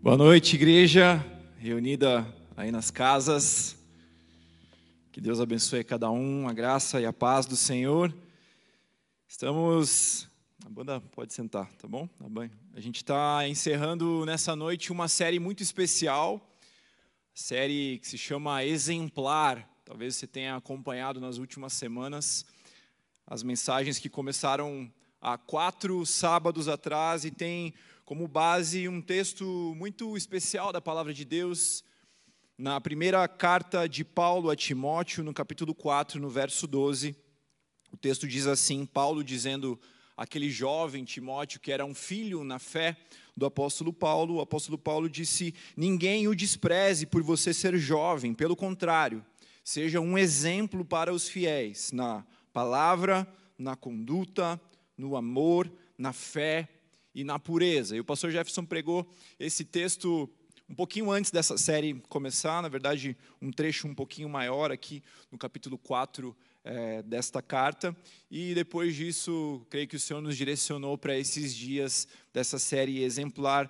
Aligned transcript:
Boa 0.00 0.16
noite, 0.16 0.54
igreja 0.54 1.16
reunida 1.58 2.24
aí 2.56 2.70
nas 2.70 2.88
casas. 2.88 3.76
Que 5.10 5.20
Deus 5.20 5.40
abençoe 5.40 5.82
cada 5.82 6.08
um, 6.08 6.46
a 6.46 6.52
graça 6.52 7.00
e 7.00 7.04
a 7.04 7.12
paz 7.12 7.46
do 7.46 7.56
Senhor. 7.56 8.14
Estamos. 9.26 10.28
A 10.64 10.68
banda 10.68 11.00
pode 11.00 11.34
sentar, 11.34 11.68
tá 11.72 11.88
bom? 11.88 12.06
Tá 12.06 12.28
bem. 12.28 12.48
A 12.74 12.80
gente 12.80 12.98
está 12.98 13.48
encerrando 13.48 14.24
nessa 14.24 14.54
noite 14.54 14.92
uma 14.92 15.08
série 15.08 15.40
muito 15.40 15.64
especial, 15.64 16.48
série 17.34 17.98
que 17.98 18.06
se 18.06 18.16
chama 18.16 18.64
Exemplar. 18.64 19.68
Talvez 19.84 20.14
você 20.14 20.28
tenha 20.28 20.54
acompanhado 20.54 21.20
nas 21.20 21.38
últimas 21.38 21.72
semanas 21.72 22.46
as 23.26 23.42
mensagens 23.42 23.98
que 23.98 24.08
começaram 24.08 24.88
há 25.20 25.36
quatro 25.36 26.06
sábados 26.06 26.68
atrás 26.68 27.24
e 27.24 27.32
tem 27.32 27.74
como 28.08 28.26
base 28.26 28.88
um 28.88 29.02
texto 29.02 29.44
muito 29.76 30.16
especial 30.16 30.72
da 30.72 30.80
palavra 30.80 31.12
de 31.12 31.26
Deus, 31.26 31.84
na 32.56 32.80
primeira 32.80 33.28
carta 33.28 33.86
de 33.86 34.02
Paulo 34.02 34.48
a 34.48 34.56
Timóteo, 34.56 35.22
no 35.22 35.34
capítulo 35.34 35.74
4, 35.74 36.18
no 36.18 36.30
verso 36.30 36.66
12. 36.66 37.14
O 37.92 37.98
texto 37.98 38.26
diz 38.26 38.46
assim: 38.46 38.86
Paulo 38.86 39.22
dizendo 39.22 39.78
aquele 40.16 40.48
jovem 40.48 41.04
Timóteo, 41.04 41.60
que 41.60 41.70
era 41.70 41.84
um 41.84 41.94
filho 41.94 42.42
na 42.44 42.58
fé 42.58 42.96
do 43.36 43.44
apóstolo 43.44 43.92
Paulo, 43.92 44.36
o 44.36 44.40
apóstolo 44.40 44.78
Paulo 44.78 45.06
disse: 45.06 45.54
Ninguém 45.76 46.28
o 46.28 46.34
despreze 46.34 47.04
por 47.04 47.22
você 47.22 47.52
ser 47.52 47.76
jovem, 47.76 48.32
pelo 48.32 48.56
contrário, 48.56 49.22
seja 49.62 50.00
um 50.00 50.16
exemplo 50.16 50.82
para 50.82 51.12
os 51.12 51.28
fiéis 51.28 51.92
na 51.92 52.24
palavra, 52.54 53.28
na 53.58 53.76
conduta, 53.76 54.58
no 54.96 55.14
amor, 55.14 55.70
na 55.98 56.14
fé 56.14 56.70
e 57.18 57.24
na 57.24 57.36
pureza. 57.36 57.96
E 57.96 58.00
o 58.00 58.04
pastor 58.04 58.30
Jefferson 58.30 58.64
pregou 58.64 59.04
esse 59.40 59.64
texto 59.64 60.30
um 60.68 60.74
pouquinho 60.74 61.10
antes 61.10 61.32
dessa 61.32 61.58
série 61.58 61.94
começar, 62.08 62.62
na 62.62 62.68
verdade, 62.68 63.16
um 63.42 63.50
trecho 63.50 63.88
um 63.88 63.94
pouquinho 63.94 64.28
maior 64.28 64.70
aqui 64.70 65.02
no 65.32 65.36
capítulo 65.36 65.76
4 65.78 66.36
é, 66.62 67.02
desta 67.02 67.42
carta. 67.42 67.96
E 68.30 68.54
depois 68.54 68.94
disso, 68.94 69.66
creio 69.68 69.88
que 69.88 69.96
o 69.96 70.00
Senhor 70.00 70.20
nos 70.20 70.36
direcionou 70.36 70.96
para 70.96 71.18
esses 71.18 71.52
dias 71.52 72.06
dessa 72.32 72.56
série 72.56 73.02
exemplar. 73.02 73.68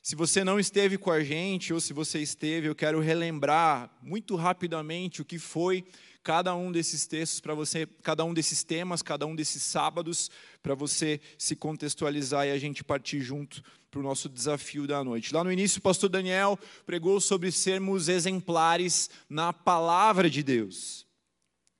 Se 0.00 0.16
você 0.16 0.42
não 0.42 0.58
esteve 0.58 0.96
com 0.96 1.10
a 1.10 1.22
gente, 1.22 1.74
ou 1.74 1.82
se 1.82 1.92
você 1.92 2.20
esteve, 2.20 2.68
eu 2.68 2.74
quero 2.74 3.00
relembrar 3.00 3.94
muito 4.00 4.34
rapidamente 4.34 5.20
o 5.20 5.26
que 5.26 5.38
foi 5.38 5.84
cada 6.28 6.54
um 6.54 6.70
desses 6.70 7.06
textos 7.06 7.40
para 7.40 7.54
você, 7.54 7.86
cada 8.02 8.22
um 8.22 8.34
desses 8.34 8.62
temas, 8.62 9.00
cada 9.00 9.26
um 9.26 9.34
desses 9.34 9.62
sábados, 9.62 10.30
para 10.62 10.74
você 10.74 11.22
se 11.38 11.56
contextualizar 11.56 12.46
e 12.46 12.50
a 12.50 12.58
gente 12.58 12.84
partir 12.84 13.22
junto 13.22 13.62
para 13.90 13.98
o 13.98 14.02
nosso 14.02 14.28
desafio 14.28 14.86
da 14.86 15.02
noite. 15.02 15.32
Lá 15.32 15.42
no 15.42 15.50
início, 15.50 15.78
o 15.78 15.82
pastor 15.82 16.10
Daniel 16.10 16.58
pregou 16.84 17.18
sobre 17.18 17.50
sermos 17.50 18.10
exemplares 18.10 19.08
na 19.26 19.54
palavra 19.54 20.28
de 20.28 20.42
Deus. 20.42 21.06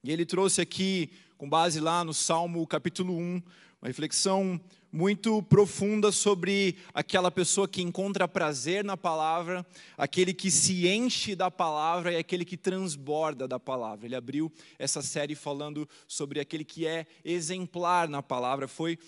E 0.03 0.11
ele 0.11 0.25
trouxe 0.25 0.63
aqui, 0.63 1.11
com 1.37 1.47
base 1.47 1.79
lá 1.79 2.03
no 2.03 2.15
Salmo 2.15 2.67
capítulo 2.67 3.19
1, 3.19 3.43
uma 3.83 3.89
reflexão 3.89 4.59
muito 4.93 5.43
profunda 5.43 6.11
sobre 6.11 6.77
aquela 6.95 7.31
pessoa 7.31 7.69
que 7.69 7.83
encontra 7.83 8.27
prazer 8.27 8.85
na 8.85 8.97
palavra, 8.97 9.67
aquele 9.97 10.33
que 10.33 10.51
se 10.51 10.89
enche 10.89 11.35
da 11.35 11.51
palavra 11.51 12.13
e 12.13 12.17
aquele 12.17 12.45
que 12.45 12.57
transborda 12.57 13.47
da 13.47 13.61
palavra. 13.61 14.07
Ele 14.07 14.17
abriu 14.17 14.53
essa 14.79 15.03
série 15.03 15.35
falando 15.35 15.89
sobre 16.07 16.41
aquele 16.41 16.65
que 16.65 16.87
é 16.87 17.07
exemplar 17.25 18.09
na 18.09 18.23
palavra. 18.23 18.67
Foi 18.67 18.99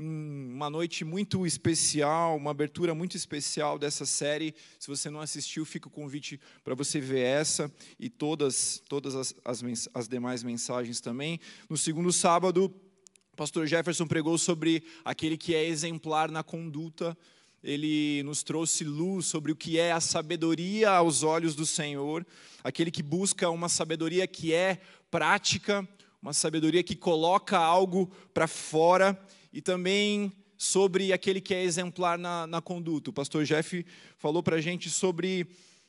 uma 0.00 0.70
noite 0.70 1.04
muito 1.04 1.44
especial, 1.44 2.36
uma 2.36 2.52
abertura 2.52 2.94
muito 2.94 3.16
especial 3.16 3.78
dessa 3.78 4.06
série. 4.06 4.54
Se 4.78 4.86
você 4.86 5.10
não 5.10 5.20
assistiu, 5.20 5.64
fica 5.64 5.88
o 5.88 5.90
convite 5.90 6.40
para 6.62 6.74
você 6.74 7.00
ver 7.00 7.20
essa 7.20 7.72
e 7.98 8.08
todas, 8.08 8.80
todas 8.88 9.16
as, 9.16 9.34
as, 9.44 9.88
as 9.92 10.08
demais 10.08 10.44
mensagens 10.44 11.00
também. 11.00 11.40
No 11.68 11.76
segundo 11.76 12.12
sábado, 12.12 12.72
pastor 13.38 13.68
Jefferson 13.68 14.04
pregou 14.04 14.36
sobre 14.36 14.82
aquele 15.04 15.36
que 15.36 15.54
é 15.54 15.64
exemplar 15.64 16.28
na 16.28 16.42
conduta. 16.42 17.16
Ele 17.62 18.20
nos 18.24 18.42
trouxe 18.42 18.82
luz 18.82 19.26
sobre 19.26 19.52
o 19.52 19.56
que 19.56 19.78
é 19.78 19.92
a 19.92 20.00
sabedoria 20.00 20.90
aos 20.90 21.22
olhos 21.22 21.54
do 21.54 21.64
Senhor, 21.64 22.26
aquele 22.64 22.90
que 22.90 23.00
busca 23.00 23.48
uma 23.48 23.68
sabedoria 23.68 24.26
que 24.26 24.52
é 24.52 24.80
prática, 25.08 25.88
uma 26.20 26.32
sabedoria 26.32 26.82
que 26.82 26.96
coloca 26.96 27.56
algo 27.56 28.10
para 28.34 28.48
fora, 28.48 29.16
e 29.52 29.62
também 29.62 30.32
sobre 30.56 31.12
aquele 31.12 31.40
que 31.40 31.54
é 31.54 31.62
exemplar 31.62 32.18
na, 32.18 32.44
na 32.44 32.60
conduta. 32.60 33.10
O 33.10 33.12
pastor 33.12 33.44
Jeff 33.44 33.86
falou 34.16 34.42
para 34.42 34.56
a 34.56 34.60
gente 34.60 34.90
sobre 34.90 35.46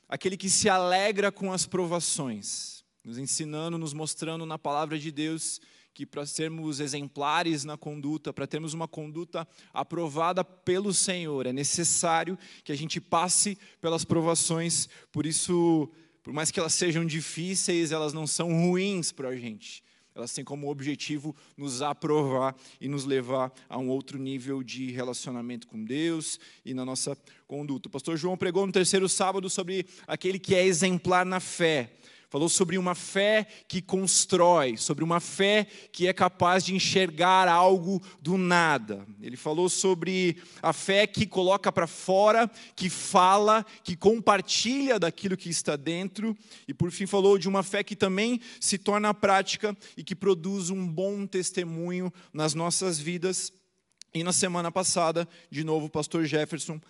aquele 0.08 0.36
que 0.36 0.48
se 0.48 0.68
alegra 0.68 1.32
com 1.32 1.52
as 1.52 1.66
provações, 1.66 2.84
nos 3.04 3.18
ensinando, 3.18 3.76
nos 3.76 3.92
mostrando 3.92 4.46
na 4.46 4.56
palavra 4.56 4.96
de 4.96 5.10
Deus 5.10 5.60
que 6.00 6.06
para 6.06 6.24
sermos 6.24 6.80
exemplares 6.80 7.62
na 7.62 7.76
conduta, 7.76 8.32
para 8.32 8.46
termos 8.46 8.72
uma 8.72 8.88
conduta 8.88 9.46
aprovada 9.70 10.42
pelo 10.42 10.94
Senhor, 10.94 11.44
é 11.44 11.52
necessário 11.52 12.38
que 12.64 12.72
a 12.72 12.74
gente 12.74 12.98
passe 12.98 13.58
pelas 13.82 14.02
provações, 14.02 14.88
por 15.12 15.26
isso, 15.26 15.90
por 16.22 16.32
mais 16.32 16.50
que 16.50 16.58
elas 16.58 16.72
sejam 16.72 17.04
difíceis, 17.04 17.92
elas 17.92 18.14
não 18.14 18.26
são 18.26 18.48
ruins 18.48 19.12
para 19.12 19.28
a 19.28 19.36
gente. 19.36 19.84
Elas 20.14 20.32
têm 20.32 20.42
como 20.42 20.70
objetivo 20.70 21.36
nos 21.54 21.82
aprovar 21.82 22.56
e 22.80 22.88
nos 22.88 23.04
levar 23.04 23.52
a 23.68 23.76
um 23.76 23.90
outro 23.90 24.18
nível 24.18 24.62
de 24.62 24.90
relacionamento 24.92 25.66
com 25.66 25.84
Deus 25.84 26.40
e 26.64 26.72
na 26.72 26.82
nossa 26.82 27.14
conduta. 27.46 27.88
O 27.88 27.92
pastor 27.92 28.16
João 28.16 28.38
pregou 28.38 28.66
no 28.66 28.72
terceiro 28.72 29.06
sábado 29.06 29.50
sobre 29.50 29.84
aquele 30.06 30.38
que 30.38 30.54
é 30.54 30.64
exemplar 30.64 31.26
na 31.26 31.40
fé 31.40 31.92
falou 32.30 32.48
sobre 32.48 32.78
uma 32.78 32.94
fé 32.94 33.44
que 33.66 33.82
constrói, 33.82 34.76
sobre 34.76 35.02
uma 35.02 35.18
fé 35.18 35.66
que 35.90 36.06
é 36.06 36.12
capaz 36.12 36.64
de 36.64 36.72
enxergar 36.72 37.48
algo 37.48 38.00
do 38.22 38.38
nada. 38.38 39.04
Ele 39.20 39.36
falou 39.36 39.68
sobre 39.68 40.36
a 40.62 40.72
fé 40.72 41.08
que 41.08 41.26
coloca 41.26 41.72
para 41.72 41.88
fora, 41.88 42.48
que 42.76 42.88
fala, 42.88 43.66
que 43.82 43.96
compartilha 43.96 44.96
daquilo 44.96 45.36
que 45.36 45.50
está 45.50 45.74
dentro, 45.74 46.36
e 46.68 46.72
por 46.72 46.92
fim 46.92 47.04
falou 47.04 47.36
de 47.36 47.48
uma 47.48 47.64
fé 47.64 47.82
que 47.82 47.96
também 47.96 48.40
se 48.60 48.78
torna 48.78 49.12
prática 49.12 49.76
e 49.96 50.04
que 50.04 50.14
produz 50.14 50.70
um 50.70 50.86
bom 50.86 51.26
testemunho 51.26 52.12
nas 52.32 52.54
nossas 52.54 53.00
vidas. 53.00 53.52
E 54.14 54.22
na 54.22 54.32
semana 54.32 54.70
passada, 54.70 55.28
de 55.50 55.64
novo, 55.64 55.86
o 55.86 55.90
pastor 55.90 56.24
Jefferson 56.24 56.80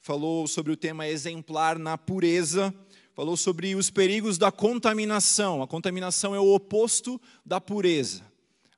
falou 0.00 0.46
sobre 0.46 0.70
o 0.70 0.76
tema 0.76 1.08
exemplar 1.08 1.78
na 1.78 1.98
pureza 1.98 2.72
falou 3.18 3.36
sobre 3.36 3.74
os 3.74 3.90
perigos 3.90 4.38
da 4.38 4.52
contaminação. 4.52 5.60
A 5.60 5.66
contaminação 5.66 6.36
é 6.36 6.38
o 6.38 6.54
oposto 6.54 7.20
da 7.44 7.60
pureza. 7.60 8.22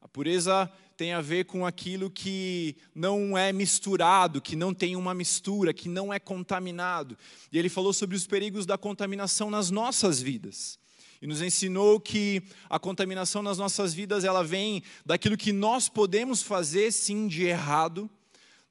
A 0.00 0.08
pureza 0.08 0.66
tem 0.96 1.12
a 1.12 1.20
ver 1.20 1.44
com 1.44 1.66
aquilo 1.66 2.08
que 2.08 2.74
não 2.94 3.36
é 3.36 3.52
misturado, 3.52 4.40
que 4.40 4.56
não 4.56 4.72
tem 4.72 4.96
uma 4.96 5.12
mistura, 5.12 5.74
que 5.74 5.90
não 5.90 6.10
é 6.10 6.18
contaminado. 6.18 7.18
E 7.52 7.58
ele 7.58 7.68
falou 7.68 7.92
sobre 7.92 8.16
os 8.16 8.26
perigos 8.26 8.64
da 8.64 8.78
contaminação 8.78 9.50
nas 9.50 9.70
nossas 9.70 10.22
vidas. 10.22 10.78
E 11.20 11.26
nos 11.26 11.42
ensinou 11.42 12.00
que 12.00 12.42
a 12.70 12.78
contaminação 12.78 13.42
nas 13.42 13.58
nossas 13.58 13.92
vidas, 13.92 14.24
ela 14.24 14.42
vem 14.42 14.82
daquilo 15.04 15.36
que 15.36 15.52
nós 15.52 15.86
podemos 15.86 16.42
fazer 16.42 16.92
sim 16.92 17.28
de 17.28 17.44
errado, 17.44 18.08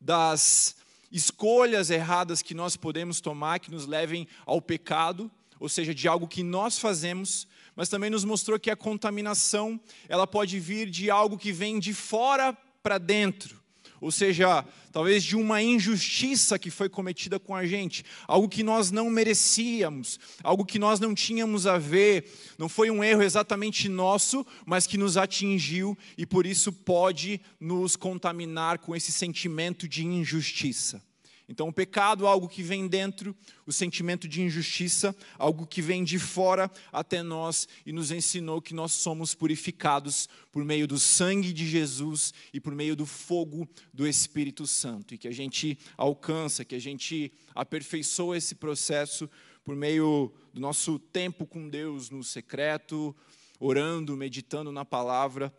das 0.02 0.76
escolhas 1.12 1.92
erradas 1.92 2.42
que 2.42 2.56
nós 2.56 2.76
podemos 2.76 3.22
tomar 3.22 3.60
que 3.60 3.70
nos 3.70 3.86
levem 3.86 4.28
ao 4.48 4.60
pecado, 4.60 5.32
ou 5.60 5.68
seja, 5.68 5.94
de 5.94 6.08
algo 6.08 6.28
que 6.28 6.44
nós 6.44 6.80
fazemos, 6.80 7.48
mas 7.76 7.90
também 7.90 8.10
nos 8.10 8.24
mostrou 8.24 8.60
que 8.60 8.72
a 8.72 8.76
contaminação, 8.76 9.80
ela 10.08 10.28
pode 10.28 10.60
vir 10.60 10.90
de 10.90 11.10
algo 11.10 11.38
que 11.38 11.52
vem 11.52 11.80
de 11.80 11.94
fora 11.94 12.58
para 12.82 12.98
dentro. 12.98 13.60
Ou 14.02 14.12
seja, 14.12 14.64
talvez 14.92 15.24
de 15.24 15.36
uma 15.36 15.62
injustiça 15.62 16.58
que 16.58 16.70
foi 16.70 16.88
cometida 16.88 17.38
com 17.38 17.54
a 17.54 17.66
gente, 17.66 18.06
algo 18.28 18.48
que 18.48 18.64
nós 18.64 18.92
não 18.92 19.10
merecíamos, 19.10 20.20
algo 20.42 20.66
que 20.66 20.80
nós 20.80 21.00
não 21.00 21.14
tínhamos 21.14 21.68
a 21.68 21.78
ver, 21.78 22.32
não 22.58 22.70
foi 22.70 22.90
um 22.90 23.04
erro 23.04 23.22
exatamente 23.22 23.90
nosso, 23.90 24.46
mas 24.66 24.88
que 24.88 24.98
nos 24.98 25.18
atingiu 25.18 25.98
e 26.18 26.26
por 26.26 26.46
isso 26.46 26.72
pode 26.72 27.42
nos 27.60 27.96
contaminar 27.96 28.80
com 28.80 28.96
esse 28.96 29.12
sentimento 29.12 29.88
de 29.88 30.06
injustiça. 30.06 31.09
Então, 31.52 31.68
o 31.68 31.74
pecado, 31.74 32.28
algo 32.28 32.48
que 32.48 32.62
vem 32.62 32.88
dentro, 32.88 33.36
o 33.66 33.74
sentimento 33.74 34.28
de 34.28 34.40
injustiça, 34.40 35.16
algo 35.36 35.66
que 35.66 35.82
vem 35.82 36.04
de 36.04 36.20
fora 36.20 36.70
até 36.94 37.24
nós 37.24 37.68
e 37.84 37.92
nos 37.92 38.12
ensinou 38.12 38.62
que 38.62 38.76
nós 38.76 38.92
somos 38.92 39.34
purificados 39.34 40.30
por 40.52 40.64
meio 40.64 40.88
do 40.88 41.00
sangue 41.00 41.52
de 41.52 41.68
Jesus 41.68 42.36
e 42.54 42.60
por 42.60 42.76
meio 42.76 42.96
do 42.96 43.04
fogo 43.04 43.68
do 43.92 44.08
Espírito 44.08 44.68
Santo. 44.68 45.16
E 45.16 45.18
que 45.18 45.28
a 45.28 45.32
gente 45.32 45.76
alcança, 45.98 46.64
que 46.64 46.76
a 46.76 46.80
gente 46.80 47.34
aperfeiçoa 47.56 48.38
esse 48.38 48.54
processo 48.54 49.28
por 49.64 49.76
meio 49.76 50.32
do 50.54 50.62
nosso 50.62 51.00
tempo 51.00 51.48
com 51.48 51.68
Deus 51.68 52.12
no 52.12 52.24
secreto, 52.24 53.16
orando, 53.60 54.16
meditando 54.16 54.72
na 54.72 54.86
palavra, 54.86 55.52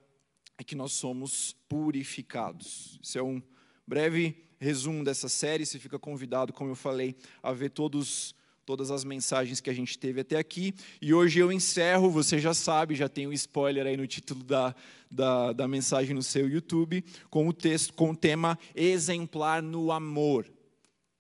é 0.57 0.63
que 0.63 0.77
nós 0.77 0.93
somos 0.93 1.57
purificados. 1.69 2.97
Isso 3.03 3.19
é 3.19 3.23
um 3.25 3.43
breve 3.85 4.50
resumo 4.61 5.03
dessa 5.03 5.29
série. 5.29 5.67
Você 5.67 5.79
fica 5.79 5.99
convidado, 5.99 6.53
como 6.53 6.71
eu 6.71 6.77
falei, 6.77 7.17
a 7.43 7.53
ver 7.53 7.71
todos 7.71 8.35
todas 8.67 8.93
as 8.93 9.03
mensagens 9.03 9.61
que 9.61 9.69
a 9.69 9.73
gente 9.73 9.99
teve 9.99 10.21
até 10.21 10.37
aqui. 10.37 10.73
E 11.03 11.13
hoje 11.13 11.41
eu 11.41 11.51
encerro, 11.51 12.09
você 12.09 12.39
já 12.39 12.55
sabe, 12.55 12.95
já 12.95 13.09
tem 13.09 13.27
um 13.27 13.33
spoiler 13.33 13.85
aí 13.85 13.97
no 13.97 14.07
título 14.07 14.45
da, 14.45 14.73
da, 15.11 15.53
da, 15.53 15.67
mensagem 15.67 16.15
no 16.15 16.23
seu 16.23 16.49
YouTube, 16.49 17.03
com 17.29 17.49
o 17.49 17.53
texto, 17.53 17.93
com 17.95 18.11
o 18.11 18.17
tema 18.17 18.57
exemplar 18.73 19.61
no 19.61 19.91
amor. 19.91 20.47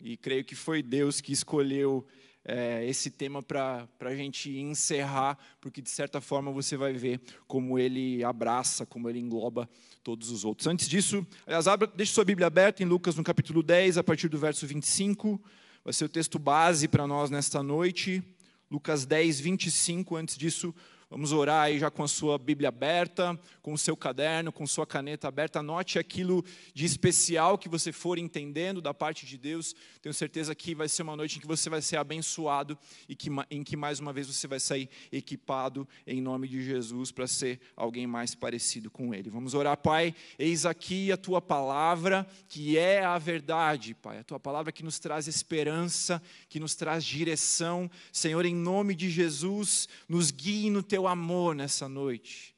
E 0.01 0.17
creio 0.17 0.45
que 0.45 0.55
foi 0.55 0.81
Deus 0.81 1.21
que 1.21 1.33
escolheu 1.33 2.07
é, 2.45 2.87
esse 2.87 3.11
tema 3.11 3.43
para 3.43 3.89
a 4.01 4.15
gente 4.15 4.57
encerrar, 4.57 5.37
porque 5.61 5.83
de 5.83 5.91
certa 5.91 6.21
forma 6.21 6.53
você 6.53 6.77
vai 6.77 6.93
ver 6.93 7.21
como 7.49 7.79
ele 7.79 8.23
abraça, 8.23 8.87
como 8.87 9.11
ele 9.11 9.19
engloba 9.19 9.69
todos 10.03 10.31
os 10.31 10.45
outros. 10.45 10.67
Antes 10.67 10.89
disso, 10.89 11.27
aliás, 11.47 11.69
abra, 11.69 11.87
deixe 11.95 12.13
sua 12.13 12.25
Bíblia 12.25 12.47
aberta 12.47 12.83
em 12.83 12.87
Lucas 12.87 13.17
no 13.17 13.25
capítulo 13.25 13.63
10, 13.63 13.99
a 13.99 14.05
partir 14.05 14.29
do 14.29 14.39
verso 14.39 14.67
25. 14.67 15.41
Vai 15.85 15.93
ser 15.93 16.05
o 16.05 16.09
texto 16.09 16.39
base 16.39 16.89
para 16.89 17.07
nós 17.07 17.31
nesta 17.31 17.63
noite. 17.63 18.23
Lucas 18.71 19.05
10, 19.05 19.41
25. 19.41 20.17
Antes 20.17 20.37
disso, 20.37 20.75
Vamos 21.13 21.33
orar 21.33 21.65
aí 21.65 21.77
já 21.77 21.91
com 21.91 22.05
a 22.05 22.09
sua 22.09 22.39
Bíblia 22.39 22.69
aberta, 22.69 23.37
com 23.61 23.73
o 23.73 23.79
seu 23.79 23.97
caderno, 23.97 24.53
com 24.53 24.65
sua 24.65 24.87
caneta 24.87 25.27
aberta. 25.27 25.59
Anote 25.59 25.99
aquilo 25.99 26.45
de 26.73 26.87
especial 26.87 27.59
que 27.59 27.69
você 27.69 27.91
for 27.91 28.17
entendendo 28.17 28.81
da 28.81 28.95
parte 28.95 29.27
de 29.27 29.37
Deus. 29.37 29.75
Tenho 30.01 30.15
certeza 30.15 30.55
que 30.55 30.73
vai 30.73 30.89
ser 30.89 31.03
uma 31.03 31.17
noite 31.17 31.39
em 31.39 31.41
que 31.41 31.49
você 31.49 31.69
vai 31.69 31.83
ser 31.83 31.97
abençoado 31.97 32.79
e 33.09 33.17
que, 33.17 33.29
em 33.51 33.65
que 33.65 33.77
mais 33.77 33.99
uma 33.99 34.13
vez 34.13 34.29
você 34.29 34.47
vai 34.47 34.61
sair 34.61 34.89
equipado 35.11 35.87
em 36.07 36.23
nome 36.23 36.47
de 36.47 36.63
Jesus 36.63 37.11
para 37.11 37.27
ser 37.27 37.59
alguém 37.75 38.07
mais 38.07 38.37
parecido 38.37 38.89
com 38.89 39.13
Ele. 39.13 39.31
Vamos 39.31 39.53
orar, 39.53 39.77
Pai. 39.79 40.15
Eis 40.39 40.65
aqui 40.65 41.11
a 41.11 41.17
tua 41.17 41.43
palavra, 41.43 42.25
que 42.47 42.79
é 42.79 43.05
a 43.05 43.19
verdade, 43.19 43.95
Pai. 43.95 44.19
A 44.19 44.25
tua 44.25 44.39
palavra 44.39 44.71
que 44.71 44.85
nos 44.85 45.01
traz 45.01 45.27
esperança, 45.27 46.23
que 46.49 46.61
nos 46.61 46.77
traz 46.77 47.05
direção. 47.05 47.91
Senhor, 48.13 48.47
em 48.47 48.55
nome 48.55 48.95
de 48.95 49.11
Jesus, 49.11 49.89
nos 50.09 50.31
guie 50.31 50.71
no 50.71 50.85
teu 50.85 51.00
teu 51.01 51.09
amor 51.09 51.55
nessa 51.55 51.89
noite. 51.89 52.55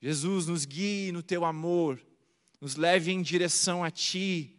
Jesus, 0.00 0.48
nos 0.48 0.64
guie 0.64 1.12
no 1.12 1.22
teu 1.22 1.44
amor, 1.44 2.00
nos 2.60 2.74
leve 2.74 3.12
em 3.12 3.22
direção 3.22 3.84
a 3.84 3.90
ti, 3.90 4.58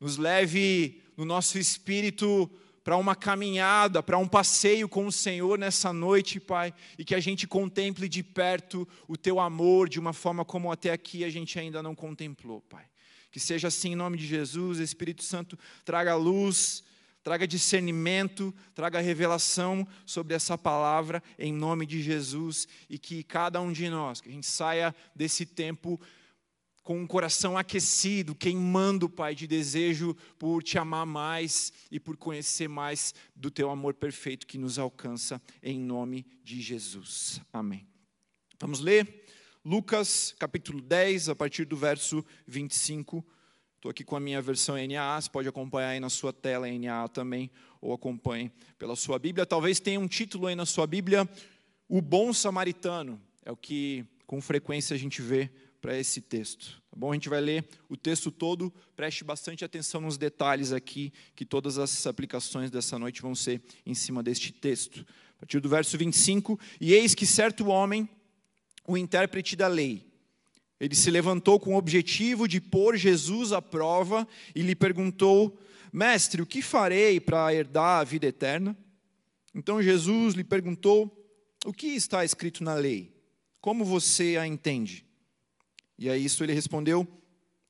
nos 0.00 0.16
leve 0.16 1.00
no 1.16 1.24
nosso 1.24 1.58
espírito 1.58 2.50
para 2.82 2.96
uma 2.96 3.14
caminhada, 3.14 4.02
para 4.02 4.18
um 4.18 4.26
passeio 4.26 4.88
com 4.88 5.06
o 5.06 5.12
Senhor 5.12 5.56
nessa 5.56 5.92
noite, 5.92 6.40
Pai, 6.40 6.74
e 6.98 7.04
que 7.04 7.14
a 7.14 7.20
gente 7.20 7.46
contemple 7.46 8.08
de 8.08 8.24
perto 8.24 8.88
o 9.06 9.16
teu 9.16 9.38
amor 9.38 9.88
de 9.88 10.00
uma 10.00 10.12
forma 10.12 10.44
como 10.44 10.72
até 10.72 10.90
aqui 10.90 11.22
a 11.22 11.30
gente 11.30 11.56
ainda 11.56 11.80
não 11.84 11.94
contemplou, 11.94 12.62
Pai. 12.62 12.84
Que 13.30 13.38
seja 13.38 13.68
assim 13.68 13.92
em 13.92 13.96
nome 13.96 14.18
de 14.18 14.26
Jesus, 14.26 14.80
Espírito 14.80 15.22
Santo, 15.22 15.56
traga 15.84 16.16
luz, 16.16 16.82
traga 17.22 17.46
discernimento, 17.46 18.54
traga 18.74 19.00
revelação 19.00 19.86
sobre 20.04 20.34
essa 20.34 20.58
palavra 20.58 21.22
em 21.38 21.52
nome 21.52 21.86
de 21.86 22.02
Jesus 22.02 22.66
e 22.88 22.98
que 22.98 23.22
cada 23.22 23.60
um 23.60 23.72
de 23.72 23.88
nós, 23.88 24.20
que 24.20 24.28
a 24.28 24.32
gente 24.32 24.46
saia 24.46 24.94
desse 25.14 25.46
tempo 25.46 26.00
com 26.82 27.00
um 27.00 27.06
coração 27.06 27.56
aquecido, 27.56 28.34
queimando, 28.34 29.08
Pai, 29.08 29.34
de 29.34 29.46
desejo 29.46 30.16
por 30.38 30.62
te 30.62 30.78
amar 30.78 31.06
mais 31.06 31.72
e 31.90 32.00
por 32.00 32.16
conhecer 32.16 32.68
mais 32.68 33.14
do 33.36 33.50
teu 33.50 33.70
amor 33.70 33.94
perfeito 33.94 34.46
que 34.46 34.58
nos 34.58 34.78
alcança 34.78 35.40
em 35.62 35.78
nome 35.78 36.26
de 36.42 36.60
Jesus. 36.60 37.40
Amém. 37.52 37.86
Vamos 38.60 38.80
ler 38.80 39.22
Lucas 39.64 40.34
capítulo 40.40 40.80
10, 40.80 41.28
a 41.28 41.36
partir 41.36 41.64
do 41.64 41.76
verso 41.76 42.24
25 42.48 43.24
Estou 43.82 43.90
aqui 43.90 44.04
com 44.04 44.14
a 44.14 44.20
minha 44.20 44.40
versão 44.40 44.76
NAA, 44.76 45.20
você 45.20 45.28
pode 45.28 45.48
acompanhar 45.48 45.88
aí 45.88 45.98
na 45.98 46.08
sua 46.08 46.32
tela 46.32 46.70
NAA 46.70 47.08
também, 47.08 47.50
ou 47.80 47.92
acompanhe 47.92 48.48
pela 48.78 48.94
sua 48.94 49.18
Bíblia. 49.18 49.44
Talvez 49.44 49.80
tenha 49.80 49.98
um 49.98 50.06
título 50.06 50.46
aí 50.46 50.54
na 50.54 50.64
sua 50.64 50.86
Bíblia, 50.86 51.28
O 51.88 52.00
Bom 52.00 52.32
Samaritano. 52.32 53.20
É 53.44 53.50
o 53.50 53.56
que 53.56 54.04
com 54.24 54.40
frequência 54.40 54.94
a 54.94 54.96
gente 54.96 55.20
vê 55.20 55.50
para 55.80 55.98
esse 55.98 56.20
texto. 56.20 56.80
Tá 56.88 56.96
bom? 56.96 57.10
A 57.10 57.14
gente 57.14 57.28
vai 57.28 57.40
ler 57.40 57.66
o 57.88 57.96
texto 57.96 58.30
todo, 58.30 58.72
preste 58.94 59.24
bastante 59.24 59.64
atenção 59.64 60.00
nos 60.00 60.16
detalhes 60.16 60.70
aqui, 60.70 61.12
que 61.34 61.44
todas 61.44 61.76
as 61.76 62.06
aplicações 62.06 62.70
dessa 62.70 62.96
noite 63.00 63.20
vão 63.20 63.34
ser 63.34 63.60
em 63.84 63.94
cima 63.94 64.22
deste 64.22 64.52
texto. 64.52 65.04
A 65.38 65.40
partir 65.40 65.58
do 65.58 65.68
verso 65.68 65.98
25, 65.98 66.56
e 66.80 66.94
eis 66.94 67.16
que 67.16 67.26
certo 67.26 67.66
homem, 67.66 68.08
o 68.86 68.96
intérprete 68.96 69.56
da 69.56 69.66
lei, 69.66 70.11
ele 70.82 70.96
se 70.96 71.12
levantou 71.12 71.60
com 71.60 71.74
o 71.74 71.78
objetivo 71.78 72.48
de 72.48 72.60
pôr 72.60 72.96
Jesus 72.96 73.52
à 73.52 73.62
prova 73.62 74.26
e 74.52 74.62
lhe 74.62 74.74
perguntou: 74.74 75.56
Mestre, 75.92 76.42
o 76.42 76.46
que 76.46 76.60
farei 76.60 77.20
para 77.20 77.54
herdar 77.54 78.00
a 78.00 78.04
vida 78.04 78.26
eterna? 78.26 78.76
Então 79.54 79.80
Jesus 79.80 80.34
lhe 80.34 80.42
perguntou: 80.42 81.24
O 81.64 81.72
que 81.72 81.86
está 81.86 82.24
escrito 82.24 82.64
na 82.64 82.74
lei? 82.74 83.14
Como 83.60 83.84
você 83.84 84.36
a 84.36 84.44
entende? 84.44 85.06
E 85.96 86.10
a 86.10 86.16
isso 86.16 86.42
ele 86.42 86.52
respondeu: 86.52 87.06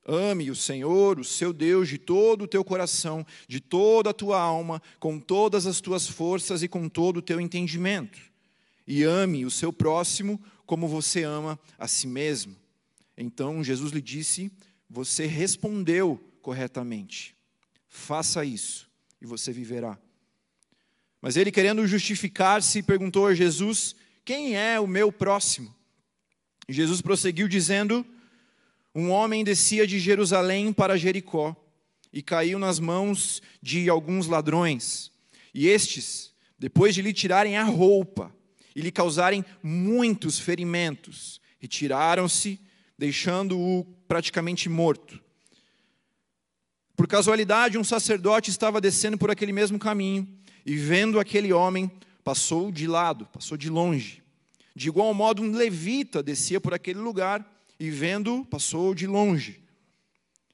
Ame 0.07 0.49
o 0.49 0.55
Senhor, 0.55 1.19
o 1.19 1.23
seu 1.23 1.53
Deus, 1.53 1.89
de 1.89 1.99
todo 1.99 2.45
o 2.45 2.47
teu 2.47 2.63
coração, 2.65 3.23
de 3.47 3.59
toda 3.59 4.09
a 4.09 4.13
tua 4.13 4.41
alma, 4.41 4.81
com 4.99 5.19
todas 5.19 5.67
as 5.67 5.79
tuas 5.79 6.07
forças 6.07 6.63
e 6.63 6.67
com 6.67 6.89
todo 6.89 7.17
o 7.17 7.21
teu 7.21 7.39
entendimento. 7.39 8.19
E 8.87 9.03
ame 9.03 9.45
o 9.45 9.51
seu 9.51 9.71
próximo 9.71 10.41
como 10.65 10.87
você 10.87 11.21
ama 11.21 11.59
a 11.77 11.87
si 11.87 12.07
mesmo. 12.07 12.62
Então 13.17 13.63
Jesus 13.63 13.91
lhe 13.91 14.01
disse: 14.01 14.51
Você 14.89 15.25
respondeu 15.25 16.19
corretamente. 16.41 17.35
Faça 17.87 18.43
isso 18.43 18.89
e 19.21 19.25
você 19.25 19.51
viverá. 19.51 19.97
Mas 21.21 21.37
ele, 21.37 21.51
querendo 21.51 21.87
justificar-se, 21.87 22.83
perguntou 22.83 23.27
a 23.27 23.33
Jesus: 23.33 23.95
Quem 24.25 24.55
é 24.57 24.79
o 24.79 24.87
meu 24.87 25.11
próximo? 25.11 25.73
Jesus 26.67 27.01
prosseguiu 27.01 27.47
dizendo: 27.47 28.05
Um 28.93 29.09
homem 29.09 29.43
descia 29.43 29.87
de 29.87 29.99
Jerusalém 29.99 30.73
para 30.73 30.97
Jericó 30.97 31.55
e 32.11 32.21
caiu 32.21 32.59
nas 32.59 32.79
mãos 32.79 33.41
de 33.61 33.89
alguns 33.89 34.27
ladrões. 34.27 35.11
E 35.53 35.67
estes, 35.67 36.33
depois 36.59 36.93
de 36.93 37.01
lhe 37.01 37.13
tirarem 37.13 37.57
a 37.57 37.63
roupa 37.63 38.35
e 38.75 38.81
lhe 38.81 38.91
causarem 38.91 39.45
muitos 39.61 40.39
ferimentos, 40.39 41.39
retiraram-se 41.59 42.59
deixando-o 43.03 43.83
praticamente 44.07 44.69
morto. 44.69 45.21
Por 46.95 47.05
casualidade, 47.05 47.77
um 47.77 47.83
sacerdote 47.83 48.49
estava 48.49 48.79
descendo 48.79 49.17
por 49.17 49.29
aquele 49.29 49.51
mesmo 49.51 49.77
caminho 49.77 50.25
e, 50.65 50.77
vendo 50.77 51.19
aquele 51.19 51.51
homem, 51.51 51.91
passou 52.23 52.71
de 52.71 52.87
lado, 52.87 53.25
passou 53.25 53.57
de 53.57 53.69
longe. 53.69 54.23
De 54.73 54.87
igual 54.87 55.13
modo, 55.13 55.41
um 55.41 55.51
levita 55.51 56.23
descia 56.23 56.61
por 56.61 56.73
aquele 56.73 56.99
lugar 56.99 57.45
e, 57.77 57.89
vendo, 57.89 58.45
passou 58.45 58.95
de 58.95 59.05
longe. 59.05 59.61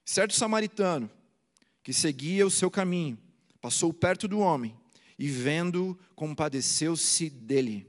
Certo 0.04 0.34
samaritano, 0.34 1.08
que 1.84 1.94
seguia 1.94 2.48
o 2.48 2.52
seu 2.52 2.72
caminho, 2.72 3.16
passou 3.62 3.94
perto 3.94 4.28
do 4.28 4.40
homem 4.40 4.76
e, 5.20 5.28
vendo, 5.28 5.96
compadeceu-se 6.16 7.30
dele. 7.30 7.86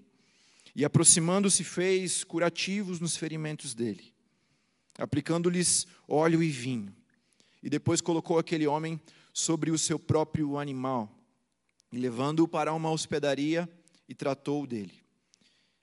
E, 0.77 0.85
aproximando-se, 0.85 1.65
fez 1.65 2.23
curativos 2.25 3.01
nos 3.01 3.17
ferimentos 3.17 3.73
dele 3.73 4.10
aplicando-lhes 5.01 5.87
óleo 6.07 6.43
e 6.43 6.49
vinho. 6.49 6.95
E 7.63 7.69
depois 7.69 8.01
colocou 8.01 8.39
aquele 8.39 8.67
homem 8.67 9.01
sobre 9.33 9.71
o 9.71 9.79
seu 9.79 9.99
próprio 9.99 10.59
animal, 10.59 11.11
e 11.93 11.99
levando-o 11.99 12.49
para 12.49 12.73
uma 12.73 12.91
hospedaria 12.91 13.69
e 14.09 14.15
tratou 14.15 14.67
dele. 14.67 14.95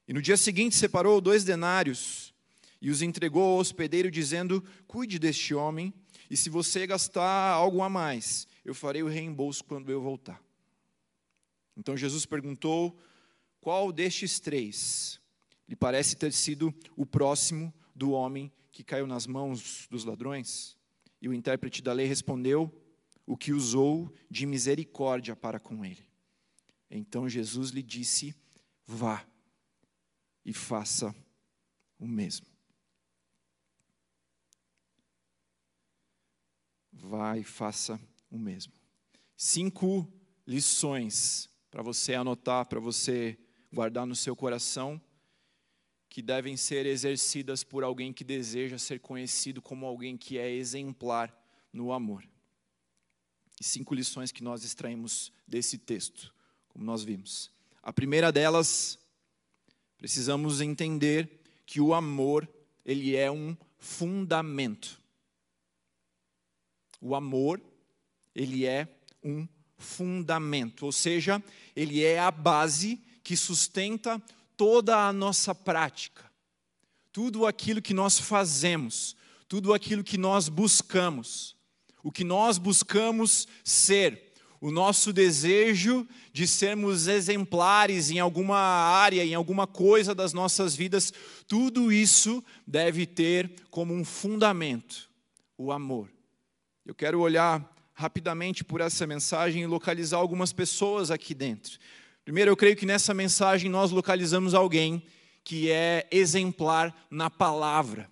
E 0.07 0.13
no 0.13 0.21
dia 0.21 0.38
seguinte 0.38 0.75
separou 0.75 1.19
dois 1.19 1.43
denários 1.43 2.33
e 2.81 2.89
os 2.89 3.01
entregou 3.01 3.43
ao 3.43 3.57
hospedeiro, 3.57 4.09
dizendo: 4.09 4.63
Cuide 4.88 5.19
deste 5.19 5.53
homem, 5.53 5.93
e 6.29 6.38
se 6.38 6.50
você 6.50 6.86
gastar 6.88 7.51
algo 7.51 7.81
a 7.81 7.89
mais, 7.89 8.47
eu 8.63 8.74
farei 8.74 9.03
o 9.03 9.07
reembolso 9.07 9.63
quando 9.63 9.91
eu 9.91 10.01
voltar. 10.01 10.41
Então 11.75 11.97
Jesus 11.97 12.25
perguntou: 12.25 12.97
Qual 13.59 13.91
destes 13.91 14.39
três 14.39 15.19
lhe 15.67 15.75
parece 15.75 16.15
ter 16.15 16.31
sido 16.31 16.74
o 16.95 17.05
próximo 17.05 17.74
do 17.95 18.12
homem 18.12 18.51
que 18.77 18.84
caiu 18.84 19.07
nas 19.07 19.25
mãos 19.25 19.88
dos 19.89 20.05
ladrões? 20.05 20.77
E 21.19 21.27
o 21.27 21.34
intérprete 21.34 21.81
da 21.81 21.91
lei 21.93 22.05
respondeu: 22.05 22.72
O 23.25 23.36
que 23.36 23.51
usou 23.51 24.13
de 24.29 24.46
misericórdia 24.46 25.36
para 25.36 25.60
com 25.60 25.84
ele. 25.84 26.07
Então 26.88 27.27
Jesus 27.27 27.72
lhe 27.72 27.81
disse: 27.81 28.36
Vá 28.86 29.25
e 30.46 30.53
faça 30.53 31.15
o 31.98 32.07
mesmo. 32.07 32.46
Vá 36.93 37.36
e 37.36 37.43
faça 37.43 38.00
o 38.29 38.38
mesmo. 38.38 38.74
Cinco 39.36 40.07
lições 40.46 41.50
para 41.72 41.81
você 41.81 42.13
anotar, 42.13 42.67
para 42.67 42.79
você 42.79 43.39
guardar 43.74 44.05
no 44.05 44.15
seu 44.15 44.36
coração 44.36 45.01
que 46.17 46.21
devem 46.24 46.57
ser 46.57 46.88
exercidas 46.88 47.63
por 47.63 47.83
alguém 47.83 48.12
que 48.12 48.24
deseja 48.24 48.79
ser 48.79 49.00
conhecido 49.00 49.62
como 49.62 49.86
alguém 49.86 50.17
que 50.17 50.39
é 50.39 50.50
exemplar 50.50 51.31
no 51.71 51.93
amor. 51.93 52.27
e 53.62 53.63
cinco 53.63 53.93
lições 53.93 54.31
que 54.31 54.43
nós 54.43 54.63
extraímos 54.63 55.31
desse 55.47 55.77
texto, 55.77 56.33
como 56.69 56.83
nós 56.83 57.03
vimos. 57.03 57.51
A 57.83 57.93
primeira 57.93 58.31
delas, 58.31 58.97
precisamos 59.95 60.59
entender 60.59 61.39
que 61.67 61.79
o 61.79 61.93
amor, 61.93 62.50
ele 62.83 63.15
é 63.15 63.29
um 63.31 63.55
fundamento. 63.77 65.00
O 67.00 67.13
amor, 67.13 67.62
ele 68.33 68.65
é 68.65 68.88
um 69.24 69.47
fundamento, 69.77 70.83
ou 70.83 70.91
seja, 70.91 71.43
ele 71.75 72.03
é 72.03 72.17
a 72.17 72.31
base 72.31 73.00
que 73.24 73.38
sustenta 73.38 74.19
toda 74.57 75.07
a 75.07 75.13
nossa 75.13 75.55
prática. 75.55 76.25
Tudo 77.13 77.45
aquilo 77.45 77.81
que 77.81 77.93
nós 77.93 78.19
fazemos, 78.19 79.15
tudo 79.47 79.73
aquilo 79.73 80.03
que 80.03 80.17
nós 80.17 80.49
buscamos, 80.49 81.55
o 82.03 82.11
que 82.11 82.23
nós 82.23 82.57
buscamos 82.57 83.47
ser, 83.63 84.33
o 84.59 84.71
nosso 84.71 85.13
desejo 85.13 86.07
de 86.33 86.47
sermos 86.47 87.07
exemplares 87.07 88.09
em 88.09 88.19
alguma 88.19 88.57
área, 88.57 89.23
em 89.23 89.35
alguma 89.35 89.67
coisa 89.67 90.15
das 90.15 90.33
nossas 90.33 90.75
vidas, 90.75 91.13
tudo 91.47 91.91
isso 91.91 92.43
deve 92.65 93.05
ter 93.05 93.53
como 93.69 93.93
um 93.93 94.03
fundamento 94.03 95.09
o 95.57 95.71
amor. 95.71 96.09
Eu 96.85 96.95
quero 96.95 97.19
olhar 97.19 97.75
rapidamente 97.93 98.63
por 98.63 98.79
essa 98.79 99.07
mensagem 99.07 99.63
e 99.63 99.67
localizar 99.67 100.17
algumas 100.17 100.53
pessoas 100.53 101.09
aqui 101.09 101.33
dentro. 101.33 101.79
Primeiro, 102.27 102.51
eu 102.51 102.57
creio 102.57 102.75
que 102.75 102.86
nessa 102.86 103.13
mensagem 103.13 103.72
nós 103.72 103.89
localizamos 103.89 104.53
alguém 104.53 105.01
que 105.46 105.72
é 105.72 106.05
exemplar 106.12 106.93
na 107.10 107.29
palavra, 107.29 108.12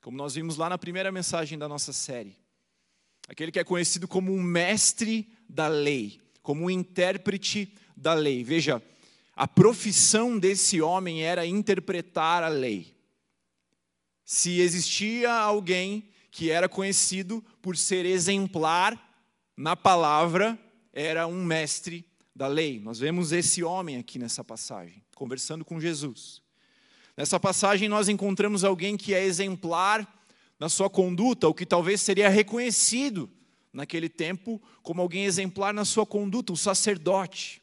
como 0.00 0.16
nós 0.16 0.36
vimos 0.36 0.56
lá 0.56 0.70
na 0.70 0.78
primeira 0.78 1.10
mensagem 1.10 1.58
da 1.58 1.68
nossa 1.68 1.92
série. 1.92 2.36
Aquele 3.28 3.50
que 3.50 3.58
é 3.58 3.64
conhecido 3.64 4.06
como 4.06 4.32
um 4.32 4.40
mestre 4.40 5.28
da 5.48 5.66
lei, 5.66 6.20
como 6.40 6.66
um 6.66 6.70
intérprete 6.70 7.74
da 7.96 8.14
lei. 8.14 8.44
Veja, 8.44 8.80
a 9.34 9.48
profissão 9.48 10.38
desse 10.38 10.80
homem 10.80 11.24
era 11.24 11.44
interpretar 11.44 12.44
a 12.44 12.48
lei. 12.48 12.94
Se 14.24 14.60
existia 14.60 15.32
alguém 15.32 16.08
que 16.30 16.48
era 16.48 16.68
conhecido 16.68 17.44
por 17.60 17.76
ser 17.76 18.06
exemplar 18.06 18.96
na 19.56 19.74
palavra, 19.74 20.56
era 20.92 21.26
um 21.26 21.44
mestre 21.44 22.06
da 22.34 22.46
lei. 22.46 22.80
Nós 22.80 22.98
vemos 22.98 23.32
esse 23.32 23.62
homem 23.62 23.96
aqui 23.96 24.18
nessa 24.18 24.42
passagem, 24.42 25.02
conversando 25.14 25.64
com 25.64 25.80
Jesus. 25.80 26.42
Nessa 27.16 27.38
passagem, 27.38 27.88
nós 27.88 28.08
encontramos 28.08 28.64
alguém 28.64 28.96
que 28.96 29.14
é 29.14 29.24
exemplar 29.24 30.06
na 30.58 30.68
sua 30.68 30.88
conduta, 30.88 31.48
o 31.48 31.54
que 31.54 31.66
talvez 31.66 32.00
seria 32.00 32.28
reconhecido 32.28 33.28
naquele 33.72 34.08
tempo 34.08 34.62
como 34.82 35.02
alguém 35.02 35.24
exemplar 35.24 35.74
na 35.74 35.84
sua 35.84 36.06
conduta, 36.06 36.52
um 36.52 36.56
sacerdote, 36.56 37.60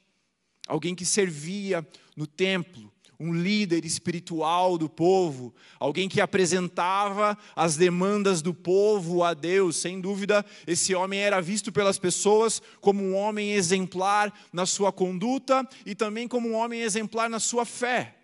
alguém 0.68 0.94
que 0.94 1.06
servia 1.06 1.88
no 2.16 2.28
templo, 2.28 2.92
um 3.20 3.34
líder 3.34 3.84
espiritual 3.84 4.78
do 4.78 4.88
povo, 4.88 5.54
alguém 5.78 6.08
que 6.08 6.22
apresentava 6.22 7.38
as 7.54 7.76
demandas 7.76 8.42
do 8.42 8.54
povo 8.54 9.24
a 9.24 9.34
Deus. 9.34 9.76
Sem 9.76 10.00
dúvida, 10.00 10.46
esse 10.66 10.96
homem 10.96 11.20
era 11.20 11.42
visto 11.42 11.72
pelas 11.72 12.00
pessoas 12.00 12.62
como 12.80 13.04
um 13.04 13.16
homem 13.16 13.52
exemplar 13.52 14.34
na 14.54 14.66
sua 14.66 14.92
conduta 14.92 15.68
e 15.86 15.94
também 15.94 16.28
como 16.28 16.48
um 16.48 16.56
homem 16.56 16.82
exemplar 16.82 17.30
na 17.30 17.40
sua 17.40 17.66
fé. 17.66 18.16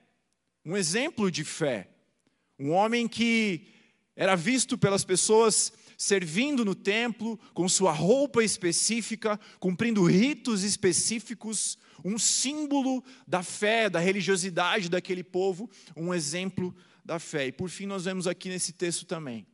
Um 0.66 0.78
exemplo 0.78 1.30
de 1.30 1.44
fé. 1.44 1.90
Um 2.58 2.72
homem 2.72 3.06
que 3.06 3.68
era 4.16 4.36
visto 4.36 4.78
pelas 4.78 5.04
pessoas 5.04 5.74
servindo 5.98 6.66
no 6.66 6.76
templo, 6.76 7.40
com 7.54 7.68
sua 7.68 7.92
roupa 7.92 8.44
específica, 8.44 9.40
cumprindo 9.60 10.04
ritos 10.04 10.64
específicos, 10.64 11.78
um 12.06 12.20
símbolo 12.20 13.04
da 13.28 13.42
fé, 13.42 13.90
da 13.90 14.00
religiosidade 14.00 14.88
daquele 14.90 15.24
povo, 15.24 15.68
um 15.98 16.14
exemplo 16.14 16.74
da 17.04 17.18
fé. 17.18 17.48
E 17.48 17.52
por 17.52 17.68
fim, 17.68 17.88
nós 17.88 18.06
vemos 18.06 18.28
aqui 18.28 18.48
nesse 18.48 18.72
texto 18.72 19.06
também 19.06 19.48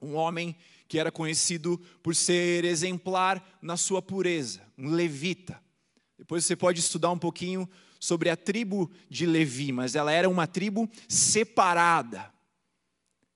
um 0.00 0.14
homem 0.14 0.56
que 0.88 0.98
era 0.98 1.10
conhecido 1.10 1.78
por 2.02 2.14
ser 2.14 2.64
exemplar 2.64 3.58
na 3.60 3.76
sua 3.76 4.00
pureza, 4.00 4.60
um 4.76 4.90
levita. 4.90 5.60
Depois 6.16 6.44
você 6.44 6.56
pode 6.56 6.80
estudar 6.80 7.10
um 7.10 7.18
pouquinho 7.18 7.68
sobre 8.00 8.30
a 8.30 8.36
tribo 8.36 8.90
de 9.08 9.26
Levi, 9.26 9.70
mas 9.70 9.94
ela 9.94 10.10
era 10.10 10.28
uma 10.28 10.46
tribo 10.46 10.88
separada. 11.08 12.32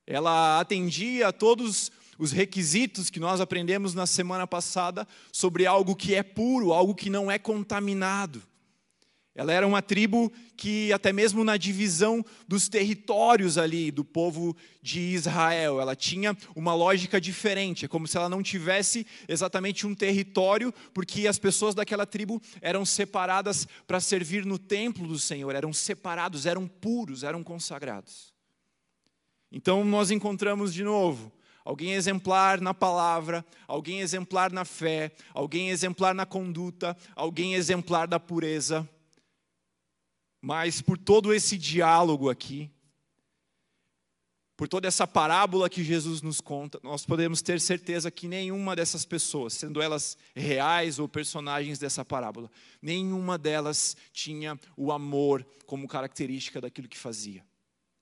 Ela 0.06 0.60
atendia 0.60 1.28
a 1.28 1.32
todos 1.32 1.92
os 2.18 2.32
requisitos 2.32 3.10
que 3.10 3.20
nós 3.20 3.40
aprendemos 3.40 3.94
na 3.94 4.06
semana 4.06 4.46
passada 4.46 5.06
sobre 5.32 5.66
algo 5.66 5.96
que 5.96 6.14
é 6.14 6.22
puro, 6.22 6.72
algo 6.72 6.94
que 6.94 7.10
não 7.10 7.30
é 7.30 7.38
contaminado. 7.38 8.42
Ela 9.34 9.54
era 9.54 9.66
uma 9.66 9.80
tribo 9.80 10.30
que, 10.58 10.92
até 10.92 11.10
mesmo 11.10 11.42
na 11.42 11.56
divisão 11.56 12.22
dos 12.46 12.68
territórios 12.68 13.56
ali 13.56 13.90
do 13.90 14.04
povo 14.04 14.54
de 14.82 15.00
Israel, 15.00 15.80
ela 15.80 15.96
tinha 15.96 16.36
uma 16.54 16.74
lógica 16.74 17.18
diferente. 17.18 17.86
É 17.86 17.88
como 17.88 18.06
se 18.06 18.18
ela 18.18 18.28
não 18.28 18.42
tivesse 18.42 19.06
exatamente 19.26 19.86
um 19.86 19.94
território, 19.94 20.72
porque 20.92 21.26
as 21.26 21.38
pessoas 21.38 21.74
daquela 21.74 22.04
tribo 22.04 22.42
eram 22.60 22.84
separadas 22.84 23.66
para 23.86 24.00
servir 24.00 24.44
no 24.44 24.58
templo 24.58 25.08
do 25.08 25.18
Senhor, 25.18 25.54
eram 25.54 25.72
separados, 25.72 26.44
eram 26.44 26.68
puros, 26.68 27.24
eram 27.24 27.42
consagrados. 27.42 28.34
Então 29.50 29.82
nós 29.82 30.10
encontramos 30.10 30.74
de 30.74 30.84
novo 30.84 31.32
alguém 31.64 31.94
exemplar 31.94 32.60
na 32.60 32.74
palavra, 32.74 33.44
alguém 33.66 34.00
exemplar 34.00 34.52
na 34.52 34.64
fé, 34.64 35.12
alguém 35.32 35.70
exemplar 35.70 36.14
na 36.14 36.26
conduta, 36.26 36.96
alguém 37.14 37.54
exemplar 37.54 38.06
da 38.06 38.18
pureza. 38.18 38.88
Mas 40.40 40.80
por 40.80 40.98
todo 40.98 41.32
esse 41.32 41.56
diálogo 41.56 42.28
aqui, 42.28 42.70
por 44.56 44.68
toda 44.68 44.86
essa 44.86 45.06
parábola 45.06 45.68
que 45.68 45.82
Jesus 45.82 46.22
nos 46.22 46.40
conta, 46.40 46.78
nós 46.82 47.04
podemos 47.04 47.42
ter 47.42 47.60
certeza 47.60 48.10
que 48.10 48.28
nenhuma 48.28 48.76
dessas 48.76 49.04
pessoas, 49.04 49.54
sendo 49.54 49.80
elas 49.80 50.16
reais 50.36 50.98
ou 50.98 51.08
personagens 51.08 51.78
dessa 51.78 52.04
parábola, 52.04 52.50
nenhuma 52.80 53.38
delas 53.38 53.96
tinha 54.12 54.58
o 54.76 54.92
amor 54.92 55.46
como 55.66 55.88
característica 55.88 56.60
daquilo 56.60 56.88
que 56.88 56.98
fazia. 56.98 57.44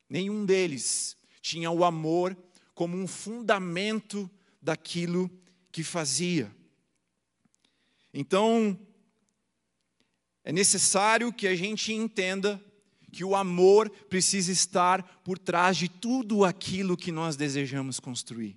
Nenhum 0.09 0.45
deles 0.45 1.17
tinha 1.41 1.71
o 1.71 1.85
amor 1.85 2.37
como 2.81 2.97
um 2.97 3.07
fundamento 3.07 4.31
daquilo 4.63 5.31
que 5.71 5.85
fazia. 5.85 6.51
Então, 8.11 8.81
é 10.43 10.51
necessário 10.51 11.31
que 11.31 11.47
a 11.47 11.55
gente 11.55 11.93
entenda 11.93 12.59
que 13.13 13.23
o 13.23 13.37
amor 13.37 13.91
precisa 14.09 14.51
estar 14.51 15.03
por 15.23 15.39
trás 15.39 15.77
de 15.77 15.91
tudo 15.91 16.43
aquilo 16.43 16.97
que 16.97 17.13
nós 17.13 17.37
desejamos 17.37 18.01
construir. 18.01 18.57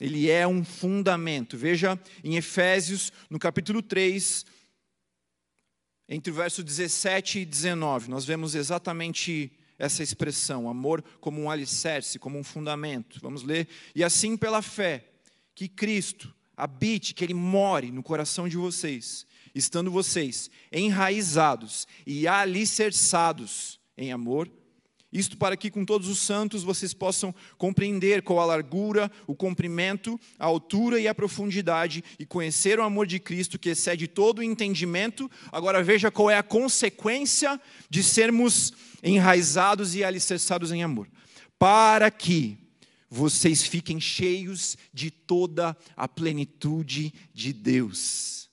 Ele 0.00 0.28
é 0.28 0.44
um 0.44 0.64
fundamento. 0.64 1.56
Veja 1.56 1.96
em 2.24 2.34
Efésios, 2.34 3.12
no 3.30 3.38
capítulo 3.38 3.80
3, 3.80 4.44
entre 6.08 6.32
o 6.32 6.34
verso 6.34 6.64
17 6.64 7.38
e 7.38 7.44
19, 7.44 8.10
nós 8.10 8.24
vemos 8.24 8.56
exatamente 8.56 9.56
essa 9.78 10.02
expressão, 10.02 10.68
amor 10.68 11.02
como 11.20 11.40
um 11.40 11.50
alicerce, 11.50 12.18
como 12.18 12.38
um 12.38 12.44
fundamento. 12.44 13.18
Vamos 13.20 13.42
ler. 13.42 13.68
E 13.94 14.04
assim 14.04 14.36
pela 14.36 14.62
fé, 14.62 15.04
que 15.54 15.68
Cristo 15.68 16.34
habite, 16.56 17.14
que 17.14 17.24
Ele 17.24 17.34
more 17.34 17.90
no 17.90 18.02
coração 18.02 18.48
de 18.48 18.56
vocês, 18.56 19.26
estando 19.54 19.90
vocês 19.90 20.50
enraizados 20.72 21.86
e 22.06 22.26
alicerçados 22.26 23.80
em 23.96 24.12
amor, 24.12 24.50
isto 25.14 25.36
para 25.36 25.56
que 25.56 25.70
com 25.70 25.84
todos 25.84 26.08
os 26.08 26.18
santos 26.18 26.64
vocês 26.64 26.92
possam 26.92 27.32
compreender 27.56 28.20
qual 28.22 28.40
a 28.40 28.44
largura, 28.44 29.08
o 29.28 29.34
comprimento, 29.34 30.20
a 30.36 30.44
altura 30.44 30.98
e 30.98 31.06
a 31.06 31.14
profundidade 31.14 32.02
e 32.18 32.26
conhecer 32.26 32.80
o 32.80 32.82
amor 32.82 33.06
de 33.06 33.20
Cristo 33.20 33.56
que 33.56 33.68
excede 33.68 34.08
todo 34.08 34.40
o 34.40 34.42
entendimento. 34.42 35.30
Agora 35.52 35.84
veja 35.84 36.10
qual 36.10 36.28
é 36.28 36.36
a 36.36 36.42
consequência 36.42 37.60
de 37.88 38.02
sermos 38.02 38.72
enraizados 39.04 39.94
e 39.94 40.02
alicerçados 40.02 40.72
em 40.72 40.82
amor. 40.82 41.08
Para 41.56 42.10
que 42.10 42.58
vocês 43.08 43.62
fiquem 43.62 44.00
cheios 44.00 44.76
de 44.92 45.12
toda 45.12 45.76
a 45.96 46.08
plenitude 46.08 47.14
de 47.32 47.52
Deus. 47.52 48.50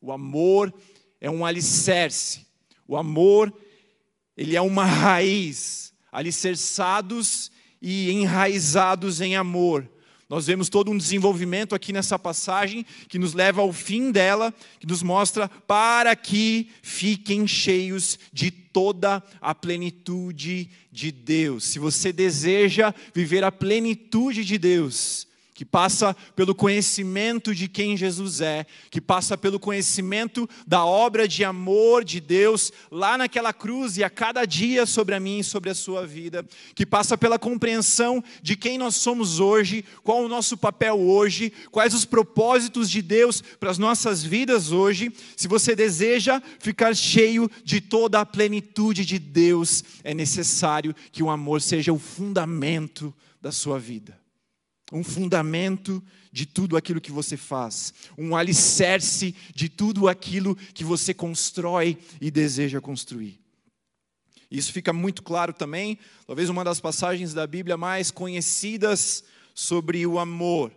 O 0.00 0.10
amor 0.10 0.74
é 1.20 1.30
um 1.30 1.46
alicerce. 1.46 2.44
O 2.88 2.96
amor 2.96 3.56
ele 4.36 4.56
é 4.56 4.60
uma 4.60 4.84
raiz, 4.84 5.92
alicerçados 6.10 7.50
e 7.80 8.10
enraizados 8.10 9.20
em 9.20 9.36
amor. 9.36 9.88
Nós 10.28 10.46
vemos 10.46 10.68
todo 10.68 10.90
um 10.90 10.96
desenvolvimento 10.96 11.74
aqui 11.74 11.92
nessa 11.92 12.18
passagem 12.18 12.84
que 13.08 13.18
nos 13.18 13.34
leva 13.34 13.60
ao 13.60 13.72
fim 13.72 14.10
dela, 14.10 14.54
que 14.80 14.86
nos 14.86 15.02
mostra 15.02 15.48
para 15.48 16.16
que 16.16 16.70
fiquem 16.82 17.46
cheios 17.46 18.18
de 18.32 18.50
toda 18.50 19.22
a 19.40 19.54
plenitude 19.54 20.70
de 20.90 21.12
Deus. 21.12 21.64
Se 21.64 21.78
você 21.78 22.12
deseja 22.12 22.94
viver 23.14 23.44
a 23.44 23.52
plenitude 23.52 24.44
de 24.44 24.56
Deus, 24.56 25.28
que 25.54 25.64
passa 25.64 26.14
pelo 26.34 26.52
conhecimento 26.52 27.54
de 27.54 27.68
quem 27.68 27.96
Jesus 27.96 28.40
é, 28.40 28.66
que 28.90 29.00
passa 29.00 29.38
pelo 29.38 29.60
conhecimento 29.60 30.50
da 30.66 30.84
obra 30.84 31.28
de 31.28 31.44
amor 31.44 32.04
de 32.04 32.18
Deus 32.18 32.72
lá 32.90 33.16
naquela 33.16 33.52
cruz 33.52 33.96
e 33.96 34.02
a 34.02 34.10
cada 34.10 34.44
dia 34.44 34.84
sobre 34.84 35.14
a 35.14 35.20
mim 35.20 35.38
e 35.38 35.44
sobre 35.44 35.70
a 35.70 35.74
sua 35.74 36.04
vida, 36.04 36.44
que 36.74 36.84
passa 36.84 37.16
pela 37.16 37.38
compreensão 37.38 38.22
de 38.42 38.56
quem 38.56 38.76
nós 38.76 38.96
somos 38.96 39.38
hoje, 39.38 39.84
qual 40.02 40.24
o 40.24 40.28
nosso 40.28 40.56
papel 40.56 40.98
hoje, 40.98 41.52
quais 41.70 41.94
os 41.94 42.04
propósitos 42.04 42.90
de 42.90 43.00
Deus 43.00 43.40
para 43.40 43.70
as 43.70 43.78
nossas 43.78 44.24
vidas 44.24 44.72
hoje. 44.72 45.12
Se 45.36 45.46
você 45.46 45.76
deseja 45.76 46.42
ficar 46.58 46.96
cheio 46.96 47.48
de 47.62 47.80
toda 47.80 48.20
a 48.20 48.26
plenitude 48.26 49.04
de 49.04 49.20
Deus, 49.20 49.84
é 50.02 50.12
necessário 50.12 50.92
que 51.12 51.22
o 51.22 51.30
amor 51.30 51.62
seja 51.62 51.92
o 51.92 51.98
fundamento 51.98 53.14
da 53.40 53.52
sua 53.52 53.78
vida 53.78 54.23
um 54.94 55.04
fundamento 55.04 56.02
de 56.32 56.46
tudo 56.46 56.76
aquilo 56.76 57.00
que 57.00 57.12
você 57.12 57.36
faz, 57.36 57.92
um 58.16 58.34
alicerce 58.36 59.34
de 59.54 59.68
tudo 59.68 60.08
aquilo 60.08 60.56
que 60.72 60.84
você 60.84 61.12
constrói 61.12 61.98
e 62.20 62.30
deseja 62.30 62.80
construir. 62.80 63.40
Isso 64.50 64.72
fica 64.72 64.92
muito 64.92 65.22
claro 65.22 65.52
também, 65.52 65.98
talvez 66.26 66.48
uma 66.48 66.64
das 66.64 66.80
passagens 66.80 67.34
da 67.34 67.46
Bíblia 67.46 67.76
mais 67.76 68.10
conhecidas 68.10 69.24
sobre 69.54 70.06
o 70.06 70.18
amor. 70.18 70.72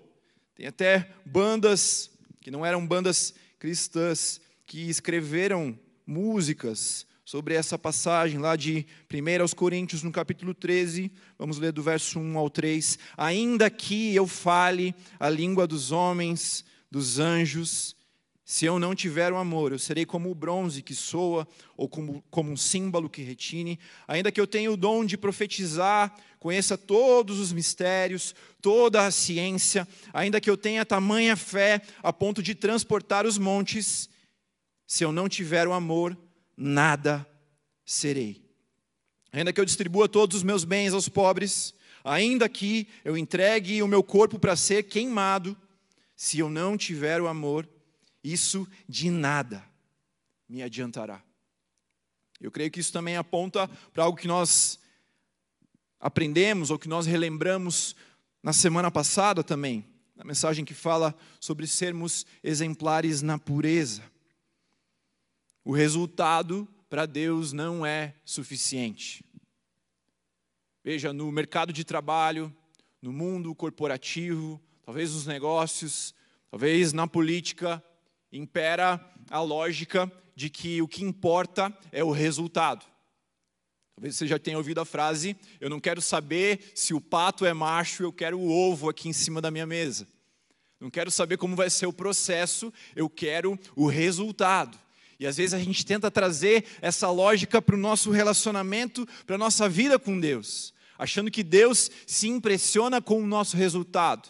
Tem 0.56 0.68
até 0.68 1.12
bandas 1.26 2.10
que 2.42 2.50
não 2.50 2.66
eram 2.66 2.86
bandas 2.86 3.34
cristãs 3.60 4.42
que 4.66 4.90
escreveram 4.90 5.78
músicas 6.06 7.07
sobre 7.28 7.56
essa 7.56 7.78
passagem 7.78 8.40
lá 8.40 8.56
de 8.56 8.86
1 9.14 9.42
aos 9.42 9.54
Coríntios, 9.54 10.02
no 10.02 10.14
capítulo 10.14 10.54
13, 10.54 11.12
vamos 11.38 11.58
ler 11.58 11.74
do 11.74 11.84
verso 11.84 12.18
1 12.18 12.38
ao 12.38 12.50
3. 12.50 12.98
Ainda 13.18 13.70
que 13.70 14.16
eu 14.16 14.26
fale 14.26 14.96
a 15.20 15.30
língua 15.30 15.68
dos 15.68 15.92
homens, 15.92 16.64
dos 16.90 17.20
anjos, 17.20 17.98
se 18.46 18.64
eu 18.64 18.80
não 18.80 18.96
tiver 18.96 19.34
o 19.34 19.36
amor, 19.36 19.74
eu 19.74 19.78
serei 19.78 20.06
como 20.06 20.32
o 20.32 20.34
bronze 20.34 20.82
que 20.82 20.96
soa, 20.96 21.46
ou 21.76 21.90
como, 21.90 22.24
como 22.32 22.50
um 22.50 22.56
símbolo 22.56 23.10
que 23.10 23.22
retine. 23.22 23.78
Ainda 24.08 24.32
que 24.32 24.40
eu 24.40 24.48
tenha 24.48 24.72
o 24.72 24.78
dom 24.78 25.04
de 25.04 25.18
profetizar, 25.18 26.16
conheça 26.40 26.78
todos 26.78 27.42
os 27.42 27.52
mistérios, 27.52 28.34
toda 28.62 29.06
a 29.06 29.12
ciência, 29.12 29.86
ainda 30.14 30.40
que 30.40 30.50
eu 30.50 30.56
tenha 30.56 30.86
tamanha 30.86 31.36
fé 31.36 31.82
a 32.02 32.14
ponto 32.14 32.42
de 32.42 32.56
transportar 32.56 33.26
os 33.26 33.38
montes, 33.38 34.10
se 34.88 35.04
eu 35.04 35.12
não 35.12 35.28
tiver 35.28 35.68
o 35.68 35.74
amor, 35.74 36.18
nada 36.58 37.26
serei. 37.86 38.44
Ainda 39.32 39.54
que 39.54 39.62
eu 39.62 39.66
distribua 39.66 40.10
todos 40.10 40.38
os 40.38 40.44
meus 40.44 40.64
bens 40.64 40.94
aos 40.94 41.08
pobres, 41.08 41.74
ainda 42.04 42.50
que 42.50 42.88
eu 43.06 43.16
entregue 43.16 43.84
o 43.84 43.88
meu 43.88 44.02
corpo 44.02 44.40
para 44.40 44.56
ser 44.56 44.84
queimado, 44.84 45.56
se 46.16 46.40
eu 46.40 46.50
não 46.50 46.76
tiver 46.76 47.22
o 47.22 47.28
amor, 47.28 47.70
isso 48.24 48.68
de 48.90 49.12
nada 49.12 49.64
me 50.50 50.64
adiantará. 50.64 51.22
Eu 52.40 52.52
creio 52.52 52.72
que 52.72 52.80
isso 52.80 52.92
também 52.92 53.18
aponta 53.18 53.68
para 53.94 54.04
algo 54.04 54.18
que 54.18 54.28
nós 54.28 54.80
aprendemos 56.00 56.70
ou 56.72 56.80
que 56.80 56.88
nós 56.88 57.06
relembramos 57.06 57.96
na 58.42 58.54
semana 58.54 58.90
passada 58.90 59.44
também, 59.44 59.86
na 60.16 60.24
mensagem 60.24 60.64
que 60.64 60.74
fala 60.74 61.16
sobre 61.40 61.68
sermos 61.68 62.26
exemplares 62.44 63.22
na 63.22 63.38
pureza. 63.38 64.04
O 65.68 65.74
resultado 65.74 66.66
para 66.90 67.06
Deus 67.06 67.52
não 67.52 67.86
é 67.86 68.14
suficiente. 68.24 69.22
Veja, 70.82 71.12
no 71.12 71.30
mercado 71.30 71.74
de 71.74 71.84
trabalho, 71.84 72.56
no 73.02 73.12
mundo 73.12 73.54
corporativo, 73.54 74.62
talvez 74.82 75.14
nos 75.14 75.26
negócios, 75.26 76.16
talvez 76.50 76.94
na 76.94 77.06
política, 77.06 77.84
impera 78.32 79.14
a 79.30 79.42
lógica 79.42 80.10
de 80.34 80.50
que 80.50 80.82
o 80.82 80.88
que 80.88 81.04
importa 81.04 81.78
é 81.92 82.02
o 82.02 82.12
resultado. 82.12 82.86
Talvez 83.94 84.16
você 84.16 84.26
já 84.26 84.40
tenha 84.40 84.58
ouvido 84.58 84.80
a 84.80 84.86
frase: 84.86 85.36
Eu 85.60 85.70
não 85.70 85.82
quero 85.82 86.02
saber 86.02 86.72
se 86.76 86.94
o 86.94 87.02
pato 87.02 87.46
é 87.46 87.54
macho, 87.54 88.04
eu 88.04 88.14
quero 88.14 88.40
o 88.40 88.50
ovo 88.50 88.88
aqui 88.88 89.10
em 89.10 89.14
cima 89.14 89.42
da 89.42 89.52
minha 89.52 89.68
mesa. 89.68 90.08
Não 90.80 90.90
quero 90.90 91.12
saber 91.12 91.36
como 91.36 91.58
vai 91.58 91.70
ser 91.70 91.88
o 91.88 91.92
processo, 91.92 92.74
eu 92.96 93.10
quero 93.10 93.60
o 93.76 93.86
resultado. 93.86 94.87
E 95.20 95.26
às 95.26 95.38
vezes 95.38 95.54
a 95.54 95.60
gente 95.60 95.86
tenta 95.86 96.12
trazer 96.12 96.66
essa 96.82 97.10
lógica 97.10 97.62
para 97.62 97.76
o 97.76 97.80
nosso 97.80 98.12
relacionamento, 98.12 99.08
para 99.26 99.36
a 99.36 99.40
nossa 99.40 99.68
vida 99.68 99.98
com 99.98 100.20
Deus, 100.20 100.74
achando 100.98 101.32
que 101.32 101.44
Deus 101.44 101.90
se 102.06 102.28
impressiona 102.28 103.02
com 103.02 103.22
o 103.22 103.28
nosso 103.28 103.58
resultado, 103.58 104.30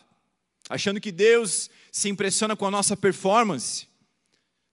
achando 0.69 1.01
que 1.01 1.11
Deus 1.11 1.69
se 1.91 2.09
impressiona 2.09 2.55
com 2.55 2.65
a 2.65 2.71
nossa 2.71 2.95
performance. 2.95 3.87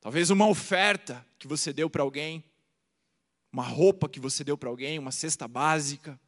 Talvez 0.00 0.30
uma 0.30 0.46
oferta 0.46 1.26
que 1.38 1.48
você 1.48 1.72
deu 1.72 1.90
para 1.90 2.02
alguém, 2.02 2.44
uma 3.52 3.62
roupa 3.62 4.08
que 4.08 4.20
você 4.20 4.44
deu 4.44 4.58
para 4.58 4.68
alguém, 4.68 4.98
uma 4.98 5.12
cesta 5.12 5.48
básica. 5.48 6.18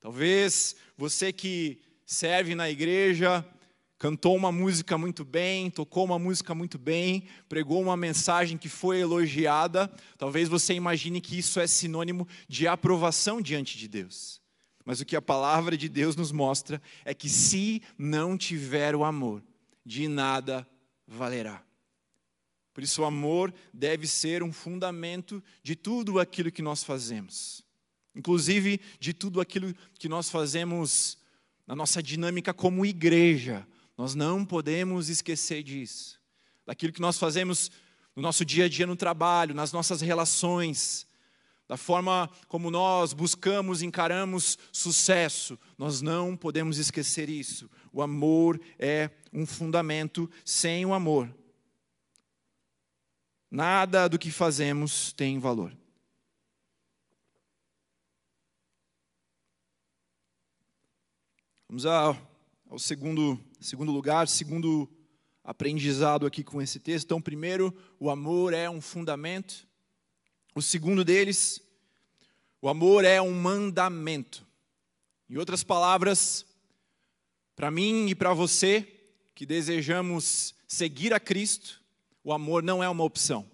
Talvez 0.00 0.76
você 0.96 1.32
que 1.32 1.80
serve 2.06 2.54
na 2.54 2.70
igreja 2.70 3.44
cantou 3.98 4.36
uma 4.36 4.52
música 4.52 4.96
muito 4.96 5.24
bem, 5.24 5.70
tocou 5.70 6.04
uma 6.04 6.18
música 6.18 6.54
muito 6.54 6.78
bem, 6.78 7.24
pregou 7.48 7.82
uma 7.82 7.96
mensagem 7.96 8.56
que 8.56 8.68
foi 8.68 9.00
elogiada, 9.00 9.90
talvez 10.16 10.48
você 10.48 10.72
imagine 10.72 11.20
que 11.20 11.36
isso 11.36 11.58
é 11.58 11.66
sinônimo 11.66 12.26
de 12.48 12.68
aprovação 12.68 13.40
diante 13.40 13.76
de 13.76 13.88
Deus. 13.88 14.40
Mas 14.84 15.00
o 15.00 15.04
que 15.04 15.16
a 15.16 15.22
palavra 15.22 15.76
de 15.76 15.88
Deus 15.88 16.14
nos 16.14 16.30
mostra 16.30 16.80
é 17.04 17.12
que 17.12 17.28
se 17.28 17.82
não 17.98 18.38
tiver 18.38 18.94
o 18.94 19.04
amor, 19.04 19.42
de 19.84 20.06
nada 20.06 20.66
valerá. 21.06 21.62
Por 22.72 22.84
isso, 22.84 23.02
o 23.02 23.04
amor 23.04 23.52
deve 23.74 24.06
ser 24.06 24.42
um 24.42 24.52
fundamento 24.52 25.42
de 25.64 25.74
tudo 25.74 26.20
aquilo 26.20 26.52
que 26.52 26.62
nós 26.62 26.84
fazemos, 26.84 27.64
inclusive 28.14 28.80
de 29.00 29.12
tudo 29.12 29.40
aquilo 29.40 29.74
que 29.98 30.08
nós 30.08 30.30
fazemos 30.30 31.18
na 31.66 31.74
nossa 31.74 32.00
dinâmica 32.02 32.54
como 32.54 32.86
igreja, 32.86 33.66
nós 33.98 34.14
não 34.14 34.44
podemos 34.44 35.08
esquecer 35.08 35.64
disso. 35.64 36.20
Daquilo 36.64 36.92
que 36.92 37.00
nós 37.00 37.18
fazemos 37.18 37.68
no 38.14 38.22
nosso 38.22 38.44
dia 38.44 38.66
a 38.66 38.68
dia 38.68 38.86
no 38.86 38.94
trabalho, 38.94 39.56
nas 39.56 39.72
nossas 39.72 40.00
relações, 40.00 41.04
da 41.66 41.76
forma 41.76 42.30
como 42.46 42.70
nós 42.70 43.12
buscamos, 43.12 43.82
encaramos 43.82 44.56
sucesso, 44.72 45.58
nós 45.76 46.00
não 46.00 46.36
podemos 46.36 46.78
esquecer 46.78 47.28
isso. 47.28 47.68
O 47.92 48.00
amor 48.00 48.60
é 48.78 49.10
um 49.32 49.44
fundamento, 49.44 50.30
sem 50.44 50.86
o 50.86 50.94
amor, 50.94 51.28
nada 53.50 54.08
do 54.08 54.18
que 54.18 54.30
fazemos 54.30 55.12
tem 55.12 55.40
valor. 55.40 55.76
Vamos 61.68 61.84
ao, 61.84 62.16
ao 62.70 62.78
segundo 62.78 63.47
Segundo 63.60 63.90
lugar, 63.90 64.28
segundo 64.28 64.88
aprendizado 65.42 66.26
aqui 66.26 66.44
com 66.44 66.62
esse 66.62 66.78
texto. 66.78 67.06
Então, 67.06 67.20
primeiro, 67.20 67.74
o 67.98 68.08
amor 68.08 68.52
é 68.52 68.70
um 68.70 68.80
fundamento. 68.80 69.66
O 70.54 70.62
segundo 70.62 71.04
deles, 71.04 71.60
o 72.62 72.68
amor 72.68 73.04
é 73.04 73.20
um 73.20 73.32
mandamento. 73.32 74.46
Em 75.28 75.36
outras 75.36 75.64
palavras, 75.64 76.46
para 77.56 77.70
mim 77.70 78.08
e 78.08 78.14
para 78.14 78.32
você 78.32 78.86
que 79.34 79.44
desejamos 79.44 80.54
seguir 80.66 81.12
a 81.12 81.18
Cristo, 81.18 81.82
o 82.22 82.32
amor 82.32 82.62
não 82.62 82.82
é 82.82 82.88
uma 82.88 83.04
opção, 83.04 83.50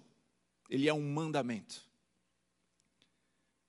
ele 0.69 0.87
é 0.87 0.93
um 0.93 1.13
mandamento. 1.13 1.81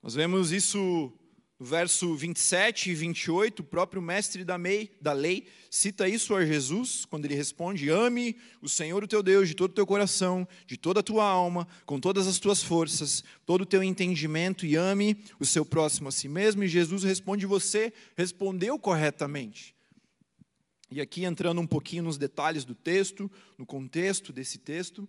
Nós 0.02 0.14
vemos 0.14 0.52
isso 0.52 1.12
no 1.58 1.64
verso 1.64 2.14
27 2.14 2.90
e 2.90 2.94
28, 2.94 3.60
o 3.60 3.64
próprio 3.64 4.02
mestre 4.02 4.44
da, 4.44 4.58
mei, 4.58 4.90
da 5.00 5.12
lei 5.12 5.46
cita 5.70 6.06
isso 6.08 6.34
a 6.34 6.44
Jesus, 6.44 7.06
quando 7.06 7.24
ele 7.24 7.34
responde: 7.34 7.88
Ame 7.88 8.36
o 8.60 8.68
Senhor, 8.68 9.02
o 9.02 9.08
teu 9.08 9.22
Deus, 9.22 9.48
de 9.48 9.54
todo 9.54 9.70
o 9.70 9.74
teu 9.74 9.86
coração, 9.86 10.46
de 10.66 10.76
toda 10.76 11.00
a 11.00 11.02
tua 11.02 11.24
alma, 11.24 11.66
com 11.86 11.98
todas 11.98 12.26
as 12.26 12.38
tuas 12.38 12.62
forças, 12.62 13.24
todo 13.46 13.62
o 13.62 13.66
teu 13.66 13.82
entendimento, 13.82 14.66
e 14.66 14.76
ame 14.76 15.16
o 15.40 15.46
seu 15.46 15.64
próximo 15.64 16.08
a 16.08 16.12
si 16.12 16.28
mesmo. 16.28 16.62
E 16.62 16.68
Jesus 16.68 17.02
responde: 17.02 17.46
Você 17.46 17.92
respondeu 18.16 18.78
corretamente. 18.78 19.74
E 20.90 21.00
aqui 21.00 21.24
entrando 21.24 21.60
um 21.60 21.66
pouquinho 21.66 22.04
nos 22.04 22.18
detalhes 22.18 22.64
do 22.64 22.74
texto, 22.74 23.30
no 23.58 23.66
contexto 23.66 24.32
desse 24.32 24.58
texto. 24.58 25.08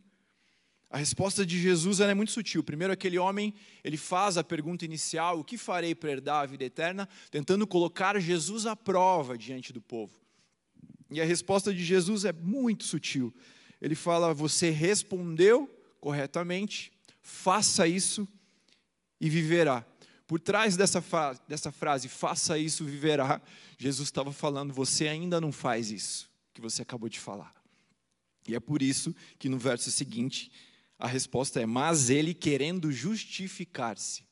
A 0.89 0.97
resposta 0.97 1.45
de 1.45 1.59
Jesus 1.59 1.99
é 1.99 2.13
muito 2.13 2.31
sutil. 2.31 2.63
Primeiro, 2.63 2.93
aquele 2.93 3.17
homem, 3.17 3.53
ele 3.83 3.97
faz 3.97 4.37
a 4.37 4.43
pergunta 4.43 4.85
inicial: 4.85 5.39
o 5.39 5.43
que 5.43 5.57
farei 5.57 5.93
para 5.93 6.11
herdar 6.11 6.43
a 6.43 6.45
vida 6.45 6.63
eterna? 6.63 7.09
Tentando 7.29 7.67
colocar 7.67 8.17
Jesus 8.19 8.65
à 8.65 8.75
prova 8.75 9.37
diante 9.37 9.73
do 9.73 9.81
povo. 9.81 10.13
E 11.11 11.19
a 11.21 11.25
resposta 11.25 11.73
de 11.73 11.83
Jesus 11.83 12.23
é 12.23 12.31
muito 12.31 12.85
sutil. 12.85 13.33
Ele 13.81 13.95
fala: 13.95 14.33
Você 14.33 14.69
respondeu 14.69 15.69
corretamente, 15.99 16.91
faça 17.21 17.85
isso 17.85 18.25
e 19.19 19.29
viverá. 19.29 19.85
Por 20.25 20.39
trás 20.39 20.77
dessa, 20.77 21.03
dessa 21.47 21.71
frase, 21.71 22.09
faça 22.09 22.57
isso, 22.57 22.85
viverá, 22.85 23.41
Jesus 23.77 24.07
estava 24.07 24.31
falando: 24.31 24.73
Você 24.73 25.07
ainda 25.09 25.41
não 25.41 25.51
faz 25.51 25.91
isso 25.91 26.29
que 26.53 26.61
você 26.61 26.81
acabou 26.81 27.09
de 27.09 27.19
falar. 27.19 27.53
E 28.47 28.55
é 28.55 28.59
por 28.59 28.81
isso 28.81 29.13
que 29.37 29.49
no 29.49 29.57
verso 29.57 29.91
seguinte 29.91 30.49
a 30.99 31.07
resposta 31.07 31.59
é: 31.59 31.65
Mas 31.65 32.09
ele 32.09 32.33
querendo 32.33 32.91
justificar-se. 32.91 34.25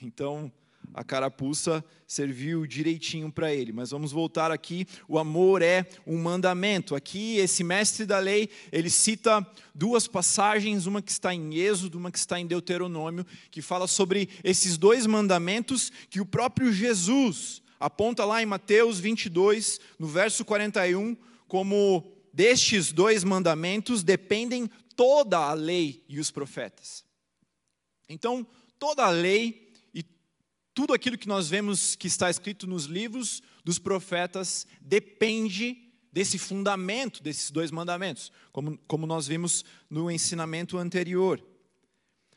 Então, 0.00 0.52
a 0.94 1.04
carapuça 1.04 1.84
serviu 2.06 2.66
direitinho 2.66 3.30
para 3.30 3.52
ele. 3.52 3.72
Mas 3.72 3.90
vamos 3.90 4.12
voltar 4.12 4.50
aqui. 4.50 4.86
O 5.08 5.18
amor 5.18 5.62
é 5.62 5.86
um 6.06 6.16
mandamento. 6.18 6.94
Aqui, 6.94 7.36
esse 7.36 7.64
mestre 7.64 8.06
da 8.06 8.18
lei, 8.18 8.48
ele 8.70 8.88
cita 8.88 9.46
duas 9.74 10.06
passagens, 10.06 10.86
uma 10.86 11.02
que 11.02 11.10
está 11.10 11.34
em 11.34 11.54
Êxodo, 11.54 11.98
uma 11.98 12.10
que 12.10 12.18
está 12.18 12.38
em 12.38 12.46
Deuteronômio, 12.46 13.26
que 13.50 13.60
fala 13.60 13.86
sobre 13.86 14.28
esses 14.44 14.78
dois 14.78 15.06
mandamentos 15.06 15.90
que 16.08 16.20
o 16.20 16.26
próprio 16.26 16.72
Jesus 16.72 17.62
aponta 17.78 18.24
lá 18.24 18.42
em 18.42 18.46
Mateus 18.46 18.98
22, 18.98 19.80
no 19.98 20.06
verso 20.06 20.44
41, 20.44 21.16
como 21.46 22.10
destes 22.32 22.92
dois 22.92 23.22
mandamentos 23.24 24.02
dependem 24.02 24.70
toda 24.96 25.38
a 25.38 25.52
lei 25.52 26.04
e 26.08 26.18
os 26.18 26.30
profetas. 26.30 27.04
Então, 28.08 28.46
toda 28.78 29.04
a 29.04 29.10
lei 29.10 29.72
e 29.94 30.04
tudo 30.74 30.94
aquilo 30.94 31.18
que 31.18 31.28
nós 31.28 31.48
vemos 31.48 31.94
que 31.94 32.06
está 32.06 32.30
escrito 32.30 32.66
nos 32.66 32.86
livros 32.86 33.42
dos 33.62 33.78
profetas 33.78 34.66
depende 34.80 35.86
desse 36.10 36.38
fundamento, 36.38 37.22
desses 37.22 37.50
dois 37.50 37.70
mandamentos, 37.70 38.32
como, 38.50 38.78
como 38.88 39.06
nós 39.06 39.26
vimos 39.26 39.64
no 39.90 40.10
ensinamento 40.10 40.78
anterior. 40.78 41.44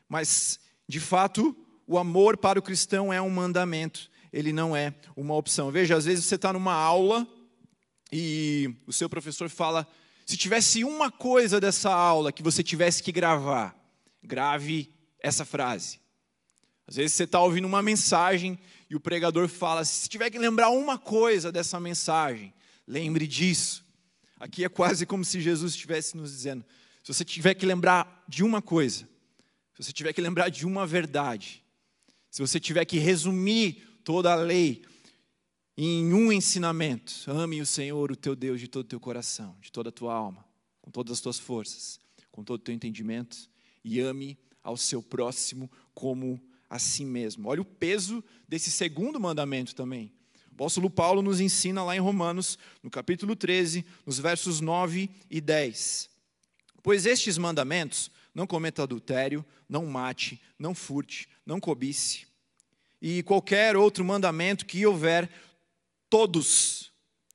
Mas, 0.06 0.60
de 0.86 1.00
fato, 1.00 1.56
o 1.86 1.96
amor 1.96 2.36
para 2.36 2.58
o 2.58 2.62
cristão 2.62 3.12
é 3.12 3.22
um 3.22 3.30
mandamento, 3.30 4.10
ele 4.32 4.52
não 4.52 4.76
é 4.76 4.94
uma 5.16 5.34
opção. 5.34 5.70
Veja, 5.70 5.96
às 5.96 6.04
vezes 6.04 6.26
você 6.26 6.34
está 6.34 6.52
numa 6.52 6.74
aula 6.74 7.26
e 8.12 8.74
o 8.86 8.92
seu 8.92 9.08
professor 9.08 9.48
fala: 9.48 9.88
se 10.30 10.36
tivesse 10.36 10.84
uma 10.84 11.10
coisa 11.10 11.60
dessa 11.60 11.92
aula 11.92 12.30
que 12.30 12.40
você 12.40 12.62
tivesse 12.62 13.02
que 13.02 13.10
gravar, 13.10 13.76
grave 14.22 14.88
essa 15.18 15.44
frase. 15.44 15.98
Às 16.86 16.94
vezes 16.94 17.14
você 17.14 17.24
está 17.24 17.40
ouvindo 17.40 17.64
uma 17.64 17.82
mensagem 17.82 18.56
e 18.88 18.94
o 18.94 19.00
pregador 19.00 19.48
fala: 19.48 19.84
se 19.84 20.08
tiver 20.08 20.30
que 20.30 20.38
lembrar 20.38 20.70
uma 20.70 20.96
coisa 20.96 21.50
dessa 21.50 21.80
mensagem, 21.80 22.54
lembre 22.86 23.26
disso. 23.26 23.84
Aqui 24.38 24.64
é 24.64 24.68
quase 24.68 25.04
como 25.04 25.24
se 25.24 25.40
Jesus 25.40 25.72
estivesse 25.72 26.16
nos 26.16 26.30
dizendo: 26.30 26.64
se 27.02 27.12
você 27.12 27.24
tiver 27.24 27.54
que 27.54 27.66
lembrar 27.66 28.22
de 28.28 28.44
uma 28.44 28.62
coisa, 28.62 29.08
se 29.74 29.82
você 29.82 29.92
tiver 29.92 30.12
que 30.12 30.20
lembrar 30.20 30.48
de 30.48 30.64
uma 30.64 30.86
verdade, 30.86 31.60
se 32.30 32.40
você 32.40 32.60
tiver 32.60 32.84
que 32.84 33.00
resumir 33.00 33.82
toda 34.04 34.30
a 34.30 34.36
lei 34.36 34.84
em 35.76 36.12
um 36.12 36.32
ensinamento: 36.32 37.12
ame 37.26 37.60
o 37.60 37.66
Senhor, 37.66 38.10
o 38.10 38.16
teu 38.16 38.34
Deus, 38.34 38.60
de 38.60 38.68
todo 38.68 38.84
o 38.84 38.88
teu 38.88 39.00
coração, 39.00 39.56
de 39.60 39.70
toda 39.70 39.88
a 39.88 39.92
tua 39.92 40.14
alma, 40.14 40.44
com 40.80 40.90
todas 40.90 41.12
as 41.12 41.20
tuas 41.20 41.38
forças, 41.38 41.98
com 42.30 42.44
todo 42.44 42.60
o 42.60 42.64
teu 42.64 42.74
entendimento, 42.74 43.48
e 43.84 44.00
ame 44.00 44.38
ao 44.62 44.76
seu 44.76 45.02
próximo 45.02 45.70
como 45.94 46.40
a 46.68 46.78
si 46.78 47.04
mesmo. 47.04 47.48
Olha 47.48 47.62
o 47.62 47.64
peso 47.64 48.22
desse 48.48 48.70
segundo 48.70 49.18
mandamento 49.18 49.74
também. 49.74 50.12
O 50.50 50.54
apóstolo 50.54 50.90
Paulo 50.90 51.22
nos 51.22 51.40
ensina 51.40 51.82
lá 51.82 51.96
em 51.96 52.00
Romanos, 52.00 52.58
no 52.82 52.90
capítulo 52.90 53.34
13, 53.34 53.84
nos 54.04 54.18
versos 54.18 54.60
9 54.60 55.08
e 55.30 55.40
10. 55.40 56.10
Pois 56.82 57.06
estes 57.06 57.38
mandamentos, 57.38 58.10
não 58.34 58.46
cometa 58.46 58.82
adultério, 58.82 59.44
não 59.68 59.86
mate, 59.86 60.40
não 60.58 60.74
furte, 60.74 61.28
não 61.46 61.58
cobice, 61.58 62.26
e 63.00 63.22
qualquer 63.22 63.76
outro 63.76 64.04
mandamento 64.04 64.66
que 64.66 64.84
houver, 64.84 65.30
Todos 66.10 66.92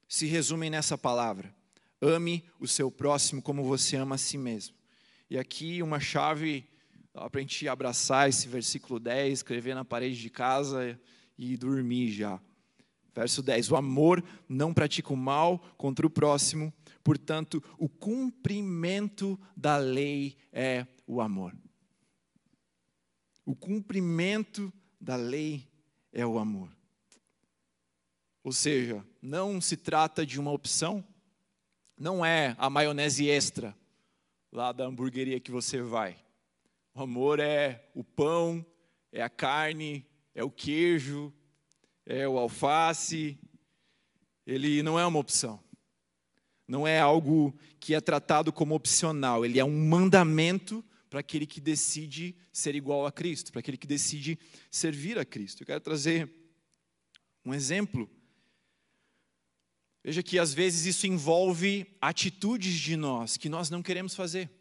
se 0.07 0.25
resumem 0.25 0.69
nessa 0.69 0.97
palavra: 0.97 1.55
ame 2.01 2.43
o 2.59 2.67
seu 2.67 2.91
próximo 2.91 3.41
como 3.41 3.63
você 3.63 3.95
ama 3.95 4.15
a 4.15 4.17
si 4.17 4.37
mesmo. 4.37 4.75
E 5.29 5.37
aqui 5.37 5.81
uma 5.81 5.99
chave 5.99 6.67
para 7.13 7.39
a 7.39 7.39
gente 7.39 7.67
abraçar 7.69 8.27
esse 8.27 8.49
versículo 8.49 8.99
10, 8.99 9.39
escrever 9.39 9.73
na 9.73 9.85
parede 9.85 10.19
de 10.19 10.29
casa 10.29 10.99
e 11.37 11.55
dormir 11.55 12.11
já. 12.11 12.41
Verso 13.13 13.41
10: 13.41 13.71
O 13.71 13.77
amor 13.77 14.21
não 14.49 14.73
pratica 14.73 15.13
o 15.13 15.17
mal 15.17 15.59
contra 15.77 16.05
o 16.05 16.09
próximo, 16.09 16.73
portanto, 17.01 17.63
o 17.77 17.87
cumprimento 17.87 19.39
da 19.55 19.77
lei 19.77 20.35
é 20.51 20.85
o 21.07 21.21
amor. 21.21 21.55
O 23.45 23.55
cumprimento 23.55 24.73
da 24.99 25.15
lei 25.15 25.65
é 26.11 26.25
o 26.25 26.37
amor. 26.37 26.74
Ou 28.45 28.51
seja, 28.51 29.03
não 29.19 29.59
se 29.59 29.75
trata 29.75 30.23
de 30.23 30.39
uma 30.39 30.51
opção, 30.51 31.03
não 31.97 32.23
é 32.23 32.55
a 32.59 32.69
maionese 32.69 33.27
extra 33.27 33.75
lá 34.51 34.71
da 34.71 34.85
hamburgueria 34.85 35.39
que 35.39 35.49
você 35.49 35.81
vai. 35.81 36.15
O 36.93 37.01
amor 37.01 37.39
é 37.39 37.89
o 37.95 38.03
pão, 38.03 38.63
é 39.11 39.23
a 39.23 39.31
carne, 39.31 40.05
é 40.35 40.43
o 40.43 40.51
queijo, 40.51 41.33
é 42.05 42.27
o 42.27 42.37
alface. 42.37 43.35
Ele 44.45 44.83
não 44.83 44.99
é 44.99 45.07
uma 45.07 45.17
opção. 45.17 45.59
Não 46.67 46.87
é 46.87 46.99
algo 46.99 47.51
que 47.79 47.95
é 47.95 47.99
tratado 47.99 48.53
como 48.53 48.75
opcional, 48.75 49.43
ele 49.43 49.59
é 49.59 49.65
um 49.65 49.87
mandamento 49.87 50.85
para 51.09 51.21
aquele 51.21 51.47
que 51.47 51.59
decide 51.59 52.37
ser 52.53 52.75
igual 52.75 53.07
a 53.07 53.11
Cristo, 53.11 53.51
para 53.51 53.61
aquele 53.61 53.77
que 53.77 53.87
decide 53.87 54.37
servir 54.69 55.17
a 55.17 55.25
Cristo. 55.25 55.63
Eu 55.63 55.65
quero 55.65 55.81
trazer 55.81 56.31
um 57.43 57.51
exemplo 57.51 58.07
Veja 60.05 60.21
que 60.21 60.37
às 60.37 60.53
vezes 60.53 60.85
isso 60.85 61.07
envolve 61.07 61.87
atitudes 61.99 62.75
de 62.75 62.95
nós 62.95 63.37
que 63.37 63.49
nós 63.49 63.71
não 63.71 63.81
queremos 63.81 64.13
fazer. 64.13 64.51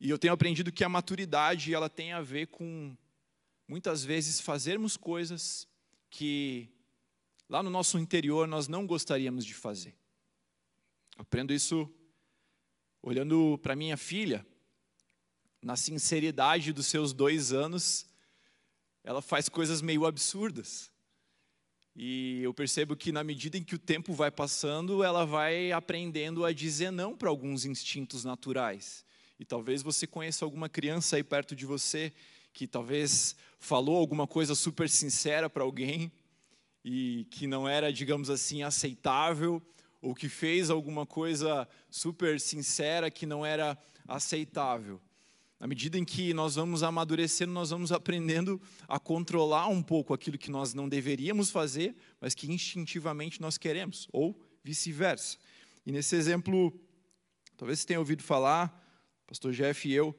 E 0.00 0.10
eu 0.10 0.18
tenho 0.18 0.32
aprendido 0.32 0.72
que 0.72 0.82
a 0.82 0.88
maturidade 0.88 1.72
ela 1.72 1.88
tem 1.88 2.10
a 2.10 2.20
ver 2.20 2.48
com 2.48 2.96
muitas 3.68 4.02
vezes 4.02 4.40
fazermos 4.40 4.96
coisas 4.96 5.68
que 6.10 6.68
lá 7.48 7.62
no 7.62 7.70
nosso 7.70 8.00
interior 8.00 8.48
nós 8.48 8.66
não 8.66 8.84
gostaríamos 8.84 9.44
de 9.44 9.54
fazer. 9.54 9.94
Aprendo 11.16 11.54
isso 11.54 11.88
olhando 13.00 13.56
para 13.58 13.76
minha 13.76 13.96
filha, 13.96 14.44
na 15.62 15.76
sinceridade 15.76 16.72
dos 16.72 16.88
seus 16.88 17.12
dois 17.12 17.52
anos, 17.52 18.08
ela 19.04 19.22
faz 19.22 19.48
coisas 19.48 19.80
meio 19.80 20.04
absurdas. 20.04 20.89
E 21.94 22.40
eu 22.42 22.54
percebo 22.54 22.96
que 22.96 23.12
na 23.12 23.24
medida 23.24 23.58
em 23.58 23.64
que 23.64 23.74
o 23.74 23.78
tempo 23.78 24.12
vai 24.12 24.30
passando, 24.30 25.02
ela 25.02 25.24
vai 25.24 25.72
aprendendo 25.72 26.44
a 26.44 26.52
dizer 26.52 26.90
não 26.90 27.16
para 27.16 27.28
alguns 27.28 27.64
instintos 27.64 28.24
naturais. 28.24 29.04
E 29.38 29.44
talvez 29.44 29.82
você 29.82 30.06
conheça 30.06 30.44
alguma 30.44 30.68
criança 30.68 31.16
aí 31.16 31.24
perto 31.24 31.56
de 31.56 31.66
você 31.66 32.12
que 32.52 32.66
talvez 32.66 33.36
falou 33.58 33.96
alguma 33.96 34.26
coisa 34.26 34.54
super 34.54 34.88
sincera 34.88 35.48
para 35.48 35.62
alguém 35.62 36.10
e 36.84 37.26
que 37.30 37.46
não 37.46 37.68
era, 37.68 37.92
digamos 37.92 38.30
assim, 38.30 38.62
aceitável, 38.62 39.62
ou 40.00 40.14
que 40.14 40.28
fez 40.28 40.70
alguma 40.70 41.04
coisa 41.04 41.68
super 41.90 42.40
sincera 42.40 43.10
que 43.10 43.26
não 43.26 43.44
era 43.44 43.76
aceitável. 44.08 45.00
Na 45.60 45.66
medida 45.66 45.98
em 45.98 46.04
que 46.06 46.32
nós 46.32 46.54
vamos 46.54 46.82
amadurecendo, 46.82 47.52
nós 47.52 47.68
vamos 47.68 47.92
aprendendo 47.92 48.58
a 48.88 48.98
controlar 48.98 49.68
um 49.68 49.82
pouco 49.82 50.14
aquilo 50.14 50.38
que 50.38 50.50
nós 50.50 50.72
não 50.72 50.88
deveríamos 50.88 51.50
fazer, 51.50 51.94
mas 52.18 52.34
que 52.34 52.50
instintivamente 52.50 53.42
nós 53.42 53.58
queremos, 53.58 54.08
ou 54.10 54.34
vice-versa. 54.64 55.36
E 55.84 55.92
nesse 55.92 56.16
exemplo, 56.16 56.72
talvez 57.58 57.80
você 57.80 57.88
tenha 57.88 57.98
ouvido 57.98 58.22
falar, 58.22 58.74
pastor 59.26 59.52
Jeff 59.52 59.86
e 59.86 59.92
eu 59.92 60.18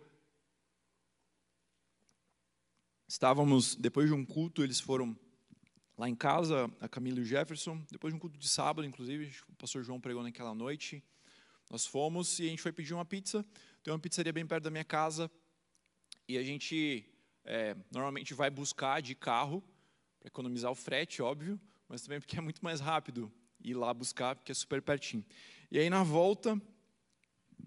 estávamos, 3.07 3.75
depois 3.75 4.07
de 4.07 4.13
um 4.13 4.23
culto, 4.23 4.63
eles 4.63 4.79
foram 4.79 5.17
lá 5.97 6.07
em 6.07 6.15
casa, 6.15 6.71
a 6.79 6.87
Camila 6.87 7.19
e 7.19 7.23
o 7.23 7.25
Jefferson, 7.25 7.83
depois 7.91 8.13
de 8.13 8.15
um 8.15 8.19
culto 8.19 8.37
de 8.37 8.47
sábado, 8.47 8.87
inclusive, 8.87 9.35
o 9.49 9.55
pastor 9.55 9.83
João 9.83 9.99
pregou 9.99 10.23
naquela 10.23 10.53
noite, 10.53 11.03
nós 11.69 11.85
fomos 11.85 12.39
e 12.39 12.45
a 12.45 12.49
gente 12.49 12.61
foi 12.61 12.71
pedir 12.71 12.93
uma 12.93 13.03
pizza, 13.03 13.45
tem 13.83 13.91
uma 13.91 13.99
pizzaria 13.99 14.31
bem 14.31 14.45
perto 14.45 14.63
da 14.63 14.69
minha 14.69 14.83
casa 14.83 15.29
e 16.27 16.37
a 16.37 16.43
gente 16.43 17.05
é, 17.43 17.75
normalmente 17.91 18.33
vai 18.33 18.49
buscar 18.49 19.01
de 19.01 19.15
carro 19.15 19.63
para 20.19 20.27
economizar 20.27 20.71
o 20.71 20.75
frete, 20.75 21.21
óbvio, 21.21 21.59
mas 21.87 22.03
também 22.03 22.19
porque 22.19 22.37
é 22.37 22.41
muito 22.41 22.63
mais 22.63 22.79
rápido 22.79 23.31
ir 23.59 23.73
lá 23.73 23.93
buscar, 23.93 24.35
porque 24.35 24.51
é 24.51 24.55
super 24.55 24.81
pertinho. 24.81 25.25
E 25.71 25.79
aí 25.79 25.89
na 25.89 26.03
volta, 26.03 26.61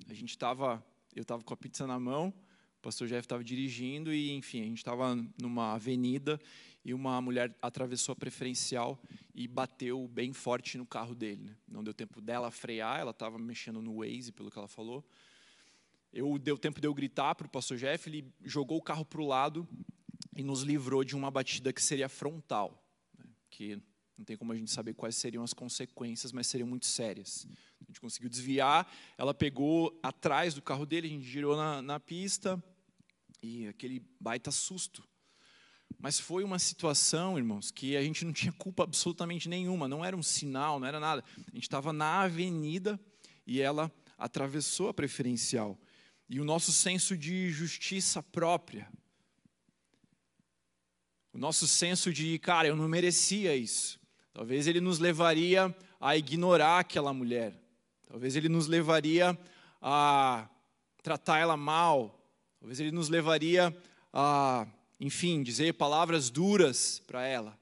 a 0.09 0.15
gente 0.15 0.31
estava, 0.31 0.85
eu 1.15 1.23
estava 1.23 1.43
com 1.43 1.53
a 1.53 1.57
pizza 1.57 1.87
na 1.87 1.99
mão, 1.99 2.33
o 2.79 2.83
pastor 2.83 3.09
Jeff 3.09 3.25
estava 3.25 3.43
dirigindo 3.43 4.13
e, 4.13 4.31
enfim, 4.33 4.61
a 4.61 4.65
gente 4.65 4.79
estava 4.79 5.17
numa 5.41 5.73
avenida 5.73 6.41
e 6.85 6.95
uma 6.95 7.21
mulher 7.21 7.57
atravessou 7.61 8.13
a 8.13 8.17
preferencial 8.17 9.01
e 9.35 9.49
bateu 9.49 10.07
bem 10.07 10.33
forte 10.33 10.79
no 10.79 10.87
carro 10.87 11.15
dele. 11.15 11.45
Né? 11.45 11.57
Não 11.67 11.83
deu 11.83 11.95
tempo 11.95 12.21
dela 12.21 12.51
frear, 12.51 13.01
ela 13.01 13.11
estava 13.11 13.39
mexendo 13.39 13.81
no 13.81 13.97
Waze, 13.97 14.31
pelo 14.31 14.51
que 14.51 14.59
ela 14.59 14.69
falou. 14.69 15.05
Eu 16.17 16.39
deu 16.39 16.57
tempo 16.57 16.81
de 16.81 16.87
eu 16.87 16.95
gritar 16.95 17.35
para 17.35 17.49
o 17.49 17.51
pastor 17.51 17.77
Jeff, 17.77 18.09
ele 18.09 18.33
jogou 18.45 18.79
o 18.79 18.83
carro 18.83 19.05
para 19.05 19.21
o 19.21 19.27
lado 19.27 19.69
e 20.37 20.45
nos 20.45 20.63
livrou 20.63 21.03
de 21.03 21.17
uma 21.17 21.29
batida 21.29 21.73
que 21.73 21.83
seria 21.83 22.09
frontal, 22.09 22.81
né? 23.19 23.25
que 23.51 23.83
Não 24.17 24.25
tem 24.25 24.37
como 24.37 24.53
a 24.53 24.57
gente 24.57 24.71
saber 24.71 24.95
quais 24.95 25.17
seriam 25.17 25.43
as 25.43 25.53
consequências, 25.53 26.31
mas 26.31 26.47
seriam 26.47 26.69
muito 26.69 26.87
sérias. 26.87 27.49
A 27.81 27.87
gente 27.87 28.01
conseguiu 28.01 28.31
desviar, 28.31 28.89
ela 29.19 29.35
pegou 29.35 29.99
atrás 30.05 30.55
do 30.55 30.63
carro 30.63 30.87
dele, 30.87 31.09
a 31.09 31.11
gente 31.11 31.27
girou 31.27 31.57
na, 31.57 31.83
na 31.83 31.99
pista 31.99 32.63
e 33.43 33.67
aquele 33.67 34.01
baita 34.21 34.53
susto. 34.53 35.03
Mas 35.99 36.21
foi 36.21 36.45
uma 36.45 36.61
situação, 36.61 37.37
irmãos, 37.37 37.73
que 37.73 37.97
a 37.97 38.03
gente 38.03 38.25
não 38.25 38.33
tinha 38.33 38.53
culpa 38.53 38.85
absolutamente 38.85 39.49
nenhuma, 39.49 39.89
não 39.89 40.05
era 40.05 40.17
um 40.17 40.23
sinal, 40.23 40.79
não 40.79 40.87
era 40.87 41.01
nada. 41.01 41.25
A 41.39 41.55
gente 41.55 41.65
estava 41.65 41.93
na 41.93 42.21
avenida 42.21 43.01
e 43.45 43.61
ela 43.61 43.91
atravessou 44.17 44.89
a 44.89 44.95
preferencial. 44.95 45.77
E 46.29 46.41
o 46.41 46.45
nosso 46.45 46.73
senso 46.73 47.17
de 47.17 47.51
justiça 47.51 48.23
própria, 48.23 48.89
o 51.33 51.39
nosso 51.39 51.67
senso 51.67 52.13
de, 52.13 52.39
cara, 52.39 52.69
eu 52.69 52.77
não 52.77 52.89
merecia 52.89 53.57
isso. 53.57 54.01
Talvez 54.33 54.67
ele 54.67 54.81
nos 54.81 54.99
levaria 54.99 55.75
a 56.01 56.17
ignorar 56.17 56.79
aquela 56.79 57.13
mulher. 57.13 57.53
Talvez 58.07 58.37
ele 58.37 58.49
nos 58.49 58.69
levaria 58.69 59.39
a 59.83 60.49
tratar 61.03 61.39
ela 61.39 61.57
mal. 61.57 62.25
Talvez 62.61 62.79
ele 62.79 62.93
nos 62.93 63.09
levaria 63.09 63.77
a, 64.13 64.67
enfim, 65.01 65.43
dizer 65.43 65.75
palavras 65.75 66.31
duras 66.31 67.03
para 67.07 67.27
ela. 67.27 67.59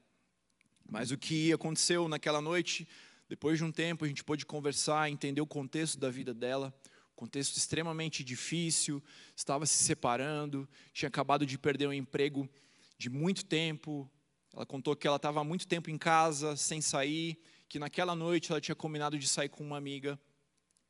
Mas 0.89 1.09
o 1.09 1.17
que 1.17 1.51
aconteceu 1.51 2.07
naquela 2.07 2.39
noite, 2.39 2.87
depois 3.27 3.57
de 3.57 3.63
um 3.63 3.71
tempo, 3.71 4.05
a 4.05 4.07
gente 4.07 4.23
pôde 4.23 4.45
conversar, 4.45 5.09
entender 5.09 5.41
o 5.41 5.47
contexto 5.47 5.99
da 5.99 6.09
vida 6.09 6.33
dela 6.33 6.73
contexto 7.15 7.55
extremamente 7.57 8.23
difícil, 8.23 9.03
estava 9.35 9.65
se 9.65 9.83
separando, 9.83 10.67
tinha 10.91 11.07
acabado 11.07 11.45
de 11.45 11.57
perder 11.57 11.87
um 11.87 11.93
emprego 11.93 12.49
de 12.97 13.09
muito 13.09 13.45
tempo. 13.45 14.09
Ela 14.53 14.65
contou 14.65 14.95
que 14.95 15.07
ela 15.07 15.17
estava 15.17 15.41
há 15.41 15.43
muito 15.43 15.67
tempo 15.67 15.89
em 15.89 15.97
casa, 15.97 16.55
sem 16.55 16.81
sair, 16.81 17.39
que 17.67 17.79
naquela 17.79 18.15
noite 18.15 18.51
ela 18.51 18.61
tinha 18.61 18.75
combinado 18.75 19.17
de 19.17 19.27
sair 19.27 19.49
com 19.49 19.63
uma 19.63 19.77
amiga 19.77 20.19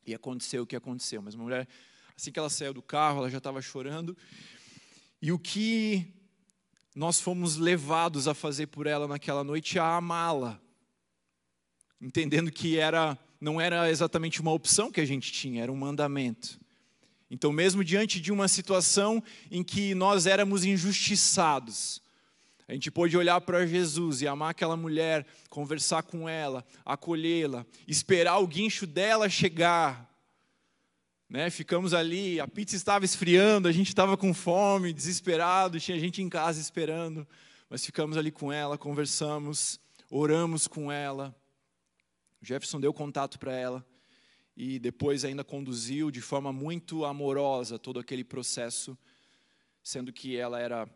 e 0.06 0.14
aconteceu 0.14 0.62
o 0.62 0.66
que 0.66 0.76
aconteceu. 0.76 1.22
Mas 1.22 1.34
uma 1.34 1.44
mulher, 1.44 1.68
assim 2.16 2.30
que 2.30 2.38
ela 2.38 2.50
saiu 2.50 2.74
do 2.74 2.82
carro, 2.82 3.18
ela 3.18 3.30
já 3.30 3.38
estava 3.38 3.62
chorando. 3.62 4.16
E 5.20 5.32
o 5.32 5.38
que 5.38 6.12
nós 6.94 7.20
fomos 7.20 7.56
levados 7.56 8.28
a 8.28 8.34
fazer 8.34 8.66
por 8.68 8.86
ela 8.86 9.08
naquela 9.08 9.42
noite 9.42 9.78
é 9.78 9.80
a 9.80 9.96
amá-la, 9.96 10.60
entendendo 12.00 12.52
que 12.52 12.78
era 12.78 13.18
não 13.40 13.60
era 13.60 13.90
exatamente 13.90 14.40
uma 14.40 14.52
opção 14.52 14.90
que 14.90 15.00
a 15.00 15.04
gente 15.04 15.32
tinha, 15.32 15.62
era 15.62 15.72
um 15.72 15.76
mandamento. 15.76 16.58
Então, 17.30 17.52
mesmo 17.52 17.82
diante 17.82 18.20
de 18.20 18.30
uma 18.30 18.46
situação 18.46 19.22
em 19.50 19.62
que 19.62 19.94
nós 19.94 20.26
éramos 20.26 20.64
injustiçados, 20.64 22.00
a 22.66 22.72
gente 22.72 22.90
pôde 22.90 23.16
olhar 23.16 23.40
para 23.42 23.66
Jesus 23.66 24.22
e 24.22 24.28
amar 24.28 24.50
aquela 24.50 24.76
mulher, 24.76 25.26
conversar 25.50 26.02
com 26.02 26.28
ela, 26.28 26.64
acolhê-la, 26.84 27.66
esperar 27.86 28.38
o 28.38 28.46
guincho 28.46 28.86
dela 28.86 29.28
chegar. 29.28 30.10
Né? 31.28 31.50
Ficamos 31.50 31.92
ali, 31.92 32.40
a 32.40 32.48
pizza 32.48 32.76
estava 32.76 33.04
esfriando, 33.04 33.68
a 33.68 33.72
gente 33.72 33.88
estava 33.88 34.16
com 34.16 34.32
fome, 34.32 34.92
desesperado, 34.92 35.80
tinha 35.80 35.98
gente 35.98 36.22
em 36.22 36.28
casa 36.28 36.60
esperando, 36.60 37.26
mas 37.68 37.84
ficamos 37.84 38.16
ali 38.16 38.30
com 38.30 38.50
ela, 38.50 38.78
conversamos, 38.78 39.78
oramos 40.10 40.66
com 40.66 40.90
ela. 40.90 41.34
O 42.44 42.46
Jefferson 42.46 42.78
deu 42.78 42.92
contato 42.92 43.38
para 43.38 43.54
ela 43.54 43.82
e 44.54 44.78
depois 44.78 45.24
ainda 45.24 45.42
conduziu 45.42 46.10
de 46.10 46.20
forma 46.20 46.52
muito 46.52 47.06
amorosa 47.06 47.78
todo 47.78 47.98
aquele 47.98 48.22
processo, 48.22 48.98
sendo 49.82 50.12
que 50.12 50.36
ela 50.36 50.60
era 50.60 50.86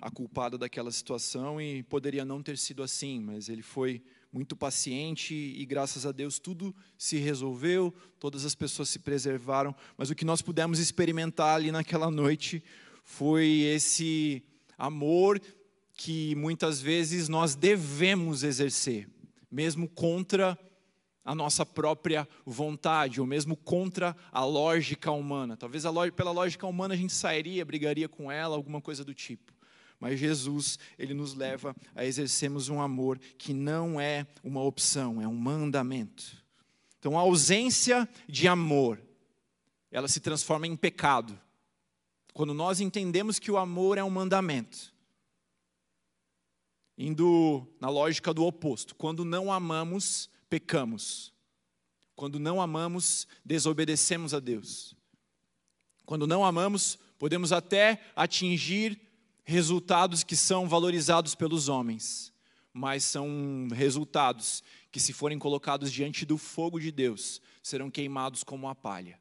a 0.00 0.10
culpada 0.10 0.56
daquela 0.56 0.90
situação 0.90 1.60
e 1.60 1.82
poderia 1.82 2.24
não 2.24 2.42
ter 2.42 2.56
sido 2.56 2.82
assim, 2.82 3.20
mas 3.20 3.50
ele 3.50 3.60
foi 3.60 4.02
muito 4.32 4.56
paciente 4.56 5.34
e 5.34 5.66
graças 5.66 6.06
a 6.06 6.10
Deus 6.10 6.38
tudo 6.38 6.74
se 6.96 7.18
resolveu, 7.18 7.94
todas 8.18 8.46
as 8.46 8.54
pessoas 8.54 8.88
se 8.88 8.98
preservaram, 8.98 9.76
mas 9.98 10.08
o 10.08 10.14
que 10.14 10.24
nós 10.24 10.40
pudemos 10.40 10.78
experimentar 10.78 11.56
ali 11.56 11.70
naquela 11.70 12.10
noite 12.10 12.64
foi 13.04 13.46
esse 13.60 14.42
amor 14.78 15.38
que 15.92 16.34
muitas 16.34 16.80
vezes 16.80 17.28
nós 17.28 17.54
devemos 17.54 18.42
exercer, 18.42 19.06
mesmo 19.50 19.86
contra 19.86 20.58
a 21.24 21.34
nossa 21.34 21.64
própria 21.64 22.28
vontade, 22.44 23.20
ou 23.20 23.26
mesmo 23.26 23.56
contra 23.56 24.14
a 24.30 24.44
lógica 24.44 25.10
humana. 25.10 25.56
Talvez 25.56 25.86
a 25.86 25.92
pela 26.12 26.30
lógica 26.30 26.66
humana 26.66 26.94
a 26.94 26.96
gente 26.96 27.14
sairia, 27.14 27.64
brigaria 27.64 28.08
com 28.08 28.30
ela, 28.30 28.54
alguma 28.54 28.80
coisa 28.80 29.02
do 29.02 29.14
tipo. 29.14 29.52
Mas 29.98 30.20
Jesus, 30.20 30.78
ele 30.98 31.14
nos 31.14 31.34
leva 31.34 31.74
a 31.94 32.04
exercermos 32.04 32.68
um 32.68 32.80
amor 32.80 33.18
que 33.38 33.54
não 33.54 33.98
é 33.98 34.26
uma 34.42 34.62
opção, 34.62 35.22
é 35.22 35.26
um 35.26 35.34
mandamento. 35.34 36.44
Então 36.98 37.18
a 37.18 37.22
ausência 37.22 38.06
de 38.28 38.46
amor, 38.46 39.00
ela 39.90 40.08
se 40.08 40.20
transforma 40.20 40.66
em 40.66 40.76
pecado. 40.76 41.40
Quando 42.34 42.52
nós 42.52 42.80
entendemos 42.80 43.38
que 43.38 43.50
o 43.50 43.56
amor 43.56 43.96
é 43.96 44.04
um 44.04 44.10
mandamento. 44.10 44.92
Indo 46.98 47.66
na 47.80 47.88
lógica 47.88 48.34
do 48.34 48.44
oposto, 48.44 48.94
quando 48.94 49.24
não 49.24 49.52
amamos, 49.52 50.28
pecamos. 50.54 51.34
Quando 52.14 52.38
não 52.38 52.62
amamos, 52.62 53.26
desobedecemos 53.44 54.32
a 54.32 54.38
Deus. 54.38 54.94
Quando 56.06 56.28
não 56.28 56.44
amamos, 56.44 56.96
podemos 57.18 57.50
até 57.50 58.00
atingir 58.14 59.00
resultados 59.42 60.22
que 60.22 60.36
são 60.36 60.68
valorizados 60.68 61.34
pelos 61.34 61.68
homens, 61.68 62.32
mas 62.72 63.02
são 63.02 63.66
resultados 63.72 64.62
que, 64.92 65.00
se 65.00 65.12
forem 65.12 65.40
colocados 65.40 65.90
diante 65.90 66.24
do 66.24 66.38
fogo 66.38 66.78
de 66.78 66.92
Deus, 66.92 67.42
serão 67.60 67.90
queimados 67.90 68.44
como 68.44 68.68
a 68.68 68.76
palha. 68.76 69.18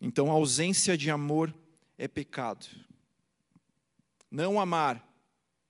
Então, 0.00 0.32
a 0.32 0.34
ausência 0.34 0.98
de 0.98 1.12
amor 1.12 1.54
é 1.96 2.08
pecado. 2.08 2.66
Não 4.28 4.58
amar 4.58 5.08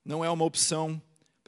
não 0.03 0.25
é 0.25 0.29
uma 0.31 0.45
opção 0.45 0.99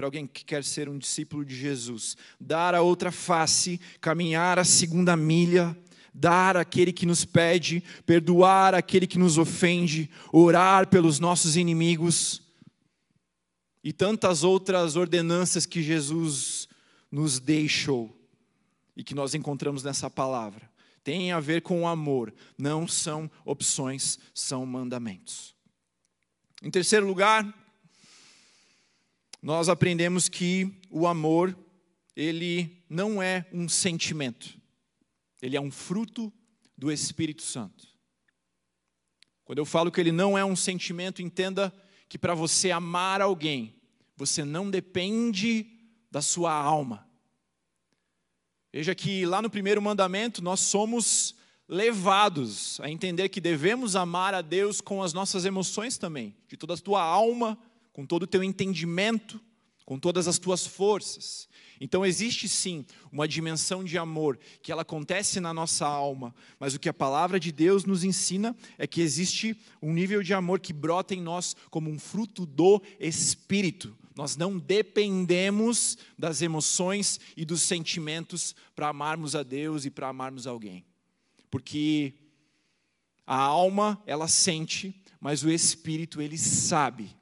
para 0.02 0.08
alguém 0.08 0.26
que 0.26 0.44
quer 0.44 0.64
ser 0.64 0.90
um 0.90 0.98
discípulo 0.98 1.46
de 1.46 1.56
Jesus. 1.56 2.18
Dar 2.40 2.74
a 2.74 2.82
outra 2.82 3.12
face, 3.12 3.80
caminhar 4.00 4.58
a 4.58 4.64
segunda 4.64 5.16
milha, 5.16 5.78
dar 6.12 6.58
àquele 6.58 6.92
que 6.92 7.06
nos 7.06 7.24
pede, 7.24 7.84
perdoar 8.04 8.74
aquele 8.74 9.06
que 9.06 9.20
nos 9.20 9.38
ofende, 9.38 10.10
orar 10.34 10.88
pelos 10.88 11.20
nossos 11.20 11.56
inimigos 11.56 12.42
e 13.84 13.94
tantas 13.94 14.44
outras 14.44 14.96
ordenanças 14.96 15.68
que 15.68 15.84
Jesus 15.84 16.68
nos 17.12 17.40
deixou 17.40 18.12
e 18.98 19.04
que 19.04 19.14
nós 19.14 19.36
encontramos 19.36 19.84
nessa 19.84 20.10
palavra. 20.10 20.68
Tem 21.04 21.32
a 21.32 21.40
ver 21.40 21.62
com 21.62 21.84
o 21.84 21.88
amor, 21.88 22.34
não 22.58 22.88
são 22.88 23.30
opções, 23.46 24.18
são 24.34 24.66
mandamentos. 24.66 25.54
Em 26.60 26.72
terceiro 26.72 27.06
lugar, 27.06 27.61
nós 29.42 29.70
aprendemos 29.70 30.30
que 30.30 30.72
o 30.90 31.08
amor, 31.08 31.58
ele 32.16 32.84
não 32.88 33.22
é 33.22 33.46
um 33.52 33.68
sentimento, 33.68 34.56
ele 35.42 35.58
é 35.58 35.62
um 35.62 35.72
fruto 35.72 36.32
do 36.78 36.92
Espírito 36.92 37.42
Santo. 37.42 37.88
Quando 39.44 39.58
eu 39.58 39.66
falo 39.66 39.92
que 39.92 40.00
ele 40.00 40.12
não 40.12 40.38
é 40.38 40.46
um 40.46 40.56
sentimento, 40.56 41.22
entenda 41.22 41.74
que 42.08 42.18
para 42.18 42.36
você 42.36 42.72
amar 42.72 43.22
alguém, 43.22 43.76
você 44.16 44.46
não 44.46 44.70
depende 44.70 45.66
da 46.12 46.22
sua 46.22 46.54
alma. 46.54 47.08
Veja 48.72 48.94
que 48.94 49.26
lá 49.26 49.42
no 49.42 49.50
primeiro 49.50 49.82
mandamento 49.82 50.42
nós 50.42 50.60
somos 50.60 51.36
levados 51.68 52.80
a 52.82 52.90
entender 52.90 53.30
que 53.30 53.42
devemos 53.42 53.96
amar 53.96 54.34
a 54.34 54.42
Deus 54.42 54.80
com 54.80 55.02
as 55.02 55.14
nossas 55.14 55.46
emoções 55.46 55.98
também, 55.98 56.36
de 56.48 56.56
toda 56.56 56.74
a 56.74 56.78
tua 56.78 57.02
alma, 57.02 57.58
com 58.02 58.06
todo 58.08 58.24
o 58.24 58.28
teu 58.28 58.44
entendimento, 58.44 59.40
com 59.86 60.00
todas 60.00 60.28
as 60.28 60.40
tuas 60.40 60.66
forças. 60.66 61.48
Então 61.80 62.04
existe 62.04 62.50
sim 62.50 62.84
uma 63.12 63.28
dimensão 63.28 63.84
de 63.84 63.96
amor 63.96 64.40
que 64.64 64.72
ela 64.72 64.82
acontece 64.82 65.40
na 65.40 65.54
nossa 65.54 65.86
alma, 65.86 66.34
mas 66.60 66.74
o 66.74 66.80
que 66.80 66.90
a 66.90 66.94
palavra 66.94 67.40
de 67.40 67.52
Deus 67.52 67.86
nos 67.86 68.04
ensina 68.04 68.56
é 68.80 68.88
que 68.88 69.02
existe 69.02 69.56
um 69.80 69.94
nível 69.94 70.24
de 70.24 70.34
amor 70.34 70.60
que 70.60 70.74
brota 70.74 71.14
em 71.14 71.22
nós 71.22 71.56
como 71.70 71.92
um 71.92 72.00
fruto 72.00 72.44
do 72.44 72.82
espírito. 73.00 73.96
Nós 74.16 74.36
não 74.36 74.58
dependemos 74.58 75.96
das 76.18 76.42
emoções 76.42 77.20
e 77.38 77.46
dos 77.46 77.62
sentimentos 77.62 78.56
para 78.76 78.88
amarmos 78.88 79.36
a 79.36 79.44
Deus 79.44 79.86
e 79.86 79.92
para 79.92 80.08
amarmos 80.08 80.48
alguém. 80.48 80.84
Porque 81.52 82.16
a 83.28 83.38
alma, 83.38 84.02
ela 84.08 84.28
sente, 84.28 85.00
mas 85.20 85.44
o 85.44 85.52
espírito, 85.52 86.20
ele 86.20 86.40
sabe 86.40 87.21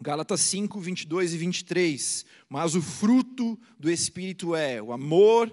Gálatas 0.00 0.40
5, 0.42 0.78
22 0.80 1.34
e 1.34 1.38
23. 1.38 2.26
Mas 2.48 2.74
o 2.74 2.82
fruto 2.82 3.58
do 3.78 3.90
Espírito 3.90 4.54
é 4.54 4.80
o 4.82 4.92
amor, 4.92 5.52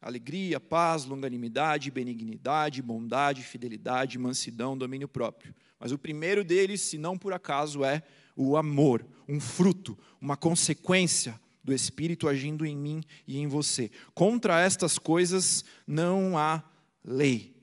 alegria, 0.00 0.60
paz, 0.60 1.04
longanimidade, 1.06 1.90
benignidade, 1.90 2.82
bondade, 2.82 3.42
fidelidade, 3.42 4.18
mansidão, 4.18 4.76
domínio 4.76 5.08
próprio. 5.08 5.54
Mas 5.80 5.92
o 5.92 5.98
primeiro 5.98 6.44
deles, 6.44 6.82
se 6.82 6.98
não 6.98 7.16
por 7.16 7.32
acaso, 7.32 7.84
é 7.84 8.02
o 8.36 8.56
amor, 8.56 9.06
um 9.28 9.40
fruto, 9.40 9.98
uma 10.20 10.36
consequência 10.36 11.40
do 11.62 11.72
Espírito 11.72 12.28
agindo 12.28 12.66
em 12.66 12.76
mim 12.76 13.02
e 13.26 13.38
em 13.38 13.46
você. 13.46 13.90
Contra 14.14 14.60
estas 14.60 14.98
coisas 14.98 15.64
não 15.86 16.36
há 16.36 16.62
lei. 17.02 17.54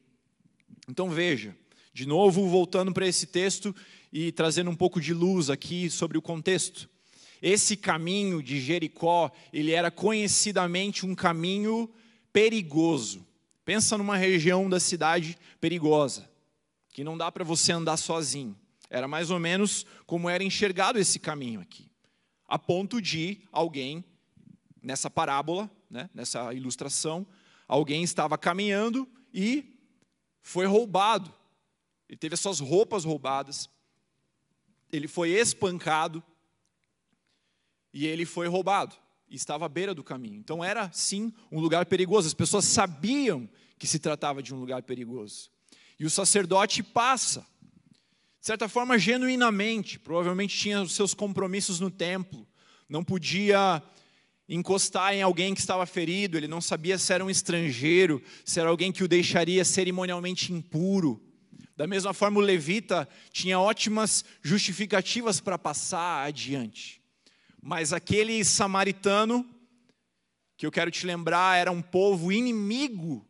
Então 0.89 1.09
veja, 1.09 1.55
de 1.93 2.07
novo 2.07 2.47
voltando 2.49 2.91
para 2.91 3.07
esse 3.07 3.27
texto 3.27 3.75
e 4.11 4.31
trazendo 4.31 4.69
um 4.69 4.75
pouco 4.75 4.99
de 4.99 5.13
luz 5.13 5.49
aqui 5.49 5.89
sobre 5.89 6.17
o 6.17 6.21
contexto. 6.21 6.89
Esse 7.41 7.75
caminho 7.75 8.43
de 8.43 8.59
Jericó, 8.59 9.31
ele 9.51 9.71
era 9.71 9.89
conhecidamente 9.89 11.05
um 11.05 11.15
caminho 11.15 11.89
perigoso. 12.31 13.25
Pensa 13.65 13.97
numa 13.97 14.17
região 14.17 14.69
da 14.69 14.79
cidade 14.79 15.37
perigosa, 15.59 16.29
que 16.89 17.03
não 17.03 17.17
dá 17.17 17.31
para 17.31 17.43
você 17.43 17.71
andar 17.71 17.97
sozinho. 17.97 18.55
Era 18.89 19.07
mais 19.07 19.31
ou 19.31 19.39
menos 19.39 19.85
como 20.05 20.29
era 20.29 20.43
enxergado 20.43 20.99
esse 20.99 21.17
caminho 21.17 21.61
aqui. 21.61 21.89
A 22.47 22.59
ponto 22.59 23.01
de 23.01 23.39
alguém, 23.51 24.03
nessa 24.83 25.09
parábola, 25.09 25.71
né, 25.89 26.09
nessa 26.13 26.53
ilustração, 26.53 27.25
alguém 27.67 28.03
estava 28.03 28.37
caminhando 28.37 29.07
e 29.33 29.79
foi 30.41 30.65
roubado. 30.65 31.33
Ele 32.09 32.17
teve 32.17 32.33
as 32.33 32.41
suas 32.41 32.59
roupas 32.59 33.05
roubadas, 33.05 33.69
ele 34.91 35.07
foi 35.07 35.29
espancado 35.29 36.23
e 37.93 38.05
ele 38.05 38.25
foi 38.25 38.47
roubado 38.47 38.95
e 39.29 39.35
estava 39.35 39.65
à 39.65 39.69
beira 39.69 39.93
do 39.93 40.03
caminho. 40.03 40.35
Então 40.35 40.63
era 40.63 40.91
sim 40.91 41.33
um 41.51 41.59
lugar 41.59 41.85
perigoso. 41.85 42.27
As 42.27 42.33
pessoas 42.33 42.65
sabiam 42.65 43.49
que 43.79 43.87
se 43.87 43.97
tratava 43.97 44.43
de 44.43 44.53
um 44.53 44.59
lugar 44.59 44.83
perigoso. 44.83 45.49
E 45.99 46.05
o 46.05 46.09
sacerdote 46.09 46.83
passa, 46.83 47.45
de 48.39 48.45
certa 48.45 48.67
forma, 48.67 48.97
genuinamente, 48.99 49.97
provavelmente 49.99 50.57
tinha 50.57 50.81
os 50.81 50.93
seus 50.93 51.13
compromissos 51.13 51.79
no 51.79 51.89
templo, 51.89 52.47
não 52.89 53.03
podia 53.03 53.81
encostar 54.49 55.13
em 55.13 55.21
alguém 55.21 55.53
que 55.53 55.61
estava 55.61 55.85
ferido, 55.85 56.37
ele 56.37 56.47
não 56.47 56.59
sabia 56.59 56.97
se 56.97 57.13
era 57.13 57.23
um 57.23 57.29
estrangeiro, 57.29 58.21
se 58.43 58.59
era 58.59 58.69
alguém 58.69 58.91
que 58.91 59.03
o 59.03 59.07
deixaria 59.07 59.63
cerimonialmente 59.63 60.51
impuro. 60.51 61.23
Da 61.75 61.87
mesma 61.87 62.13
forma, 62.13 62.39
o 62.39 62.41
levita 62.41 63.07
tinha 63.31 63.59
ótimas 63.59 64.25
justificativas 64.41 65.39
para 65.39 65.57
passar 65.57 66.27
adiante. 66.27 67.01
Mas 67.61 67.93
aquele 67.93 68.43
samaritano, 68.43 69.45
que 70.57 70.65
eu 70.65 70.71
quero 70.71 70.91
te 70.91 71.05
lembrar, 71.05 71.57
era 71.57 71.71
um 71.71 71.81
povo 71.81 72.31
inimigo 72.31 73.25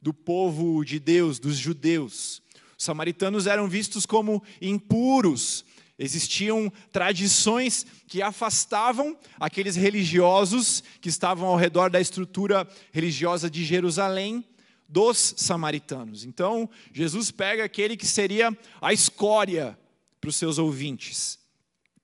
do 0.00 0.12
povo 0.12 0.84
de 0.84 0.98
Deus, 0.98 1.38
dos 1.38 1.56
judeus. 1.56 2.42
Os 2.76 2.84
samaritanos 2.84 3.46
eram 3.46 3.68
vistos 3.68 4.06
como 4.06 4.42
impuros, 4.60 5.64
existiam 5.98 6.72
tradições 6.92 7.84
que 8.06 8.22
afastavam 8.22 9.18
aqueles 9.40 9.74
religiosos 9.74 10.82
que 11.00 11.08
estavam 11.08 11.48
ao 11.48 11.56
redor 11.56 11.90
da 11.90 12.00
estrutura 12.00 12.68
religiosa 12.92 13.50
de 13.50 13.64
Jerusalém 13.64 14.44
dos 14.88 15.34
samaritanos. 15.36 16.24
Então, 16.24 16.68
Jesus 16.92 17.30
pega 17.30 17.64
aquele 17.64 17.96
que 17.96 18.06
seria 18.06 18.56
a 18.80 18.92
escória 18.92 19.78
para 20.20 20.30
os 20.30 20.36
seus 20.36 20.58
ouvintes. 20.58 21.38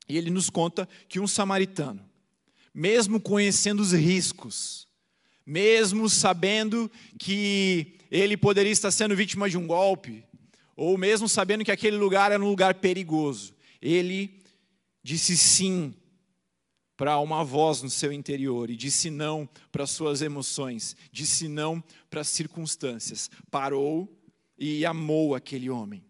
E 0.08 0.18
ele 0.18 0.30
nos 0.30 0.50
conta 0.50 0.88
que 1.08 1.18
um 1.18 1.26
samaritano, 1.26 2.04
mesmo 2.74 3.18
conhecendo 3.18 3.80
os 3.80 3.92
riscos, 3.92 4.86
mesmo 5.46 6.08
sabendo 6.08 6.90
que 7.18 7.96
ele 8.10 8.36
poderia 8.36 8.72
estar 8.72 8.90
sendo 8.90 9.16
vítima 9.16 9.48
de 9.48 9.56
um 9.56 9.66
golpe, 9.66 10.24
ou 10.76 10.98
mesmo 10.98 11.28
sabendo 11.28 11.64
que 11.64 11.72
aquele 11.72 11.96
lugar 11.96 12.32
era 12.32 12.42
um 12.42 12.48
lugar 12.48 12.74
perigoso, 12.74 13.54
ele 13.80 14.42
disse 15.02 15.36
sim 15.36 15.94
para 16.96 17.18
uma 17.18 17.44
voz 17.44 17.82
no 17.82 17.90
seu 17.90 18.12
interior 18.12 18.70
e 18.70 18.76
disse 18.76 19.10
não 19.10 19.48
para 19.72 19.86
suas 19.86 20.22
emoções, 20.22 20.96
disse 21.10 21.48
não 21.48 21.82
para 22.08 22.20
as 22.20 22.28
circunstâncias, 22.28 23.30
parou 23.50 24.08
e 24.56 24.86
amou 24.86 25.34
aquele 25.34 25.68
homem. 25.68 26.04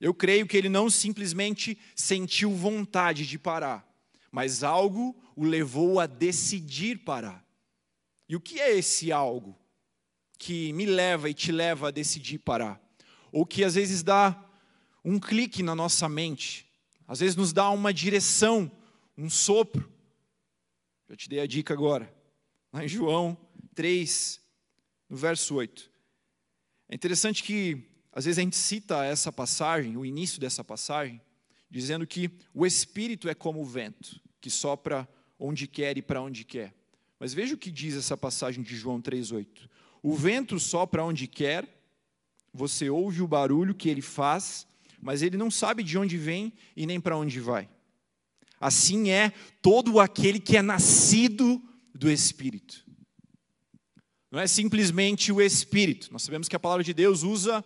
Eu 0.00 0.14
creio 0.14 0.46
que 0.46 0.56
ele 0.56 0.68
não 0.68 0.88
simplesmente 0.88 1.76
sentiu 1.94 2.52
vontade 2.52 3.26
de 3.26 3.38
parar, 3.38 3.86
mas 4.30 4.62
algo 4.62 5.16
o 5.34 5.44
levou 5.44 5.98
a 5.98 6.06
decidir 6.06 6.98
parar. 6.98 7.44
E 8.28 8.36
o 8.36 8.40
que 8.40 8.60
é 8.60 8.76
esse 8.76 9.10
algo 9.10 9.58
que 10.38 10.72
me 10.72 10.86
leva 10.86 11.28
e 11.28 11.34
te 11.34 11.50
leva 11.50 11.88
a 11.88 11.90
decidir 11.90 12.38
parar? 12.38 12.80
Ou 13.32 13.44
que 13.44 13.64
às 13.64 13.74
vezes 13.74 14.02
dá 14.02 14.44
um 15.04 15.18
clique 15.18 15.62
na 15.62 15.74
nossa 15.74 16.08
mente, 16.08 16.66
às 17.06 17.20
vezes 17.20 17.34
nos 17.34 17.52
dá 17.52 17.68
uma 17.70 17.92
direção, 17.92 18.70
um 19.18 19.28
sopro. 19.28 19.92
Já 21.08 21.16
te 21.16 21.28
dei 21.28 21.40
a 21.40 21.46
dica 21.46 21.74
agora, 21.74 22.14
lá 22.72 22.84
em 22.84 22.88
João 22.88 23.36
3, 23.74 24.40
no 25.08 25.16
verso 25.16 25.56
8. 25.56 25.90
É 26.88 26.94
interessante 26.94 27.42
que 27.42 27.82
às 28.12 28.24
vezes 28.24 28.38
a 28.38 28.42
gente 28.42 28.56
cita 28.56 29.04
essa 29.04 29.32
passagem, 29.32 29.96
o 29.96 30.06
início 30.06 30.40
dessa 30.40 30.62
passagem, 30.62 31.20
dizendo 31.68 32.06
que 32.06 32.30
o 32.54 32.64
Espírito 32.64 33.28
é 33.28 33.34
como 33.34 33.60
o 33.60 33.64
vento, 33.64 34.20
que 34.40 34.50
sopra 34.50 35.08
onde 35.38 35.66
quer 35.66 35.98
e 35.98 36.02
para 36.02 36.22
onde 36.22 36.44
quer. 36.44 36.74
Mas 37.18 37.34
veja 37.34 37.54
o 37.54 37.58
que 37.58 37.70
diz 37.70 37.96
essa 37.96 38.16
passagem 38.16 38.62
de 38.62 38.76
João 38.76 39.00
3,8. 39.02 39.68
O 40.02 40.14
vento 40.14 40.58
sopra 40.60 41.04
onde 41.04 41.26
quer, 41.26 41.66
você 42.52 42.88
ouve 42.88 43.20
o 43.20 43.28
barulho 43.28 43.74
que 43.74 43.88
ele 43.88 44.02
faz, 44.02 44.66
mas 45.00 45.22
ele 45.22 45.36
não 45.36 45.50
sabe 45.50 45.82
de 45.82 45.98
onde 45.98 46.16
vem 46.16 46.52
e 46.76 46.86
nem 46.86 47.00
para 47.00 47.16
onde 47.16 47.40
vai. 47.40 47.68
Assim 48.60 49.10
é 49.10 49.32
todo 49.62 50.00
aquele 50.00 50.40
que 50.40 50.56
é 50.56 50.62
nascido 50.62 51.62
do 51.94 52.10
Espírito. 52.10 52.84
Não 54.30 54.40
é 54.40 54.46
simplesmente 54.46 55.32
o 55.32 55.40
Espírito. 55.40 56.12
Nós 56.12 56.22
sabemos 56.22 56.48
que 56.48 56.56
a 56.56 56.60
palavra 56.60 56.84
de 56.84 56.92
Deus 56.92 57.22
usa 57.22 57.64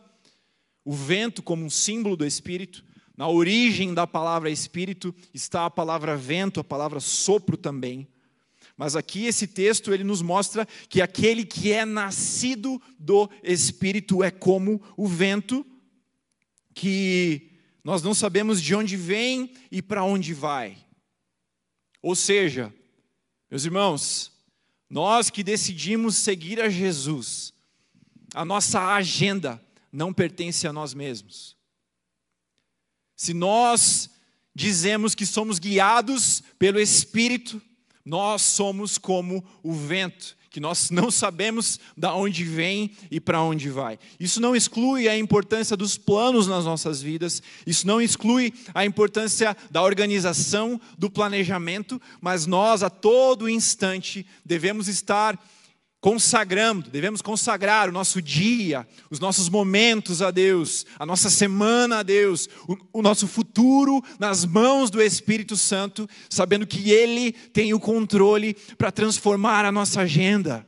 o 0.85 0.93
vento 0.93 1.43
como 1.43 1.65
um 1.65 1.71
símbolo 1.71 2.17
do 2.17 2.27
Espírito. 2.27 2.85
Na 3.17 3.29
origem 3.29 3.93
da 3.93 4.07
palavra 4.07 4.51
Espírito 4.51 5.15
está 5.35 5.67
a 5.67 5.71
palavra 5.71 6.17
vento, 6.17 6.61
a 6.61 6.65
palavra 6.65 7.01
sopro 7.01 7.57
também. 7.57 8.09
Mas 8.77 8.97
aqui 8.97 9.27
esse 9.27 9.47
texto 9.47 9.93
ele 9.93 10.05
nos 10.05 10.23
mostra 10.23 10.67
que 10.89 11.03
aquele 11.03 11.45
que 11.45 11.73
é 11.73 11.85
nascido 11.85 12.81
do 12.99 13.29
Espírito 13.43 14.23
é 14.23 14.31
como 14.31 14.81
o 14.97 15.07
vento, 15.07 15.65
que 16.75 17.52
nós 17.85 18.03
não 18.03 18.15
sabemos 18.15 18.63
de 18.63 18.75
onde 18.75 18.97
vem 18.97 19.55
e 19.71 19.83
para 19.83 20.05
onde 20.05 20.33
vai. 20.33 20.79
Ou 22.01 22.15
seja, 22.15 22.73
meus 23.51 23.65
irmãos, 23.65 24.33
nós 24.89 25.31
que 25.31 25.43
decidimos 25.43 26.17
seguir 26.17 26.61
a 26.61 26.69
Jesus, 26.69 27.53
a 28.35 28.45
nossa 28.45 28.95
agenda 28.95 29.63
não 29.91 30.13
pertence 30.13 30.67
a 30.67 30.73
nós 30.73 30.95
mesmos. 30.95 31.57
Se 33.17 33.35
nós 33.35 34.11
dizemos 34.55 35.15
que 35.15 35.27
somos 35.27 35.59
guiados 35.59 36.43
pelo 36.59 36.81
Espírito, 36.81 37.61
nós 38.05 38.43
somos 38.43 38.99
como 38.99 39.45
o 39.63 39.73
vento, 39.73 40.37
que 40.53 40.61
nós 40.61 40.91
não 40.91 41.11
sabemos 41.11 41.81
da 41.97 42.15
onde 42.15 42.45
vem 42.45 42.91
e 43.11 43.19
para 43.19 43.41
onde 43.41 43.71
vai. 43.71 43.99
Isso 44.21 44.39
não 44.39 44.55
exclui 44.55 45.09
a 45.09 45.17
importância 45.17 45.75
dos 45.75 45.97
planos 45.97 46.47
nas 46.47 46.67
nossas 46.67 47.01
vidas, 47.01 47.43
isso 47.67 47.87
não 47.87 48.03
exclui 48.03 48.53
a 48.75 48.85
importância 48.85 49.57
da 49.71 49.83
organização, 49.83 50.79
do 50.99 51.09
planejamento, 51.11 52.01
mas 52.21 52.45
nós 52.47 52.83
a 52.83 52.91
todo 52.91 53.49
instante 53.49 54.27
devemos 54.45 54.89
estar 54.89 55.43
consagrando, 56.03 56.91
devemos 56.91 57.23
consagrar 57.23 57.89
o 57.89 57.93
nosso 57.93 58.21
dia, 58.21 58.85
os 59.09 59.21
nossos 59.21 59.49
momentos 59.49 60.21
a 60.21 60.33
Deus, 60.33 60.85
a 60.99 61.07
nossa 61.07 61.31
semana 61.31 62.01
a 62.01 62.03
Deus, 62.03 62.49
o, 62.67 62.99
o, 62.99 63.03
nosso 63.03 63.29
futuro 63.29 64.03
nas 64.19 64.45
mãos 64.45 64.91
do 64.91 65.01
Espírito 65.01 65.57
Santo, 65.57 66.09
sabendo 66.29 66.67
que 66.67 66.91
Ele 66.91 67.31
tem 67.31 67.73
o 67.73 67.79
controle 67.79 68.55
para 68.77 68.91
transformar 68.91 69.65
a 69.65 69.71
nossa 69.71 70.01
agenda, 70.01 70.67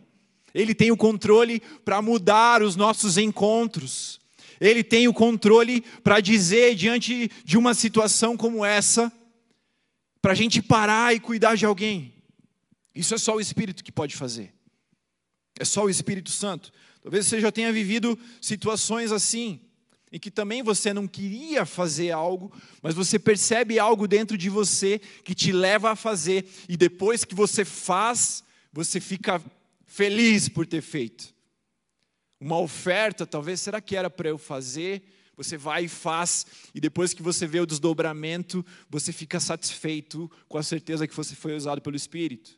Ele 0.55 0.73
tem 0.73 0.93
o 0.93 0.97
controle 0.97 1.61
para 1.85 2.01
mudar 2.01 2.63
os 2.63 2.77
nossos 2.77 3.19
encontros, 3.19 4.21
Ele 4.61 4.85
tem 4.85 5.09
o 5.09 5.13
controle 5.13 5.81
para 6.05 6.21
dizer 6.21 6.77
diante 6.77 7.29
de 7.45 7.59
uma 7.59 7.75
situação 7.75 8.37
como 8.37 8.65
essa, 8.65 9.13
para 10.23 10.31
a 10.31 10.37
gente 10.37 10.63
parar 10.63 11.13
e 11.13 11.19
cuidar 11.19 11.57
de 11.57 11.67
alguém. 11.67 12.15
Isso 12.95 13.17
é 13.17 13.19
só 13.19 13.35
o 13.35 13.41
Espírito 13.41 13.83
que 13.83 13.91
pode 13.91 14.15
fazer. 14.15 14.54
É 15.59 15.65
só 15.65 15.85
o 15.85 15.91
Espírito 15.91 16.31
Santo. 16.31 16.73
Talvez 17.03 17.27
você 17.27 17.41
já 17.41 17.53
tenha 17.53 17.73
vivido 17.73 18.19
situações 18.41 19.13
assim, 19.13 19.61
em 20.11 20.19
que 20.19 20.31
também 20.31 20.63
você 20.63 20.93
não 20.93 21.07
queria 21.07 21.67
fazer 21.67 22.11
algo, 22.11 22.53
mas 22.81 22.95
você 22.95 23.19
percebe 23.19 23.79
algo 23.79 24.09
dentro 24.09 24.39
de 24.39 24.49
você 24.49 24.99
que 24.99 25.35
te 25.35 25.53
leva 25.53 25.91
a 25.91 25.97
fazer, 25.97 26.47
e 26.69 26.77
depois 26.77 27.25
que 27.25 27.35
você 27.35 27.65
faz, 27.65 28.43
você 28.73 29.01
fica 29.01 29.43
feliz 29.87 30.49
por 30.49 30.67
ter 30.67 30.83
feito. 30.83 31.35
Uma 32.41 32.59
oferta, 32.59 33.27
talvez, 33.27 33.61
será 33.61 33.81
que 33.81 33.97
era 33.97 34.09
para 34.09 34.29
eu 34.29 34.39
fazer? 34.39 35.03
Você 35.37 35.57
vai 35.57 35.87
e 35.87 35.89
faz, 35.89 36.47
e 36.75 36.81
depois 36.81 37.13
que 37.13 37.23
você 37.23 37.47
vê 37.47 37.59
o 37.59 37.67
desdobramento, 37.67 38.65
você 38.89 39.13
fica 39.13 39.41
satisfeito 39.41 40.31
com 40.49 40.59
a 40.59 40.63
certeza 40.63 41.07
que 41.09 41.15
você 41.15 41.35
foi 41.35 41.57
usado 41.57 41.81
pelo 41.81 41.97
Espírito. 41.97 42.57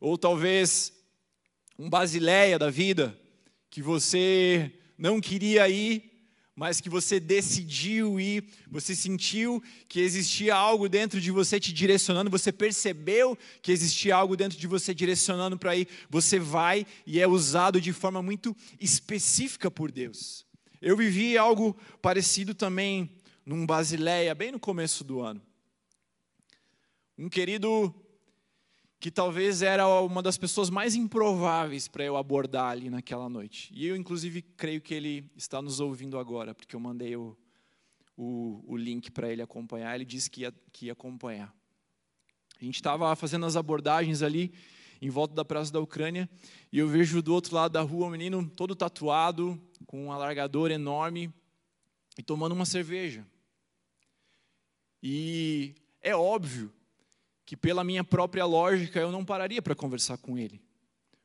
Ou 0.00 0.18
talvez 0.18 0.92
um 1.78 1.90
basileia 1.90 2.58
da 2.58 2.70
vida, 2.70 3.18
que 3.68 3.82
você 3.82 4.72
não 4.96 5.20
queria 5.20 5.68
ir, 5.68 6.16
mas 6.54 6.80
que 6.80 6.88
você 6.88 7.20
decidiu 7.20 8.18
ir, 8.18 8.44
você 8.70 8.94
sentiu 8.94 9.62
que 9.86 10.00
existia 10.00 10.54
algo 10.54 10.88
dentro 10.88 11.20
de 11.20 11.30
você 11.30 11.60
te 11.60 11.70
direcionando, 11.70 12.30
você 12.30 12.50
percebeu 12.50 13.36
que 13.60 13.70
existia 13.70 14.16
algo 14.16 14.34
dentro 14.34 14.58
de 14.58 14.66
você 14.66 14.94
direcionando 14.94 15.58
para 15.58 15.76
ir, 15.76 15.86
você 16.08 16.38
vai 16.38 16.86
e 17.06 17.20
é 17.20 17.28
usado 17.28 17.78
de 17.78 17.92
forma 17.92 18.22
muito 18.22 18.56
específica 18.80 19.70
por 19.70 19.92
Deus. 19.92 20.46
Eu 20.80 20.96
vivi 20.96 21.36
algo 21.36 21.76
parecido 22.00 22.54
também 22.54 23.10
num 23.44 23.66
Basileia, 23.66 24.34
bem 24.34 24.50
no 24.50 24.58
começo 24.58 25.04
do 25.04 25.20
ano. 25.20 25.42
Um 27.18 27.28
querido 27.28 27.94
que 29.06 29.10
talvez 29.12 29.62
era 29.62 29.86
uma 30.00 30.20
das 30.20 30.36
pessoas 30.36 30.68
mais 30.68 30.96
improváveis 30.96 31.86
para 31.86 32.02
eu 32.02 32.16
abordar 32.16 32.72
ali 32.72 32.90
naquela 32.90 33.28
noite. 33.28 33.72
E 33.72 33.86
eu, 33.86 33.94
inclusive, 33.94 34.42
creio 34.42 34.80
que 34.80 34.92
ele 34.92 35.30
está 35.36 35.62
nos 35.62 35.78
ouvindo 35.78 36.18
agora, 36.18 36.52
porque 36.52 36.74
eu 36.74 36.80
mandei 36.80 37.14
o, 37.14 37.38
o, 38.16 38.64
o 38.66 38.76
link 38.76 39.12
para 39.12 39.30
ele 39.30 39.40
acompanhar. 39.40 39.94
Ele 39.94 40.04
disse 40.04 40.28
que 40.28 40.40
ia, 40.40 40.52
que 40.72 40.86
ia 40.86 40.92
acompanhar. 40.92 41.54
A 42.60 42.64
gente 42.64 42.74
estava 42.74 43.14
fazendo 43.14 43.46
as 43.46 43.54
abordagens 43.54 44.22
ali 44.22 44.52
em 45.00 45.08
volta 45.08 45.36
da 45.36 45.44
Praça 45.44 45.72
da 45.72 45.78
Ucrânia 45.78 46.28
e 46.72 46.80
eu 46.80 46.88
vejo 46.88 47.22
do 47.22 47.32
outro 47.32 47.54
lado 47.54 47.70
da 47.70 47.82
rua 47.82 48.08
um 48.08 48.10
menino 48.10 48.50
todo 48.56 48.74
tatuado, 48.74 49.56
com 49.86 50.06
um 50.06 50.10
alargador 50.10 50.72
enorme 50.72 51.32
e 52.18 52.24
tomando 52.24 52.56
uma 52.56 52.66
cerveja. 52.66 53.24
E 55.00 55.76
é 56.02 56.16
óbvio 56.16 56.72
que 57.46 57.56
pela 57.56 57.84
minha 57.84 58.02
própria 58.02 58.44
lógica 58.44 58.98
eu 58.98 59.12
não 59.12 59.24
pararia 59.24 59.62
para 59.62 59.74
conversar 59.74 60.18
com 60.18 60.36
ele. 60.36 60.60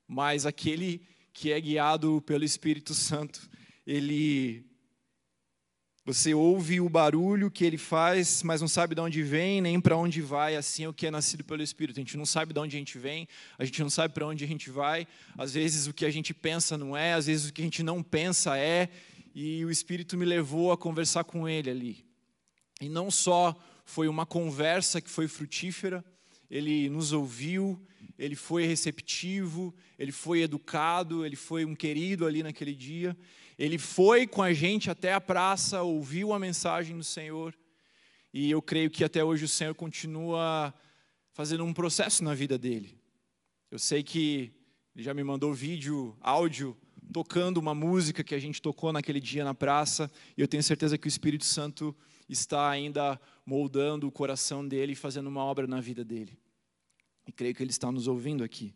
Mas 0.07 0.45
aquele 0.45 1.01
que 1.33 1.51
é 1.51 1.59
guiado 1.59 2.21
pelo 2.21 2.43
Espírito 2.43 2.93
Santo, 2.93 3.49
ele 3.85 4.63
você 6.03 6.33
ouve 6.33 6.81
o 6.81 6.89
barulho 6.89 7.51
que 7.51 7.63
ele 7.63 7.77
faz, 7.77 8.41
mas 8.41 8.59
não 8.59 8.67
sabe 8.67 8.95
de 8.95 9.01
onde 9.01 9.21
vem, 9.21 9.61
nem 9.61 9.79
para 9.79 9.95
onde 9.95 10.19
vai, 10.19 10.55
assim 10.55 10.83
é 10.83 10.89
o 10.89 10.93
que 10.93 11.05
é 11.05 11.11
nascido 11.11 11.43
pelo 11.43 11.61
Espírito. 11.61 11.99
A 11.99 12.01
gente 12.01 12.17
não 12.17 12.25
sabe 12.25 12.53
de 12.53 12.59
onde 12.59 12.75
a 12.75 12.79
gente 12.79 12.97
vem, 12.97 13.27
a 13.57 13.63
gente 13.63 13.81
não 13.81 13.89
sabe 13.89 14.13
para 14.13 14.25
onde 14.25 14.43
a 14.43 14.47
gente 14.47 14.69
vai. 14.69 15.07
Às 15.37 15.53
vezes 15.53 15.87
o 15.87 15.93
que 15.93 16.05
a 16.05 16.11
gente 16.11 16.33
pensa 16.33 16.77
não 16.77 16.97
é, 16.97 17.13
às 17.13 17.27
vezes 17.27 17.49
o 17.49 17.53
que 17.53 17.61
a 17.61 17.63
gente 17.63 17.83
não 17.83 18.01
pensa 18.01 18.57
é, 18.57 18.89
e 19.33 19.63
o 19.63 19.71
Espírito 19.71 20.17
me 20.17 20.25
levou 20.25 20.71
a 20.71 20.77
conversar 20.77 21.23
com 21.23 21.47
ele 21.47 21.69
ali. 21.69 22.05
E 22.79 22.89
não 22.89 23.11
só 23.11 23.55
foi 23.85 24.07
uma 24.07 24.25
conversa 24.25 25.01
que 25.01 25.09
foi 25.09 25.27
frutífera, 25.27 26.03
ele 26.49 26.89
nos 26.89 27.13
ouviu, 27.13 27.81
ele 28.17 28.35
foi 28.35 28.65
receptivo, 28.65 29.73
ele 29.97 30.11
foi 30.11 30.41
educado, 30.41 31.25
ele 31.25 31.35
foi 31.35 31.65
um 31.65 31.73
querido 31.73 32.25
ali 32.25 32.43
naquele 32.43 32.75
dia. 32.75 33.17
Ele 33.57 33.77
foi 33.77 34.27
com 34.27 34.41
a 34.41 34.53
gente 34.53 34.89
até 34.89 35.13
a 35.13 35.21
praça, 35.21 35.81
ouviu 35.81 36.33
a 36.33 36.39
mensagem 36.39 36.97
do 36.97 37.03
Senhor. 37.03 37.55
E 38.33 38.51
eu 38.51 38.61
creio 38.61 38.89
que 38.89 39.03
até 39.03 39.23
hoje 39.23 39.45
o 39.45 39.47
Senhor 39.47 39.73
continua 39.75 40.73
fazendo 41.31 41.63
um 41.63 41.73
processo 41.73 42.23
na 42.23 42.33
vida 42.33 42.57
dele. 42.57 42.99
Eu 43.69 43.79
sei 43.79 44.03
que 44.03 44.51
ele 44.95 45.03
já 45.03 45.13
me 45.13 45.23
mandou 45.23 45.53
vídeo, 45.53 46.17
áudio, 46.19 46.77
tocando 47.13 47.57
uma 47.57 47.73
música 47.73 48.23
que 48.23 48.35
a 48.35 48.39
gente 48.39 48.61
tocou 48.61 48.91
naquele 48.91 49.19
dia 49.19 49.43
na 49.43 49.53
praça, 49.53 50.11
e 50.37 50.41
eu 50.41 50.47
tenho 50.47 50.63
certeza 50.63 50.97
que 50.97 51.07
o 51.07 51.09
Espírito 51.09 51.45
Santo 51.45 51.95
está 52.33 52.69
ainda 52.69 53.19
moldando 53.45 54.07
o 54.07 54.11
coração 54.11 54.67
dele 54.67 54.93
e 54.93 54.95
fazendo 54.95 55.27
uma 55.27 55.43
obra 55.43 55.67
na 55.67 55.81
vida 55.81 56.03
dele. 56.03 56.37
E 57.27 57.31
creio 57.31 57.53
que 57.53 57.63
ele 57.63 57.71
está 57.71 57.91
nos 57.91 58.07
ouvindo 58.07 58.43
aqui. 58.43 58.73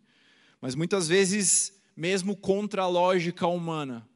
Mas 0.61 0.75
muitas 0.75 1.07
vezes, 1.07 1.73
mesmo 1.95 2.35
contra 2.35 2.83
a 2.83 2.87
lógica 2.87 3.47
humana, 3.47 4.07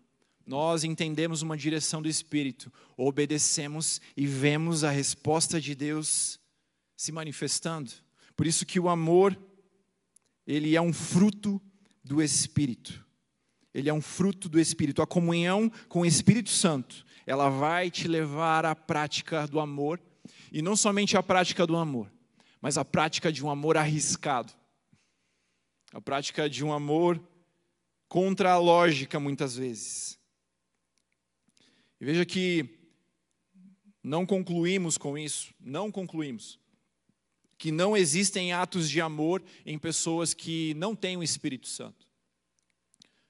nós 0.45 0.83
entendemos 0.83 1.41
uma 1.41 1.55
direção 1.55 2.01
do 2.01 2.09
Espírito, 2.09 2.71
obedecemos 2.97 4.01
e 4.17 4.25
vemos 4.25 4.83
a 4.83 4.89
resposta 4.89 5.61
de 5.61 5.75
Deus 5.75 6.39
se 6.97 7.11
manifestando. 7.11 7.91
Por 8.35 8.47
isso 8.47 8.65
que 8.65 8.79
o 8.79 8.89
amor, 8.89 9.37
ele 10.47 10.75
é 10.75 10.81
um 10.81 10.91
fruto 10.91 11.61
do 12.03 12.21
Espírito. 12.21 13.05
Ele 13.73 13.89
é 13.89 13.93
um 13.93 14.01
fruto 14.01 14.49
do 14.49 14.59
Espírito. 14.59 15.01
A 15.01 15.07
comunhão 15.07 15.71
com 15.87 16.01
o 16.01 16.05
Espírito 16.05 16.49
Santo, 16.49 17.05
ela 17.29 17.47
vai 17.47 17.91
te 17.91 18.07
levar 18.07 18.65
à 18.65 18.75
prática 18.75 19.45
do 19.45 19.59
amor, 19.59 20.01
e 20.51 20.63
não 20.63 20.75
somente 20.75 21.15
à 21.15 21.21
prática 21.21 21.67
do 21.67 21.77
amor, 21.77 22.11
mas 22.59 22.75
a 22.75 22.83
prática 22.83 23.31
de 23.31 23.45
um 23.45 23.51
amor 23.51 23.77
arriscado. 23.77 24.51
A 25.93 26.01
prática 26.01 26.49
de 26.49 26.65
um 26.65 26.73
amor 26.73 27.21
contra 28.07 28.53
a 28.53 28.57
lógica, 28.57 29.19
muitas 29.19 29.55
vezes. 29.55 30.17
E 32.01 32.05
veja 32.05 32.25
que 32.25 32.67
não 34.01 34.25
concluímos 34.25 34.97
com 34.97 35.15
isso, 35.15 35.53
não 35.59 35.91
concluímos 35.91 36.59
que 37.59 37.71
não 37.71 37.95
existem 37.95 38.53
atos 38.53 38.89
de 38.89 38.99
amor 39.01 39.43
em 39.67 39.77
pessoas 39.77 40.33
que 40.33 40.73
não 40.73 40.95
têm 40.95 41.15
o 41.15 41.21
Espírito 41.21 41.67
Santo. 41.67 42.07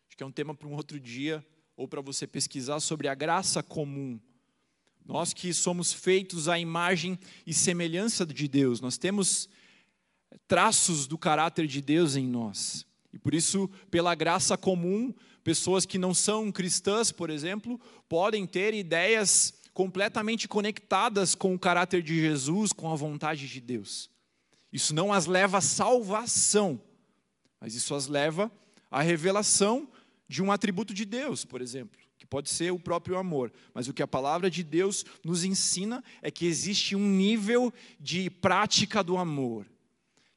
Acho 0.08 0.16
que 0.16 0.24
é 0.24 0.26
um 0.26 0.32
tema 0.32 0.56
para 0.56 0.70
um 0.70 0.76
outro 0.76 0.98
dia, 0.98 1.46
ou 1.80 1.88
para 1.88 2.02
você 2.02 2.28
pesquisar 2.28 2.80
sobre 2.80 3.08
a 3.08 3.16
graça 3.16 3.64
comum 3.64 4.20
nós 5.10 5.34
que 5.34 5.52
somos 5.56 5.92
feitos 5.92 6.48
à 6.48 6.60
imagem 6.60 7.18
e 7.44 7.52
semelhança 7.52 8.24
de 8.28 8.48
Deus, 8.48 8.80
nós 8.80 8.96
temos 8.96 9.50
traços 10.48 11.08
do 11.08 11.18
caráter 11.18 11.66
de 11.66 11.82
Deus 11.82 12.16
em 12.16 12.28
nós. 12.28 12.86
E 13.12 13.18
por 13.18 13.34
isso, 13.34 13.68
pela 13.90 14.14
graça 14.14 14.56
comum, 14.56 15.12
pessoas 15.44 15.84
que 15.84 15.98
não 15.98 16.14
são 16.14 16.52
cristãs, 16.52 17.12
por 17.12 17.32
exemplo, 17.32 17.82
podem 18.08 18.46
ter 18.46 18.76
ideias 18.76 19.52
completamente 19.74 20.48
conectadas 20.48 21.34
com 21.34 21.56
o 21.56 21.60
caráter 21.60 22.04
de 22.04 22.20
Jesus, 22.20 22.72
com 22.72 22.92
a 22.92 22.96
vontade 22.96 23.48
de 23.48 23.60
Deus. 23.60 24.12
Isso 24.72 24.94
não 24.94 25.12
as 25.12 25.26
leva 25.26 25.58
à 25.58 25.62
salvação, 25.62 26.80
mas 27.60 27.74
isso 27.74 27.96
as 27.96 28.06
leva 28.06 28.52
à 28.92 29.02
revelação 29.02 29.90
de 30.30 30.42
um 30.42 30.52
atributo 30.52 30.94
de 30.94 31.04
Deus, 31.04 31.44
por 31.44 31.62
exemplo 31.62 32.00
que 32.20 32.26
pode 32.26 32.50
ser 32.50 32.72
o 32.74 32.78
próprio 32.78 33.18
amor, 33.18 33.50
mas 33.74 33.88
o 33.88 33.94
que 33.94 34.04
a 34.04 34.08
palavra 34.08 34.52
de 34.52 34.62
Deus 34.62 35.06
nos 35.24 35.46
ensina 35.46 36.04
é 36.22 36.30
que 36.30 36.46
existe 36.46 36.94
um 36.94 37.10
nível 37.10 37.74
de 37.98 38.30
prática 38.30 39.02
do 39.02 39.18
amor, 39.18 39.66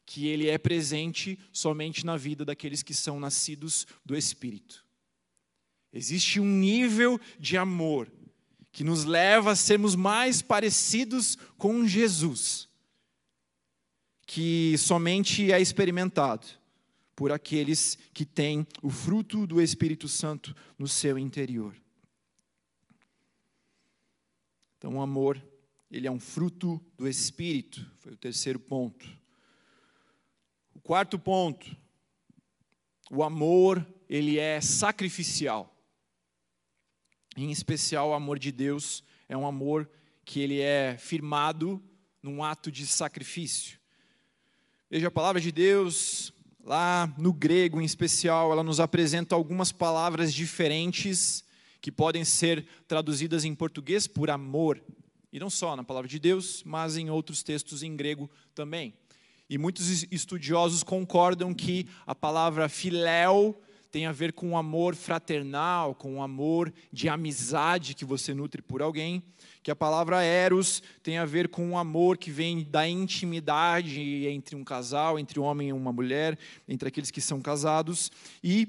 que 0.07 0.29
ele 0.29 0.49
é 0.49 0.57
presente 0.57 1.37
somente 1.53 2.07
na 2.07 2.17
vida 2.17 2.45
daqueles 2.45 2.85
que 2.85 2.95
são 2.95 3.19
nascidos 3.19 3.85
do 4.07 4.17
Espírito. 4.17 4.87
Existe 5.93 6.39
um 6.39 6.47
nível 6.47 7.21
de 7.37 7.57
amor 7.57 8.09
que 8.71 8.85
nos 8.85 9.05
leva 9.05 9.51
a 9.51 9.57
sermos 9.57 9.97
mais 9.97 10.41
parecidos 10.41 11.37
com 11.59 11.85
Jesus, 11.85 12.69
que 14.25 14.77
somente 14.79 15.51
é 15.51 15.61
experimentado 15.61 16.62
por 17.23 17.31
aqueles 17.31 17.97
que 18.13 18.27
têm 18.27 18.67
o 18.83 18.91
fruto 18.91 19.47
do 19.47 19.63
Espírito 19.63 20.09
Santo 20.09 20.57
no 20.77 20.89
seu 20.89 21.17
interior. 21.17 21.73
Então, 24.77 24.97
o 24.97 25.01
amor, 25.01 25.41
ele 25.89 26.09
é 26.09 26.11
um 26.11 26.19
fruto 26.19 26.85
do 26.97 27.07
Espírito, 27.07 27.89
foi 28.01 28.15
o 28.15 28.17
terceiro 28.17 28.59
ponto. 28.59 29.09
O 30.75 30.81
quarto 30.81 31.17
ponto, 31.17 31.77
o 33.09 33.23
amor, 33.23 33.87
ele 34.09 34.41
é 34.41 34.61
sacrificial. 34.61 35.73
Em 37.37 37.53
especial, 37.53 38.09
o 38.09 38.15
amor 38.15 38.37
de 38.37 38.51
Deus 38.51 39.05
é 39.29 39.37
um 39.37 39.47
amor 39.47 39.89
que 40.25 40.41
ele 40.41 40.61
é 40.61 40.97
firmado 40.99 41.81
num 42.21 42.43
ato 42.43 42.69
de 42.69 42.85
sacrifício. 42.85 43.79
Veja 44.91 45.07
a 45.07 45.13
palavra 45.13 45.41
de 45.41 45.53
Deus, 45.53 46.35
Lá 46.65 47.13
no 47.19 47.33
grego, 47.33 47.81
em 47.81 47.85
especial, 47.85 48.53
ela 48.53 48.63
nos 48.63 48.79
apresenta 48.79 49.35
algumas 49.35 49.73
palavras 49.73 50.33
diferentes 50.33 51.45
que 51.81 51.91
podem 51.91 52.25
ser 52.25 52.65
traduzidas 52.87 53.45
em 53.45 53.53
português 53.53 54.07
por 54.07 54.31
amor. 54.31 54.81
E 55.33 55.41
não 55.41 55.51
só 55.51 55.75
na 55.75 55.83
palavra 55.83 56.09
de 56.09 56.21
Deus, 56.21 56.63
mas 56.65 56.97
em 56.97 57.11
outros 57.11 57.43
textos 57.43 57.83
em 57.83 57.97
grego 57.97 58.31
também. 58.55 58.95
E 59.51 59.59
muitos 59.59 60.05
estudiosos 60.05 60.85
concordam 60.85 61.53
que 61.53 61.89
a 62.07 62.15
palavra 62.15 62.69
filéu 62.69 63.61
tem 63.93 64.07
a 64.07 64.13
ver 64.13 64.33
com 64.33 64.53
o 64.53 64.57
amor 64.57 64.97
fraternal, 64.97 65.95
com 65.95 66.17
o 66.17 66.23
amor 66.23 66.73
de 66.91 67.11
amizade 67.11 67.95
que 67.95 68.07
você 68.07 68.33
nutre 68.33 68.63
por 68.63 68.81
alguém, 68.81 69.23
que 69.63 69.71
a 69.71 69.77
palavra 69.77 70.23
eros 70.23 70.83
tem 71.03 71.19
a 71.19 71.27
ver 71.27 71.49
com 71.49 71.73
o 71.73 71.77
amor 71.77 72.17
que 72.17 72.31
vem 72.31 72.65
da 72.65 72.89
intimidade 72.89 74.27
entre 74.27 74.57
um 74.57 74.65
casal, 74.65 75.19
entre 75.19 75.39
um 75.39 75.43
homem 75.43 75.69
e 75.69 75.73
uma 75.75 75.93
mulher, 75.93 76.39
entre 76.67 76.89
aqueles 76.89 77.11
que 77.11 77.21
são 77.21 77.43
casados, 77.43 78.11
e 78.43 78.67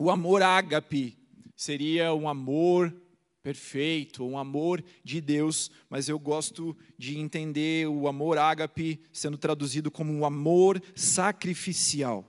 O 0.00 0.10
amor 0.12 0.42
ágape 0.42 1.18
seria 1.56 2.14
um 2.14 2.28
amor 2.28 2.94
perfeito, 3.42 4.24
um 4.24 4.38
amor 4.38 4.82
de 5.02 5.20
Deus, 5.20 5.72
mas 5.90 6.08
eu 6.08 6.20
gosto 6.20 6.76
de 6.96 7.18
entender 7.18 7.88
o 7.88 8.06
amor 8.06 8.38
ágape 8.38 9.00
sendo 9.12 9.36
traduzido 9.36 9.90
como 9.90 10.12
um 10.12 10.24
amor 10.24 10.80
sacrificial. 10.94 12.24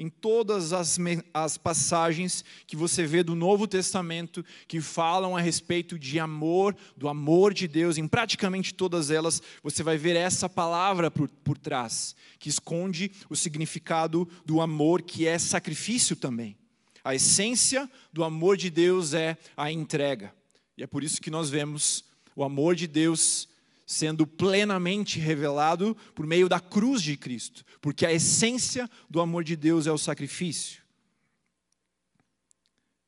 Em 0.00 0.08
todas 0.08 0.72
as, 0.72 0.98
as 1.34 1.58
passagens 1.58 2.42
que 2.66 2.74
você 2.74 3.06
vê 3.06 3.22
do 3.22 3.34
Novo 3.34 3.68
Testamento 3.68 4.42
que 4.66 4.80
falam 4.80 5.36
a 5.36 5.42
respeito 5.42 5.98
de 5.98 6.18
amor, 6.18 6.74
do 6.96 7.06
amor 7.06 7.52
de 7.52 7.68
Deus, 7.68 7.98
em 7.98 8.08
praticamente 8.08 8.72
todas 8.72 9.10
elas, 9.10 9.42
você 9.62 9.82
vai 9.82 9.98
ver 9.98 10.16
essa 10.16 10.48
palavra 10.48 11.10
por, 11.10 11.28
por 11.28 11.58
trás, 11.58 12.16
que 12.38 12.48
esconde 12.48 13.12
o 13.28 13.36
significado 13.36 14.26
do 14.46 14.62
amor, 14.62 15.02
que 15.02 15.26
é 15.26 15.38
sacrifício 15.38 16.16
também. 16.16 16.56
A 17.04 17.14
essência 17.14 17.86
do 18.10 18.24
amor 18.24 18.56
de 18.56 18.70
Deus 18.70 19.12
é 19.12 19.36
a 19.54 19.70
entrega. 19.70 20.34
E 20.78 20.82
é 20.82 20.86
por 20.86 21.04
isso 21.04 21.20
que 21.20 21.30
nós 21.30 21.50
vemos 21.50 22.06
o 22.34 22.42
amor 22.42 22.74
de 22.74 22.86
Deus 22.86 23.49
sendo 23.90 24.24
plenamente 24.24 25.18
revelado 25.18 25.96
por 26.14 26.24
meio 26.24 26.48
da 26.48 26.60
cruz 26.60 27.02
de 27.02 27.16
Cristo, 27.16 27.64
porque 27.80 28.06
a 28.06 28.12
essência 28.12 28.88
do 29.10 29.20
amor 29.20 29.42
de 29.42 29.56
Deus 29.56 29.88
é 29.88 29.90
o 29.90 29.98
sacrifício. 29.98 30.80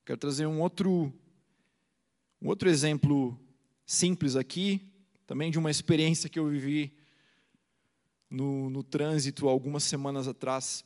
Quero 0.04 0.18
trazer 0.18 0.44
um 0.44 0.60
outro 0.60 1.14
um 2.40 2.48
outro 2.48 2.68
exemplo 2.68 3.38
simples 3.86 4.34
aqui, 4.34 4.84
também 5.24 5.52
de 5.52 5.58
uma 5.60 5.70
experiência 5.70 6.28
que 6.28 6.36
eu 6.36 6.48
vivi 6.48 6.92
no, 8.28 8.68
no 8.68 8.82
trânsito 8.82 9.48
algumas 9.48 9.84
semanas 9.84 10.26
atrás. 10.26 10.84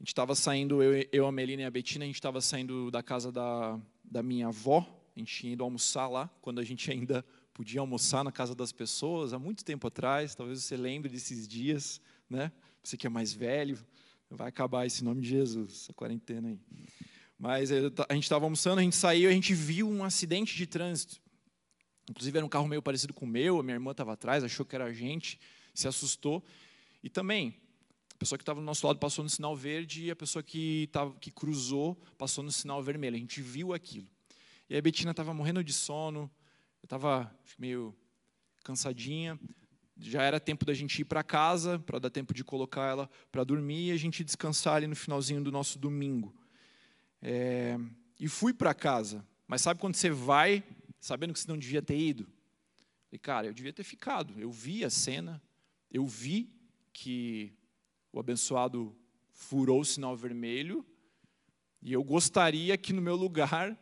A 0.00 0.02
gente 0.02 0.08
estava 0.08 0.34
saindo, 0.34 0.82
eu, 0.82 1.06
eu, 1.12 1.26
a 1.26 1.32
Melina 1.32 1.60
e 1.60 1.64
a 1.66 1.70
Betina, 1.70 2.06
a 2.06 2.06
gente 2.06 2.14
estava 2.14 2.40
saindo 2.40 2.90
da 2.90 3.02
casa 3.02 3.30
da, 3.30 3.78
da 4.02 4.22
minha 4.22 4.48
avó, 4.48 4.78
a 5.14 5.18
gente 5.18 5.40
tinha 5.40 5.52
ido 5.52 5.62
almoçar 5.62 6.08
lá, 6.08 6.30
quando 6.40 6.58
a 6.58 6.64
gente 6.64 6.90
ainda 6.90 7.22
podia 7.54 7.80
almoçar 7.80 8.24
na 8.24 8.32
casa 8.32 8.52
das 8.52 8.72
pessoas, 8.72 9.32
há 9.32 9.38
muito 9.38 9.64
tempo 9.64 9.86
atrás, 9.86 10.34
talvez 10.34 10.62
você 10.64 10.76
lembre 10.76 11.08
desses 11.08 11.46
dias, 11.46 12.00
né? 12.28 12.50
Você 12.82 12.96
que 12.96 13.06
é 13.06 13.10
mais 13.10 13.32
velho, 13.32 13.78
vai 14.28 14.48
acabar 14.48 14.84
esse 14.84 15.04
nome 15.04 15.22
de 15.22 15.28
Jesus, 15.28 15.82
essa 15.82 15.92
quarentena 15.92 16.48
aí. 16.48 16.58
Mas 17.38 17.70
a 17.70 18.12
gente 18.12 18.24
estava 18.24 18.44
almoçando, 18.44 18.80
a 18.80 18.82
gente 18.82 18.96
saiu, 18.96 19.30
a 19.30 19.32
gente 19.32 19.54
viu 19.54 19.88
um 19.88 20.02
acidente 20.02 20.56
de 20.56 20.66
trânsito. 20.66 21.20
Inclusive 22.10 22.36
era 22.36 22.44
um 22.44 22.48
carro 22.48 22.66
meio 22.66 22.82
parecido 22.82 23.14
com 23.14 23.24
o 23.24 23.28
meu, 23.28 23.60
a 23.60 23.62
minha 23.62 23.76
irmã 23.76 23.92
estava 23.92 24.12
atrás, 24.12 24.42
achou 24.42 24.66
que 24.66 24.74
era 24.74 24.86
a 24.86 24.92
gente, 24.92 25.38
se 25.72 25.86
assustou. 25.86 26.44
E 27.04 27.08
também, 27.08 27.54
a 28.14 28.18
pessoa 28.18 28.36
que 28.36 28.42
estava 28.42 28.58
do 28.58 28.66
nosso 28.66 28.84
lado 28.84 28.98
passou 28.98 29.22
no 29.22 29.30
sinal 29.30 29.54
verde 29.54 30.06
e 30.06 30.10
a 30.10 30.16
pessoa 30.16 30.42
que, 30.42 30.88
tava, 30.90 31.14
que 31.20 31.30
cruzou 31.30 31.94
passou 32.18 32.42
no 32.42 32.50
sinal 32.50 32.82
vermelho. 32.82 33.14
A 33.14 33.18
gente 33.18 33.40
viu 33.40 33.72
aquilo. 33.72 34.08
E 34.68 34.76
a 34.76 34.82
Betina 34.82 35.12
estava 35.12 35.32
morrendo 35.32 35.62
de 35.62 35.72
sono, 35.72 36.30
eu 36.84 36.86
estava 36.86 37.34
meio 37.58 37.96
cansadinha. 38.62 39.40
Já 39.96 40.22
era 40.22 40.38
tempo 40.38 40.66
da 40.66 40.74
gente 40.74 41.00
ir 41.00 41.06
para 41.06 41.22
casa, 41.22 41.78
para 41.78 41.98
dar 41.98 42.10
tempo 42.10 42.34
de 42.34 42.44
colocar 42.44 42.90
ela 42.90 43.10
para 43.32 43.42
dormir 43.42 43.86
e 43.86 43.90
a 43.90 43.96
gente 43.96 44.22
descansar 44.22 44.74
ali 44.74 44.86
no 44.86 44.94
finalzinho 44.94 45.42
do 45.42 45.50
nosso 45.50 45.78
domingo. 45.78 46.36
É, 47.22 47.78
e 48.20 48.28
fui 48.28 48.52
para 48.52 48.74
casa. 48.74 49.26
Mas 49.48 49.62
sabe 49.62 49.80
quando 49.80 49.94
você 49.94 50.10
vai 50.10 50.62
sabendo 51.00 51.32
que 51.32 51.40
você 51.40 51.48
não 51.48 51.56
devia 51.56 51.80
ter 51.80 51.96
ido? 51.96 52.28
E 53.10 53.18
cara, 53.18 53.46
eu 53.46 53.54
devia 53.54 53.72
ter 53.72 53.82
ficado. 53.82 54.38
Eu 54.38 54.50
vi 54.50 54.84
a 54.84 54.90
cena, 54.90 55.42
eu 55.90 56.04
vi 56.04 56.52
que 56.92 57.50
o 58.12 58.20
abençoado 58.20 58.94
furou 59.32 59.80
o 59.80 59.86
sinal 59.86 60.14
vermelho, 60.14 60.84
e 61.80 61.94
eu 61.94 62.04
gostaria 62.04 62.76
que 62.76 62.92
no 62.92 63.00
meu 63.00 63.16
lugar 63.16 63.74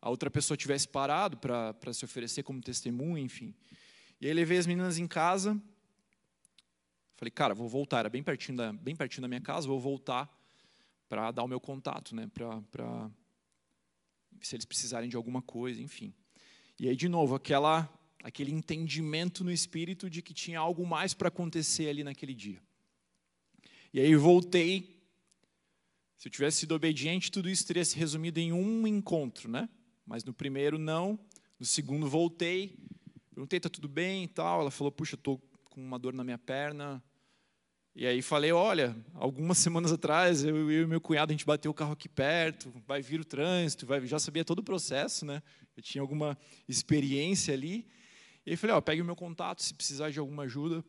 a 0.00 0.10
outra 0.10 0.30
pessoa 0.30 0.56
tivesse 0.56 0.86
parado 0.86 1.36
para 1.36 1.92
se 1.92 2.04
oferecer 2.04 2.42
como 2.42 2.60
testemunha, 2.60 3.22
enfim. 3.22 3.54
E 4.20 4.26
aí 4.26 4.32
levei 4.32 4.58
as 4.58 4.66
meninas 4.66 4.98
em 4.98 5.06
casa, 5.06 5.60
falei, 7.16 7.30
cara, 7.30 7.54
vou 7.54 7.68
voltar, 7.68 8.00
era 8.00 8.08
bem 8.08 8.22
pertinho 8.22 8.58
da, 8.58 8.72
bem 8.72 8.94
pertinho 8.94 9.22
da 9.22 9.28
minha 9.28 9.40
casa, 9.40 9.66
vou 9.66 9.80
voltar 9.80 10.28
para 11.08 11.30
dar 11.30 11.42
o 11.42 11.48
meu 11.48 11.60
contato, 11.60 12.14
né, 12.14 12.28
para 12.28 13.10
se 14.40 14.54
eles 14.54 14.64
precisarem 14.64 15.08
de 15.08 15.16
alguma 15.16 15.42
coisa, 15.42 15.80
enfim. 15.82 16.14
E 16.78 16.88
aí, 16.88 16.94
de 16.94 17.08
novo, 17.08 17.34
aquela, 17.34 17.92
aquele 18.22 18.52
entendimento 18.52 19.42
no 19.42 19.50
espírito 19.50 20.08
de 20.08 20.22
que 20.22 20.32
tinha 20.32 20.60
algo 20.60 20.86
mais 20.86 21.14
para 21.14 21.28
acontecer 21.28 21.88
ali 21.88 22.04
naquele 22.04 22.34
dia. 22.34 22.62
E 23.92 23.98
aí 23.98 24.14
voltei. 24.14 24.96
Se 26.16 26.28
eu 26.28 26.32
tivesse 26.32 26.58
sido 26.58 26.74
obediente, 26.74 27.32
tudo 27.32 27.48
isso 27.48 27.66
teria 27.66 27.84
se 27.84 27.96
resumido 27.96 28.38
em 28.38 28.52
um 28.52 28.86
encontro, 28.86 29.50
né? 29.50 29.68
Mas 30.08 30.24
no 30.24 30.32
primeiro 30.32 30.78
não, 30.78 31.18
no 31.60 31.66
segundo 31.66 32.08
voltei, 32.08 32.78
perguntei 33.30 33.60
tá 33.60 33.68
tudo 33.68 33.86
bem 33.86 34.24
e 34.24 34.28
tal. 34.28 34.62
Ela 34.62 34.70
falou 34.70 34.90
puxa, 34.90 35.16
estou 35.16 35.38
com 35.66 35.82
uma 35.82 35.98
dor 35.98 36.14
na 36.14 36.24
minha 36.24 36.38
perna. 36.38 37.04
E 37.94 38.06
aí 38.06 38.22
falei, 38.22 38.50
olha, 38.50 38.96
algumas 39.12 39.58
semanas 39.58 39.92
atrás 39.92 40.44
eu, 40.44 40.70
eu 40.70 40.84
e 40.84 40.86
meu 40.86 40.98
cunhado 40.98 41.30
a 41.30 41.34
gente 41.34 41.44
bateu 41.44 41.70
o 41.70 41.74
carro 41.74 41.92
aqui 41.92 42.08
perto, 42.08 42.72
vai 42.86 43.02
vir 43.02 43.20
o 43.20 43.24
trânsito, 43.24 43.84
vai, 43.84 44.06
já 44.06 44.18
sabia 44.18 44.46
todo 44.46 44.60
o 44.60 44.62
processo, 44.62 45.26
né? 45.26 45.42
Eu 45.76 45.82
tinha 45.82 46.00
alguma 46.00 46.38
experiência 46.66 47.52
ali. 47.52 47.86
E 48.46 48.50
aí 48.52 48.56
falei, 48.56 48.76
ó, 48.76 48.80
pegue 48.80 49.02
o 49.02 49.04
meu 49.04 49.16
contato, 49.16 49.62
se 49.62 49.74
precisar 49.74 50.10
de 50.10 50.18
alguma 50.18 50.44
ajuda, 50.44 50.82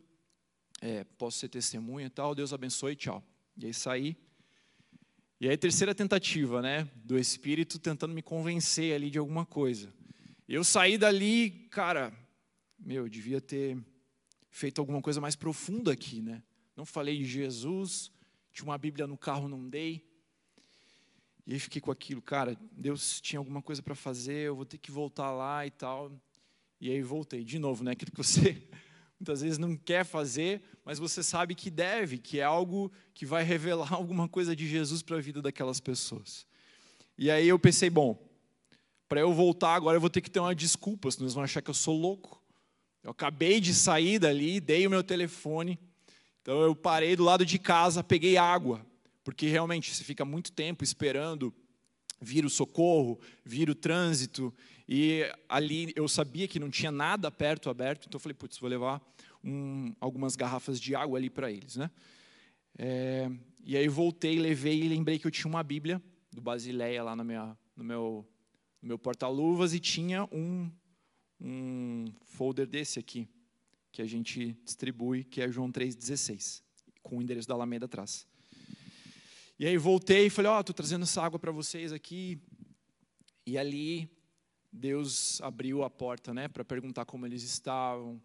é, 0.79 1.03
posso 1.17 1.39
ser 1.39 1.49
testemunha 1.49 2.07
e 2.07 2.09
tal, 2.09 2.33
Deus 2.33 2.53
abençoe, 2.53 2.95
tchau. 2.95 3.21
E 3.57 3.65
aí 3.65 3.73
saí. 3.73 4.15
E 5.41 5.47
aí 5.47 5.55
terceira 5.55 5.95
tentativa, 5.95 6.61
né, 6.61 6.89
do 6.95 7.17
Espírito 7.17 7.79
tentando 7.79 8.13
me 8.13 8.21
convencer 8.21 8.93
ali 8.93 9.09
de 9.09 9.17
alguma 9.17 9.45
coisa. 9.45 9.93
Eu 10.45 10.65
saí 10.65 10.97
dali, 10.97 11.51
cara, 11.71 12.11
meu, 12.77 13.05
eu 13.05 13.09
devia 13.09 13.39
ter 13.39 13.77
feito 14.49 14.81
alguma 14.81 15.01
coisa 15.01 15.21
mais 15.21 15.37
profunda 15.37 15.93
aqui, 15.93 16.21
né? 16.21 16.43
Não 16.75 16.85
falei 16.85 17.17
de 17.17 17.23
Jesus, 17.23 18.11
tinha 18.51 18.65
uma 18.65 18.77
Bíblia 18.77 19.07
no 19.07 19.17
carro, 19.17 19.47
não 19.47 19.69
dei. 19.69 20.05
E 21.47 21.53
aí 21.53 21.59
fiquei 21.59 21.79
com 21.79 21.89
aquilo, 21.89 22.21
cara, 22.21 22.57
Deus 22.73 23.21
tinha 23.21 23.39
alguma 23.39 23.61
coisa 23.61 23.81
para 23.81 23.95
fazer, 23.95 24.47
eu 24.47 24.57
vou 24.57 24.65
ter 24.65 24.77
que 24.77 24.91
voltar 24.91 25.31
lá 25.31 25.65
e 25.65 25.71
tal. 25.71 26.11
E 26.81 26.91
aí 26.91 27.01
voltei 27.01 27.45
de 27.45 27.59
novo, 27.59 27.81
né? 27.81 27.91
Aquilo 27.91 28.11
que 28.11 28.17
você 28.17 28.61
muitas 29.19 29.41
vezes 29.41 29.57
não 29.57 29.75
quer 29.75 30.05
fazer, 30.05 30.61
mas 30.85 30.97
você 30.97 31.21
sabe 31.21 31.53
que 31.53 31.69
deve, 31.69 32.17
que 32.17 32.39
é 32.39 32.43
algo 32.43 32.91
que 33.13 33.25
vai 33.25 33.43
revelar 33.43 33.91
alguma 33.93 34.27
coisa 34.27 34.55
de 34.55 34.67
Jesus 34.67 35.01
para 35.01 35.17
a 35.17 35.21
vida 35.21 35.41
daquelas 35.41 35.79
pessoas. 35.79 36.47
E 37.17 37.29
aí 37.29 37.47
eu 37.47 37.59
pensei, 37.59 37.89
bom, 37.89 38.17
para 39.09 39.19
eu 39.19 39.33
voltar 39.33 39.75
agora 39.75 39.97
eu 39.97 40.01
vou 40.01 40.09
ter 40.09 40.21
que 40.21 40.31
ter 40.31 40.39
uma 40.39 40.55
desculpa, 40.55 41.11
senão 41.11 41.25
eles 41.25 41.33
vão 41.33 41.43
achar 41.43 41.61
que 41.61 41.69
eu 41.69 41.73
sou 41.73 41.99
louco. 41.99 42.41
Eu 43.03 43.11
acabei 43.11 43.59
de 43.59 43.73
sair 43.73 44.19
dali, 44.19 44.59
dei 44.59 44.87
o 44.87 44.89
meu 44.89 45.03
telefone, 45.03 45.77
então 46.41 46.61
eu 46.61 46.75
parei 46.75 47.15
do 47.15 47.23
lado 47.23 47.45
de 47.45 47.59
casa, 47.59 48.03
peguei 48.03 48.37
água, 48.37 48.85
porque 49.23 49.47
realmente 49.47 49.93
você 49.93 50.03
fica 50.03 50.23
muito 50.23 50.51
tempo 50.51 50.83
esperando 50.83 51.53
vir 52.21 52.45
o 52.45 52.49
socorro, 52.49 53.19
vir 53.43 53.69
o 53.69 53.75
trânsito, 53.75 54.53
e 54.91 55.21
ali 55.47 55.93
eu 55.95 56.07
sabia 56.07 56.47
que 56.47 56.59
não 56.59 56.71
tinha 56.71 56.91
nada 56.91 57.29
perto 57.29 57.69
aberto, 57.69 58.07
então 58.07 58.17
eu 58.17 58.19
falei, 58.19 58.33
putz, 58.33 58.57
vou 58.57 58.67
levar 58.67 58.99
um, 59.43 59.93
algumas 59.99 60.35
garrafas 60.35 60.81
de 60.81 60.95
água 60.95 61.19
ali 61.19 61.29
para 61.29 61.51
eles, 61.51 61.75
né? 61.75 61.91
É, 62.75 63.29
e 63.63 63.77
aí 63.77 63.87
voltei, 63.87 64.39
levei 64.39 64.81
e 64.81 64.89
lembrei 64.89 65.19
que 65.19 65.27
eu 65.27 65.31
tinha 65.31 65.47
uma 65.47 65.61
Bíblia 65.61 66.01
do 66.31 66.41
Basileia 66.41 67.03
lá 67.03 67.15
na 67.15 67.23
minha, 67.23 67.55
no 67.75 67.83
meu, 67.83 68.27
no 68.81 68.87
meu 68.87 68.97
porta-luvas 68.97 69.75
e 69.75 69.79
tinha 69.79 70.27
um, 70.31 70.71
um 71.39 72.05
folder 72.23 72.65
desse 72.65 72.97
aqui, 72.97 73.29
que 73.91 74.01
a 74.01 74.07
gente 74.07 74.57
distribui, 74.65 75.23
que 75.23 75.39
é 75.39 75.51
João 75.51 75.71
3,16, 75.71 76.63
com 77.03 77.19
o 77.19 77.21
endereço 77.21 77.47
da 77.47 77.53
Alameda 77.53 77.85
atrás. 77.85 78.25
E 79.59 79.67
aí 79.67 79.77
voltei 79.77 80.25
e 80.25 80.29
falei, 80.31 80.49
ó, 80.49 80.57
oh, 80.57 80.61
estou 80.61 80.73
trazendo 80.73 81.03
essa 81.03 81.21
água 81.21 81.37
para 81.37 81.51
vocês 81.51 81.93
aqui. 81.93 82.41
E 83.45 83.55
ali 83.55 84.09
Deus 84.71 85.41
abriu 85.41 85.83
a 85.83 85.89
porta, 85.89 86.33
né, 86.33 86.47
para 86.47 86.63
perguntar 86.63 87.05
como 87.05 87.25
eles 87.25 87.43
estavam, 87.43 88.21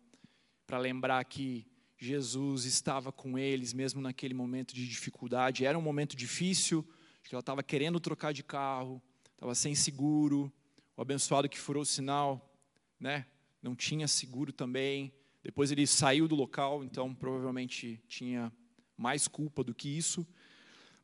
para 0.66 0.78
lembrar 0.78 1.24
que 1.24 1.66
Jesus 1.96 2.64
estava 2.64 3.10
com 3.10 3.38
eles 3.38 3.72
mesmo 3.72 4.00
naquele 4.00 4.34
momento 4.34 4.74
de 4.74 4.86
dificuldade. 4.86 5.64
Era 5.64 5.78
um 5.78 5.82
momento 5.82 6.16
difícil, 6.16 6.86
que 7.22 7.34
ela 7.34 7.40
estava 7.40 7.62
querendo 7.62 7.98
trocar 7.98 8.32
de 8.32 8.42
carro, 8.42 9.02
estava 9.32 9.54
sem 9.54 9.74
seguro. 9.74 10.52
O 10.96 11.02
abençoado 11.02 11.48
que 11.48 11.58
furou 11.58 11.82
o 11.82 11.86
sinal, 11.86 12.54
né, 13.00 13.26
não 13.62 13.74
tinha 13.74 14.06
seguro 14.06 14.52
também. 14.52 15.12
Depois 15.42 15.70
ele 15.70 15.86
saiu 15.86 16.28
do 16.28 16.34
local, 16.34 16.84
então 16.84 17.14
provavelmente 17.14 18.02
tinha 18.06 18.52
mais 18.96 19.26
culpa 19.26 19.64
do 19.64 19.74
que 19.74 19.88
isso. 19.88 20.26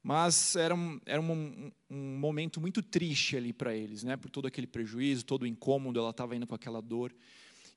Mas 0.03 0.57
era, 0.57 0.75
um, 0.75 1.01
era 1.05 1.21
um, 1.21 1.71
um 1.91 2.19
momento 2.19 2.61
muito 2.61 2.83
triste 2.83 3.37
ali 3.37 3.53
para 3.53 3.75
eles, 3.75 4.03
né? 4.03 4.17
por 4.17 4.31
todo 4.31 4.47
aquele 4.47 4.67
prejuízo, 4.67 5.25
todo 5.25 5.43
o 5.43 5.47
incômodo, 5.47 6.01
ela 6.01 6.11
estava 6.11 6.35
indo 6.35 6.47
com 6.47 6.55
aquela 6.55 6.81
dor. 6.81 7.15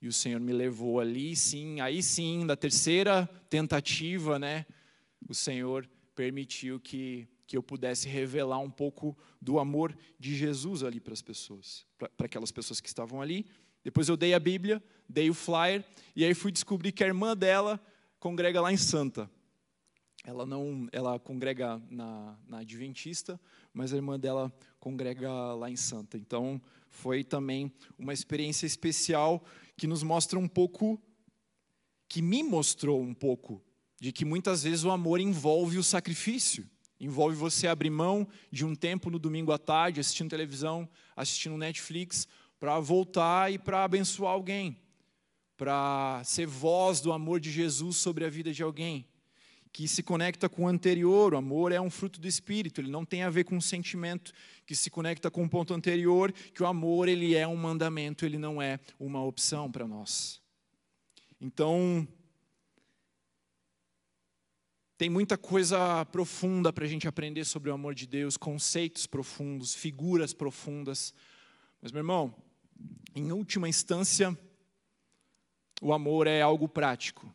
E 0.01 0.07
o 0.07 0.13
Senhor 0.13 0.39
me 0.39 0.53
levou 0.53 0.99
ali, 0.99 1.35
sim, 1.35 1.79
aí 1.79 2.01
sim, 2.01 2.45
da 2.45 2.55
terceira 2.55 3.27
tentativa, 3.49 4.37
né? 4.39 4.65
o 5.27 5.33
Senhor 5.33 5.89
permitiu 6.15 6.79
que 6.79 7.27
que 7.53 7.57
eu 7.57 7.61
pudesse 7.61 8.07
revelar 8.07 8.57
um 8.57 8.69
pouco 8.71 9.15
do 9.39 9.59
amor 9.59 9.95
de 10.19 10.35
Jesus 10.35 10.83
ali 10.83 10.99
para 10.99 11.13
as 11.13 11.21
pessoas, 11.21 11.85
para 11.97 12.25
aquelas 12.25 12.51
pessoas 12.51 12.81
que 12.81 12.87
estavam 12.87 13.21
ali. 13.21 13.45
Depois 13.83 14.09
eu 14.09 14.17
dei 14.17 14.33
a 14.33 14.39
Bíblia, 14.39 14.81
dei 15.07 15.29
o 15.29 15.35
flyer, 15.35 15.83
e 16.15 16.25
aí 16.25 16.33
fui 16.33 16.51
descobrir 16.51 16.91
que 16.91 17.03
a 17.03 17.07
irmã 17.07 17.37
dela 17.37 17.79
congrega 18.19 18.59
lá 18.59 18.71
em 18.71 18.77
Santa. 18.77 19.29
Ela 20.23 20.45
não, 20.45 20.87
ela 20.91 21.19
congrega 21.19 21.81
na, 21.89 22.37
na 22.47 22.59
Adventista, 22.59 23.39
mas 23.73 23.91
a 23.91 23.97
irmã 23.97 24.17
dela 24.17 24.53
congrega 24.79 25.29
lá 25.53 25.69
em 25.69 25.75
Santa. 25.75 26.17
Então, 26.17 26.61
foi 26.89 27.23
também 27.23 27.71
uma 27.97 28.13
experiência 28.13 28.65
especial 28.65 29.43
que 29.75 29.87
nos 29.87 30.01
mostra 30.01 30.39
um 30.39 30.47
pouco, 30.47 31.01
que 32.07 32.21
me 32.21 32.41
mostrou 32.41 33.01
um 33.01 33.13
pouco, 33.13 33.61
de 33.99 34.11
que 34.11 34.23
muitas 34.23 34.63
vezes 34.63 34.85
o 34.85 34.91
amor 34.91 35.19
envolve 35.19 35.77
o 35.77 35.83
sacrifício. 35.83 36.69
Envolve 36.99 37.35
você 37.35 37.67
abrir 37.67 37.89
mão 37.89 38.25
de 38.49 38.63
um 38.63 38.75
tempo 38.75 39.09
no 39.09 39.19
domingo 39.19 39.51
à 39.51 39.57
tarde, 39.57 39.99
assistindo 39.99 40.29
televisão, 40.29 40.87
assistindo 41.15 41.57
Netflix, 41.57 42.27
para 42.59 42.79
voltar 42.79 43.51
e 43.51 43.59
para 43.59 43.83
abençoar 43.83 44.31
alguém, 44.31 44.79
para 45.57 46.21
ser 46.23 46.47
voz 46.47 47.01
do 47.01 47.11
amor 47.11 47.41
de 47.41 47.51
Jesus 47.51 47.97
sobre 47.97 48.23
a 48.23 48.29
vida 48.29 48.53
de 48.53 48.63
alguém, 48.63 49.05
que 49.73 49.87
se 49.87 50.03
conecta 50.03 50.47
com 50.47 50.65
o 50.65 50.67
anterior. 50.67 51.33
O 51.33 51.37
amor 51.37 51.71
é 51.71 51.81
um 51.81 51.89
fruto 51.89 52.21
do 52.21 52.27
Espírito, 52.27 52.79
ele 52.79 52.91
não 52.91 53.03
tem 53.03 53.23
a 53.23 53.29
ver 53.31 53.43
com 53.43 53.57
um 53.57 53.61
sentimento, 53.61 54.31
que 54.67 54.75
se 54.75 54.91
conecta 54.91 55.31
com 55.31 55.43
o 55.43 55.49
ponto 55.49 55.73
anterior, 55.73 56.31
que 56.31 56.61
o 56.61 56.67
amor 56.67 57.09
ele 57.09 57.35
é 57.35 57.47
um 57.47 57.55
mandamento, 57.55 58.23
ele 58.23 58.37
não 58.37 58.61
é 58.61 58.79
uma 58.99 59.23
opção 59.23 59.69
para 59.71 59.87
nós. 59.87 60.39
Então, 61.41 62.07
tem 64.95 65.09
muita 65.09 65.37
coisa 65.37 66.05
profunda 66.05 66.71
para 66.71 66.85
a 66.85 66.87
gente 66.87 67.07
aprender 67.07 67.43
sobre 67.43 67.71
o 67.71 67.73
amor 67.73 67.95
de 67.95 68.05
Deus, 68.05 68.37
conceitos 68.37 69.07
profundos, 69.07 69.73
figuras 69.73 70.33
profundas. 70.33 71.13
Mas, 71.81 71.91
meu 71.91 71.99
irmão, 72.01 72.33
em 73.15 73.31
última 73.31 73.67
instância, 73.67 74.37
o 75.81 75.91
amor 75.91 76.27
é 76.27 76.41
algo 76.41 76.69
prático. 76.69 77.33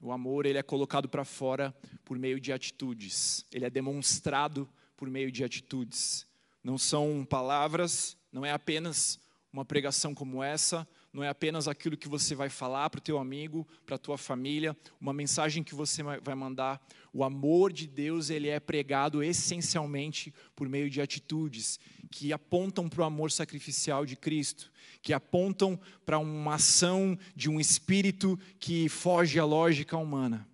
O 0.00 0.12
amor 0.12 0.46
ele 0.46 0.58
é 0.58 0.62
colocado 0.62 1.08
para 1.08 1.24
fora 1.24 1.74
por 2.04 2.18
meio 2.18 2.40
de 2.40 2.52
atitudes. 2.52 3.44
Ele 3.52 3.66
é 3.66 3.70
demonstrado 3.70 4.68
por 4.96 5.10
meio 5.10 5.30
de 5.30 5.44
atitudes. 5.44 6.26
Não 6.64 6.78
são 6.78 7.24
palavras, 7.28 8.16
não 8.32 8.44
é 8.44 8.50
apenas 8.50 9.20
uma 9.52 9.64
pregação 9.64 10.14
como 10.14 10.42
essa, 10.42 10.88
não 11.12 11.24
é 11.24 11.28
apenas 11.28 11.66
aquilo 11.66 11.96
que 11.96 12.08
você 12.08 12.34
vai 12.36 12.48
falar 12.48 12.88
para 12.88 12.98
o 12.98 13.02
teu 13.02 13.18
amigo, 13.18 13.66
para 13.84 13.96
a 13.96 13.98
tua 13.98 14.16
família, 14.16 14.76
uma 15.00 15.12
mensagem 15.12 15.62
que 15.62 15.74
você 15.74 16.02
vai 16.02 16.34
mandar. 16.36 16.80
O 17.12 17.24
amor 17.24 17.72
de 17.72 17.88
Deus 17.88 18.30
ele 18.30 18.48
é 18.48 18.60
pregado 18.60 19.22
essencialmente 19.22 20.32
por 20.54 20.68
meio 20.68 20.88
de 20.88 21.00
atitudes 21.00 21.80
que 22.12 22.32
apontam 22.32 22.88
para 22.88 23.02
o 23.02 23.04
amor 23.04 23.32
sacrificial 23.32 24.06
de 24.06 24.14
Cristo, 24.14 24.70
que 25.02 25.12
apontam 25.12 25.78
para 26.06 26.18
uma 26.18 26.54
ação 26.54 27.18
de 27.34 27.50
um 27.50 27.58
espírito 27.58 28.38
que 28.60 28.88
foge 28.88 29.38
à 29.38 29.44
lógica 29.44 29.96
humana 29.96 30.46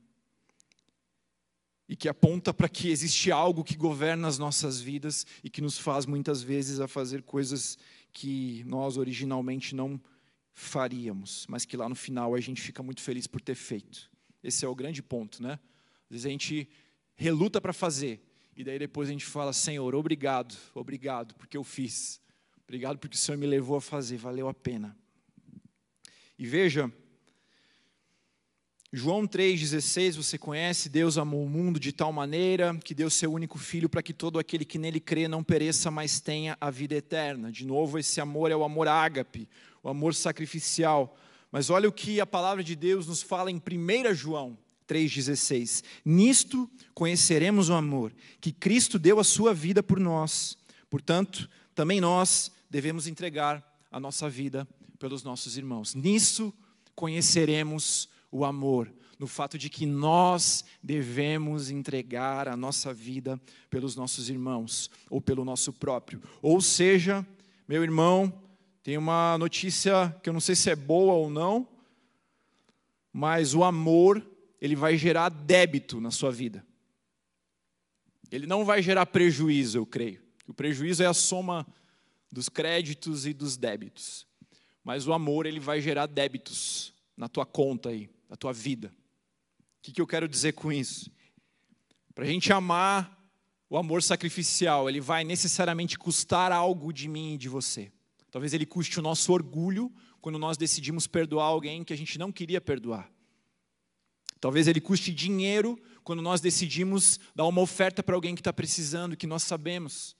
e 1.88 1.94
que 1.94 2.08
aponta 2.08 2.52
para 2.52 2.68
que 2.68 2.90
existe 2.90 3.30
algo 3.30 3.62
que 3.62 3.76
governa 3.76 4.26
as 4.26 4.38
nossas 4.38 4.80
vidas 4.80 5.26
e 5.44 5.50
que 5.50 5.60
nos 5.60 5.78
faz 5.78 6.06
muitas 6.06 6.42
vezes 6.42 6.80
a 6.80 6.88
fazer 6.88 7.22
coisas 7.22 7.78
que 8.12 8.64
nós 8.66 8.96
originalmente 8.96 9.74
não 9.74 10.00
faríamos, 10.58 11.46
mas 11.50 11.66
que 11.66 11.76
lá 11.76 11.86
no 11.86 11.94
final 11.94 12.34
a 12.34 12.40
gente 12.40 12.62
fica 12.62 12.82
muito 12.82 13.02
feliz 13.02 13.26
por 13.26 13.42
ter 13.42 13.54
feito. 13.54 14.10
Esse 14.42 14.64
é 14.64 14.68
o 14.68 14.74
grande 14.74 15.02
ponto, 15.02 15.42
né? 15.42 15.60
Às 16.04 16.10
vezes 16.10 16.26
a 16.26 16.30
gente 16.30 16.66
reluta 17.14 17.60
para 17.60 17.74
fazer, 17.74 18.26
e 18.56 18.64
daí 18.64 18.78
depois 18.78 19.10
a 19.10 19.12
gente 19.12 19.26
fala: 19.26 19.52
Senhor, 19.52 19.94
obrigado, 19.94 20.56
obrigado 20.74 21.34
porque 21.34 21.58
eu 21.58 21.62
fiz, 21.62 22.22
obrigado 22.64 22.98
porque 22.98 23.16
o 23.16 23.18
Senhor 23.18 23.36
me 23.36 23.46
levou 23.46 23.76
a 23.76 23.82
fazer, 23.82 24.16
valeu 24.16 24.48
a 24.48 24.54
pena. 24.54 24.96
E 26.38 26.46
veja, 26.46 26.90
João 28.90 29.26
3,16, 29.26 30.16
você 30.16 30.38
conhece, 30.38 30.88
Deus 30.88 31.18
amou 31.18 31.44
o 31.44 31.48
mundo 31.48 31.78
de 31.78 31.92
tal 31.92 32.10
maneira 32.14 32.74
que 32.82 32.94
deu 32.94 33.10
seu 33.10 33.30
único 33.30 33.58
filho 33.58 33.90
para 33.90 34.02
que 34.02 34.14
todo 34.14 34.38
aquele 34.38 34.64
que 34.64 34.78
nele 34.78 35.00
crê 35.00 35.28
não 35.28 35.44
pereça, 35.44 35.90
mas 35.90 36.18
tenha 36.18 36.56
a 36.58 36.70
vida 36.70 36.94
eterna. 36.94 37.52
De 37.52 37.66
novo, 37.66 37.98
esse 37.98 38.22
amor 38.22 38.50
é 38.50 38.56
o 38.56 38.64
amor 38.64 38.88
ágape, 38.88 39.46
o 39.86 39.88
amor 39.88 40.16
sacrificial. 40.16 41.16
Mas 41.50 41.70
olha 41.70 41.88
o 41.88 41.92
que 41.92 42.20
a 42.20 42.26
palavra 42.26 42.64
de 42.64 42.74
Deus 42.74 43.06
nos 43.06 43.22
fala 43.22 43.52
em 43.52 43.56
1 43.56 44.14
João 44.14 44.58
3,16. 44.88 45.84
Nisto 46.04 46.68
conheceremos 46.92 47.68
o 47.68 47.74
amor, 47.74 48.12
que 48.40 48.50
Cristo 48.50 48.98
deu 48.98 49.20
a 49.20 49.24
sua 49.24 49.54
vida 49.54 49.84
por 49.84 50.00
nós. 50.00 50.58
Portanto, 50.90 51.48
também 51.72 52.00
nós 52.00 52.50
devemos 52.68 53.06
entregar 53.06 53.64
a 53.88 54.00
nossa 54.00 54.28
vida 54.28 54.66
pelos 54.98 55.22
nossos 55.22 55.56
irmãos. 55.56 55.94
Nisso 55.94 56.52
conheceremos 56.96 58.08
o 58.32 58.44
amor, 58.44 58.92
no 59.20 59.28
fato 59.28 59.56
de 59.56 59.70
que 59.70 59.86
nós 59.86 60.64
devemos 60.82 61.70
entregar 61.70 62.48
a 62.48 62.56
nossa 62.56 62.92
vida 62.92 63.40
pelos 63.70 63.94
nossos 63.94 64.28
irmãos 64.28 64.90
ou 65.08 65.20
pelo 65.20 65.44
nosso 65.44 65.72
próprio. 65.72 66.20
Ou 66.42 66.60
seja, 66.60 67.24
meu 67.68 67.84
irmão, 67.84 68.45
tem 68.86 68.96
uma 68.96 69.36
notícia 69.36 70.16
que 70.22 70.28
eu 70.28 70.32
não 70.32 70.38
sei 70.38 70.54
se 70.54 70.70
é 70.70 70.76
boa 70.76 71.14
ou 71.14 71.28
não, 71.28 71.68
mas 73.12 73.52
o 73.52 73.64
amor, 73.64 74.24
ele 74.60 74.76
vai 74.76 74.96
gerar 74.96 75.28
débito 75.28 76.00
na 76.00 76.12
sua 76.12 76.30
vida. 76.30 76.64
Ele 78.30 78.46
não 78.46 78.64
vai 78.64 78.80
gerar 78.80 79.04
prejuízo, 79.06 79.76
eu 79.76 79.84
creio. 79.84 80.22
O 80.46 80.54
prejuízo 80.54 81.02
é 81.02 81.06
a 81.06 81.12
soma 81.12 81.66
dos 82.30 82.48
créditos 82.48 83.26
e 83.26 83.32
dos 83.32 83.56
débitos. 83.56 84.24
Mas 84.84 85.04
o 85.04 85.12
amor, 85.12 85.46
ele 85.46 85.58
vai 85.58 85.80
gerar 85.80 86.06
débitos 86.06 86.94
na 87.16 87.28
tua 87.28 87.44
conta 87.44 87.88
aí, 87.88 88.08
na 88.28 88.36
tua 88.36 88.52
vida. 88.52 88.94
O 89.80 89.82
que, 89.82 89.90
que 89.90 90.00
eu 90.00 90.06
quero 90.06 90.28
dizer 90.28 90.52
com 90.52 90.72
isso? 90.72 91.10
Para 92.14 92.22
a 92.22 92.28
gente 92.28 92.52
amar 92.52 93.20
o 93.68 93.76
amor 93.76 94.00
sacrificial, 94.00 94.88
ele 94.88 95.00
vai 95.00 95.24
necessariamente 95.24 95.98
custar 95.98 96.52
algo 96.52 96.92
de 96.92 97.08
mim 97.08 97.34
e 97.34 97.36
de 97.36 97.48
você. 97.48 97.90
Talvez 98.36 98.52
ele 98.52 98.66
custe 98.66 98.98
o 98.98 99.02
nosso 99.02 99.32
orgulho 99.32 99.90
quando 100.20 100.38
nós 100.38 100.58
decidimos 100.58 101.06
perdoar 101.06 101.46
alguém 101.46 101.82
que 101.82 101.94
a 101.94 101.96
gente 101.96 102.18
não 102.18 102.30
queria 102.30 102.60
perdoar. 102.60 103.10
Talvez 104.38 104.68
ele 104.68 104.78
custe 104.78 105.10
dinheiro 105.10 105.80
quando 106.04 106.20
nós 106.20 106.38
decidimos 106.38 107.18
dar 107.34 107.46
uma 107.46 107.62
oferta 107.62 108.02
para 108.02 108.14
alguém 108.14 108.34
que 108.34 108.42
está 108.42 108.52
precisando, 108.52 109.16
que 109.16 109.26
nós 109.26 109.42
sabemos. 109.42 110.14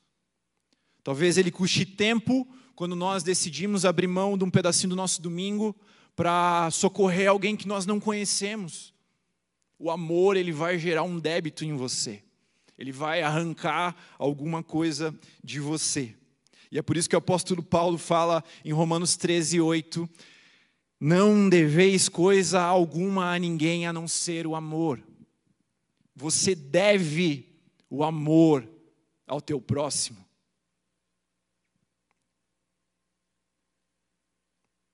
Talvez 1.04 1.36
ele 1.36 1.50
custe 1.50 1.84
tempo 1.84 2.48
quando 2.74 2.96
nós 2.96 3.22
decidimos 3.22 3.84
abrir 3.84 4.06
mão 4.06 4.38
de 4.38 4.44
um 4.44 4.50
pedacinho 4.50 4.88
do 4.88 4.96
nosso 4.96 5.20
domingo 5.20 5.76
para 6.16 6.70
socorrer 6.70 7.28
alguém 7.28 7.54
que 7.54 7.68
nós 7.68 7.84
não 7.84 8.00
conhecemos. 8.00 8.94
O 9.78 9.90
amor, 9.90 10.38
ele 10.38 10.52
vai 10.52 10.78
gerar 10.78 11.02
um 11.02 11.20
débito 11.20 11.66
em 11.66 11.76
você. 11.76 12.22
Ele 12.78 12.92
vai 12.92 13.20
arrancar 13.20 13.94
alguma 14.18 14.62
coisa 14.62 15.14
de 15.44 15.60
você. 15.60 16.16
E 16.70 16.78
é 16.78 16.82
por 16.82 16.96
isso 16.96 17.08
que 17.08 17.14
o 17.14 17.18
apóstolo 17.18 17.62
Paulo 17.62 17.98
fala 17.98 18.42
em 18.64 18.72
Romanos 18.72 19.16
13, 19.16 19.60
8: 19.60 20.08
Não 21.00 21.48
deveis 21.48 22.08
coisa 22.08 22.60
alguma 22.60 23.32
a 23.32 23.38
ninguém 23.38 23.86
a 23.86 23.92
não 23.92 24.08
ser 24.08 24.46
o 24.46 24.54
amor. 24.54 25.02
Você 26.14 26.54
deve 26.54 27.48
o 27.90 28.02
amor 28.02 28.68
ao 29.26 29.40
teu 29.40 29.60
próximo. 29.60 30.24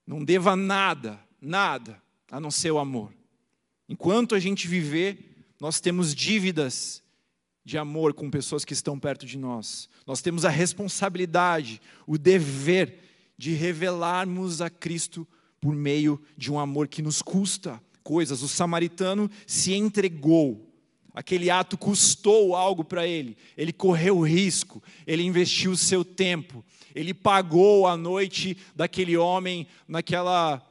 Não 0.06 0.24
deva 0.24 0.56
nada, 0.56 1.18
nada, 1.40 2.02
a 2.30 2.40
não 2.40 2.50
ser 2.50 2.70
o 2.70 2.78
amor. 2.78 3.14
Enquanto 3.88 4.34
a 4.34 4.38
gente 4.38 4.66
viver, 4.66 5.46
nós 5.60 5.80
temos 5.80 6.14
dívidas 6.14 7.01
de 7.64 7.78
amor 7.78 8.12
com 8.12 8.30
pessoas 8.30 8.64
que 8.64 8.72
estão 8.72 8.98
perto 8.98 9.24
de 9.24 9.38
nós. 9.38 9.88
Nós 10.06 10.20
temos 10.20 10.44
a 10.44 10.50
responsabilidade, 10.50 11.80
o 12.06 12.18
dever 12.18 12.98
de 13.38 13.52
revelarmos 13.52 14.60
a 14.60 14.68
Cristo 14.68 15.26
por 15.60 15.74
meio 15.74 16.20
de 16.36 16.50
um 16.50 16.58
amor 16.58 16.88
que 16.88 17.02
nos 17.02 17.22
custa 17.22 17.80
coisas. 18.02 18.42
O 18.42 18.48
samaritano 18.48 19.30
se 19.46 19.72
entregou. 19.74 20.68
Aquele 21.14 21.50
ato 21.50 21.76
custou 21.76 22.56
algo 22.56 22.82
para 22.82 23.06
ele. 23.06 23.36
Ele 23.56 23.72
correu 23.72 24.20
risco, 24.20 24.82
ele 25.06 25.22
investiu 25.22 25.72
o 25.72 25.76
seu 25.76 26.04
tempo, 26.04 26.64
ele 26.94 27.12
pagou 27.12 27.86
a 27.86 27.96
noite 27.96 28.56
daquele 28.74 29.16
homem 29.16 29.66
naquela 29.86 30.62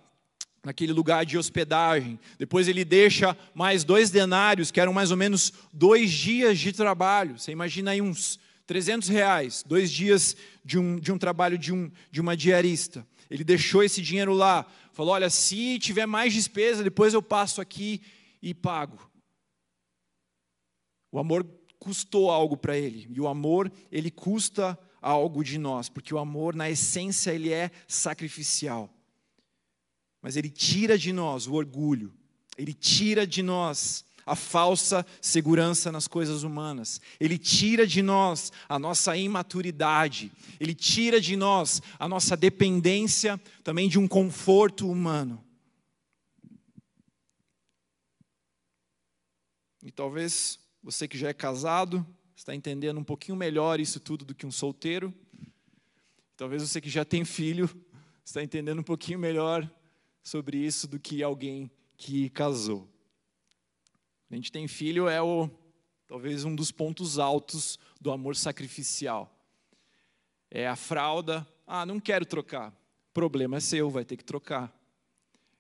naquele 0.64 0.94
lugar 0.94 1.26
de 1.26 1.38
hospedagem. 1.38 2.20
Depois 2.38 2.68
ele 2.68 2.86
deixa 2.86 3.38
mais 3.54 3.84
dois 3.84 4.10
denários, 4.10 4.72
que 4.72 4.80
eram 4.80 4.94
mais 4.94 5.12
ou 5.12 5.18
menos 5.18 5.52
dois 5.74 6.12
dias 6.12 6.60
de 6.60 6.72
trabalho. 6.72 7.38
Você 7.38 7.52
imagina 7.52 7.92
aí 7.92 8.02
uns 8.02 8.40
300 8.68 9.10
reais, 9.10 9.64
dois 9.68 9.92
dias 9.92 10.36
de 10.64 10.78
um, 10.78 11.00
de 11.00 11.12
um 11.12 11.18
trabalho 11.18 11.58
de, 11.58 11.74
um, 11.74 11.92
de 12.12 12.22
uma 12.22 12.38
diarista. 12.38 13.06
Ele 13.30 13.44
deixou 13.44 13.84
esse 13.84 14.02
dinheiro 14.02 14.34
lá. 14.34 14.66
Falou: 14.94 15.14
olha, 15.14 15.30
se 15.30 15.80
tiver 15.80 16.06
mais 16.06 16.34
despesa, 16.34 16.84
depois 16.84 17.14
eu 17.14 17.22
passo 17.22 17.62
aqui 17.62 18.02
e 18.42 18.54
pago. 18.54 19.10
O 21.12 21.20
amor 21.20 21.46
custou 21.80 22.30
algo 22.30 22.56
para 22.56 22.78
ele. 22.78 23.08
E 23.10 23.20
o 23.20 23.28
amor, 23.28 23.72
ele 23.92 24.12
custa 24.12 24.78
algo 25.02 25.44
de 25.44 25.58
nós, 25.58 25.90
porque 25.90 26.14
o 26.14 26.20
amor, 26.20 26.56
na 26.56 26.70
essência, 26.70 27.32
ele 27.32 27.52
é 27.52 27.72
sacrificial. 27.88 28.90
Mas 30.22 30.36
ele 30.36 30.50
tira 30.50 30.98
de 30.98 31.12
nós 31.12 31.48
o 31.48 31.54
orgulho, 31.54 32.14
ele 32.58 32.74
tira 32.74 33.26
de 33.26 33.42
nós 33.42 34.06
a 34.26 34.36
falsa 34.36 35.06
segurança 35.20 35.92
nas 35.92 36.08
coisas 36.08 36.44
humanas. 36.44 37.02
Ele 37.20 37.38
tira 37.38 37.88
de 37.88 38.02
nós 38.02 38.52
a 38.70 38.78
nossa 38.78 39.18
imaturidade. 39.18 40.32
Ele 40.60 40.74
tira 40.74 41.20
de 41.20 41.36
nós 41.36 41.82
a 42.00 42.08
nossa 42.08 42.38
dependência 42.38 43.40
também 43.64 43.90
de 43.90 44.00
um 44.00 44.08
conforto 44.08 44.90
humano. 44.90 45.44
E 49.84 49.92
talvez 49.92 50.60
você 50.84 51.08
que 51.08 51.18
já 51.18 51.30
é 51.30 51.34
casado 51.34 52.06
está 52.36 52.54
entendendo 52.56 53.00
um 53.00 53.04
pouquinho 53.04 53.36
melhor 53.36 53.80
isso 53.80 54.00
tudo 54.00 54.24
do 54.24 54.36
que 54.36 54.46
um 54.46 54.52
solteiro. 54.52 55.14
Talvez 56.38 56.62
você 56.62 56.80
que 56.80 56.90
já 56.90 57.04
tem 57.04 57.26
filho 57.26 57.70
está 58.24 58.44
entendendo 58.44 58.80
um 58.80 58.84
pouquinho 58.84 59.20
melhor 59.20 59.70
sobre 60.24 60.58
isso 60.58 60.88
do 60.88 61.00
que 61.00 61.24
alguém 61.24 61.70
que 61.98 62.30
casou. 62.30 62.88
A 64.30 64.36
gente 64.36 64.52
tem 64.52 64.68
filho 64.68 65.08
é 65.08 65.22
o 65.22 65.50
talvez 66.08 66.44
um 66.44 66.56
dos 66.56 66.72
pontos 66.72 67.20
altos 67.20 67.80
do 68.00 68.12
amor 68.12 68.36
sacrificial. 68.36 69.34
É 70.50 70.68
a 70.68 70.76
fralda, 70.76 71.48
ah, 71.66 71.86
não 71.86 72.00
quero 72.00 72.26
trocar. 72.26 72.74
Problema 73.14 73.58
é 73.58 73.60
seu, 73.60 73.90
vai 73.90 74.04
ter 74.04 74.18
que 74.18 74.24
trocar. 74.24 74.74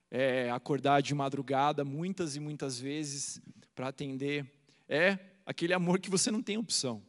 É 0.09 0.51
acordar 0.51 1.01
de 1.01 1.15
madrugada 1.15 1.85
muitas 1.85 2.35
e 2.35 2.39
muitas 2.39 2.79
vezes 2.79 3.41
para 3.73 3.87
atender. 3.87 4.45
É 4.87 5.17
aquele 5.45 5.73
amor 5.73 5.99
que 5.99 6.09
você 6.09 6.29
não 6.29 6.41
tem 6.41 6.57
opção. 6.57 7.01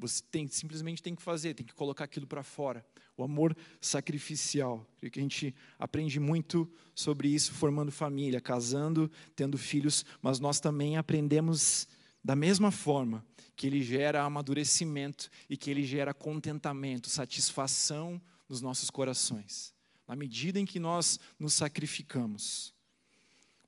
Você 0.00 0.22
tem, 0.30 0.48
simplesmente 0.48 1.02
tem 1.02 1.14
que 1.14 1.22
fazer, 1.22 1.54
tem 1.54 1.66
que 1.66 1.74
colocar 1.74 2.04
aquilo 2.04 2.26
para 2.26 2.42
fora. 2.42 2.84
O 3.16 3.22
amor 3.22 3.56
sacrificial. 3.80 4.86
Creio 4.96 5.12
que 5.12 5.18
a 5.18 5.22
gente 5.22 5.54
aprende 5.78 6.18
muito 6.18 6.70
sobre 6.94 7.28
isso 7.28 7.52
formando 7.52 7.92
família, 7.92 8.40
casando, 8.40 9.10
tendo 9.36 9.58
filhos, 9.58 10.04
mas 10.22 10.40
nós 10.40 10.58
também 10.58 10.96
aprendemos 10.96 11.86
da 12.24 12.34
mesma 12.34 12.70
forma 12.70 13.24
que 13.54 13.66
ele 13.66 13.82
gera 13.82 14.22
amadurecimento 14.22 15.28
e 15.48 15.56
que 15.56 15.70
ele 15.70 15.84
gera 15.84 16.14
contentamento, 16.14 17.10
satisfação 17.10 18.20
nos 18.48 18.62
nossos 18.62 18.88
corações. 18.88 19.74
Na 20.08 20.16
medida 20.16 20.58
em 20.58 20.64
que 20.64 20.80
nós 20.80 21.20
nos 21.38 21.52
sacrificamos, 21.52 22.74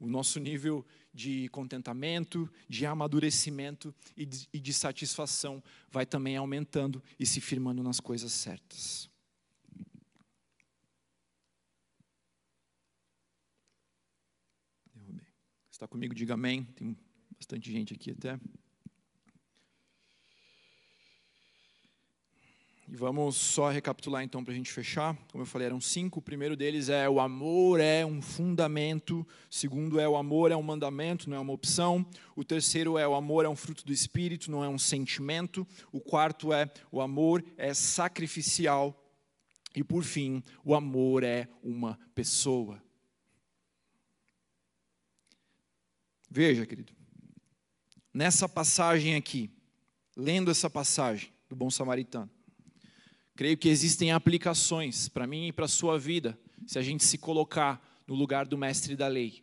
o 0.01 0.09
nosso 0.09 0.41
nível 0.41 0.85
de 1.13 1.49
contentamento, 1.49 2.51
de 2.69 2.87
amadurecimento 2.87 3.95
e 4.17 4.25
de, 4.25 4.49
e 4.53 4.59
de 4.59 4.73
satisfação 4.73 5.63
vai 5.91 6.07
também 6.07 6.37
aumentando 6.37 7.03
e 7.19 7.27
se 7.27 7.41
firmando 7.41 7.83
nas 7.83 8.01
coisas 8.01 8.33
certas. 8.33 9.13
está 15.83 15.89
comigo, 15.89 16.15
diga 16.15 16.35
amém. 16.35 16.63
Tem 16.77 16.97
bastante 17.37 17.73
gente 17.73 17.93
aqui 17.93 18.13
até. 18.13 18.39
E 22.93 22.95
vamos 22.95 23.37
só 23.37 23.71
recapitular 23.71 24.23
então 24.23 24.45
para 24.45 24.53
a 24.53 24.55
gente 24.55 24.71
fechar. 24.71 25.17
Como 25.31 25.41
eu 25.41 25.47
falei, 25.47 25.65
eram 25.65 25.81
cinco. 25.81 26.19
O 26.19 26.23
primeiro 26.23 26.55
deles 26.55 26.91
é 26.91 27.09
o 27.09 27.21
amor 27.21 27.81
é 27.81 28.05
um 28.05 28.21
fundamento. 28.21 29.21
O 29.21 29.27
segundo 29.49 29.99
é 29.99 30.07
o 30.07 30.15
amor 30.15 30.53
é 30.53 30.57
um 30.57 30.63
mandamento, 30.63 31.31
não 31.31 31.39
é 31.39 31.41
uma 31.41 31.55
opção. 31.55 32.05
O 32.37 32.45
terceiro 32.45 32.99
é 32.99 33.09
o 33.09 33.15
amor 33.15 33.47
é 33.47 33.49
um 33.49 33.57
fruto 33.57 33.87
do 33.87 33.95
espírito, 33.95 34.51
não 34.51 34.63
é 34.63 34.69
um 34.69 34.77
sentimento. 34.77 35.67
O 35.91 36.01
quarto 36.01 36.53
é 36.53 36.71
o 36.91 37.01
amor 37.01 37.43
é 37.57 37.73
sacrificial. 37.73 38.95
E 39.75 39.83
por 39.83 40.05
fim, 40.05 40.43
o 40.63 40.75
amor 40.75 41.25
é 41.25 41.49
uma 41.63 41.99
pessoa. 42.15 42.79
Veja, 46.31 46.67
querido, 46.67 46.93
nessa 48.13 48.47
passagem 48.47 49.15
aqui, 49.15 49.51
lendo 50.15 50.51
essa 50.51 50.69
passagem 50.69 51.33
do 51.49 51.57
bom 51.57 51.71
samaritano, 51.71 52.31
creio 53.43 53.59
que 53.59 53.69
existem 53.69 54.13
aplicações 54.13 55.09
para 55.09 55.27
mim 55.27 55.49
e 55.49 55.53
para 55.53 55.65
a 55.65 55.69
sua 55.69 55.99
vida, 55.99 56.39
se 56.65 56.79
a 56.79 56.83
gente 56.83 57.03
se 57.03 57.19
colocar 57.19 57.85
no 58.07 58.15
lugar 58.15 58.47
do 58.47 58.57
mestre 58.57 58.95
da 58.95 59.09
lei. 59.09 59.43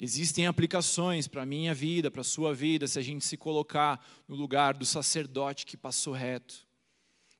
Existem 0.00 0.46
aplicações 0.46 1.26
para 1.26 1.42
a 1.42 1.46
minha 1.46 1.74
vida, 1.74 2.12
para 2.12 2.20
a 2.20 2.24
sua 2.24 2.54
vida, 2.54 2.86
se 2.86 2.96
a 2.96 3.02
gente 3.02 3.24
se 3.24 3.36
colocar 3.36 4.00
no 4.28 4.36
lugar 4.36 4.74
do 4.74 4.86
sacerdote 4.86 5.66
que 5.66 5.76
passou 5.76 6.12
reto 6.12 6.64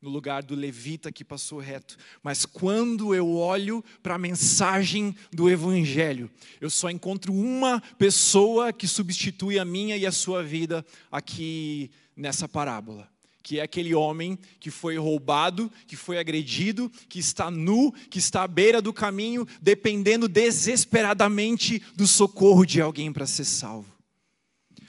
no 0.02 0.10
lugar 0.10 0.42
do 0.42 0.54
levita 0.54 1.12
que 1.12 1.24
passou 1.24 1.60
reto. 1.60 1.96
Mas 2.22 2.44
quando 2.44 3.14
eu 3.14 3.36
olho 3.36 3.82
para 4.02 4.16
a 4.16 4.18
mensagem 4.18 5.16
do 5.32 5.48
Evangelho, 5.48 6.28
eu 6.60 6.68
só 6.68 6.90
encontro 6.90 7.32
uma 7.32 7.80
pessoa 7.96 8.70
que 8.70 8.86
substitui 8.86 9.60
a 9.60 9.64
minha 9.64 9.96
e 9.96 10.04
a 10.04 10.12
sua 10.12 10.42
vida 10.42 10.84
aqui 11.10 11.90
nessa 12.14 12.46
parábola. 12.46 13.13
Que 13.44 13.60
é 13.60 13.62
aquele 13.62 13.94
homem 13.94 14.38
que 14.58 14.70
foi 14.70 14.96
roubado, 14.96 15.70
que 15.86 15.96
foi 15.96 16.18
agredido, 16.18 16.90
que 17.08 17.18
está 17.18 17.50
nu, 17.50 17.92
que 18.10 18.18
está 18.18 18.42
à 18.42 18.48
beira 18.48 18.80
do 18.80 18.90
caminho, 18.92 19.46
dependendo 19.60 20.26
desesperadamente 20.26 21.80
do 21.94 22.06
socorro 22.06 22.64
de 22.64 22.80
alguém 22.80 23.12
para 23.12 23.26
ser 23.26 23.44
salvo. 23.44 23.94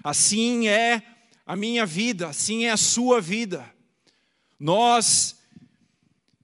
Assim 0.02 0.70
é 0.70 1.04
a 1.46 1.56
minha 1.56 1.86
vida, 1.86 2.30
assim 2.30 2.64
é 2.64 2.72
a 2.72 2.78
sua 2.78 3.20
vida. 3.20 3.70
Nós, 4.58 5.36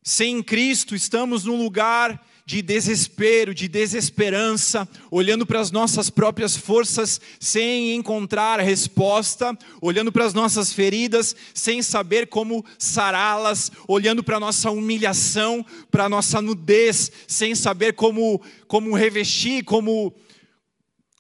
sem 0.03 0.43
Cristo, 0.43 0.93
estamos 0.93 1.45
num 1.45 1.57
lugar 1.57 2.27
de 2.51 2.61
desespero, 2.61 3.55
de 3.55 3.69
desesperança, 3.69 4.85
olhando 5.09 5.45
para 5.45 5.61
as 5.61 5.71
nossas 5.71 6.09
próprias 6.09 6.53
forças 6.53 7.21
sem 7.39 7.95
encontrar 7.95 8.59
resposta, 8.59 9.57
olhando 9.81 10.11
para 10.11 10.25
as 10.25 10.33
nossas 10.33 10.73
feridas 10.73 11.33
sem 11.53 11.81
saber 11.81 12.27
como 12.27 12.65
sará-las, 12.77 13.71
olhando 13.87 14.21
para 14.21 14.35
a 14.35 14.39
nossa 14.41 14.69
humilhação, 14.69 15.65
para 15.89 16.03
a 16.03 16.09
nossa 16.09 16.41
nudez, 16.41 17.09
sem 17.25 17.55
saber 17.55 17.93
como, 17.93 18.41
como 18.67 18.97
revestir, 18.97 19.63
como 19.63 20.13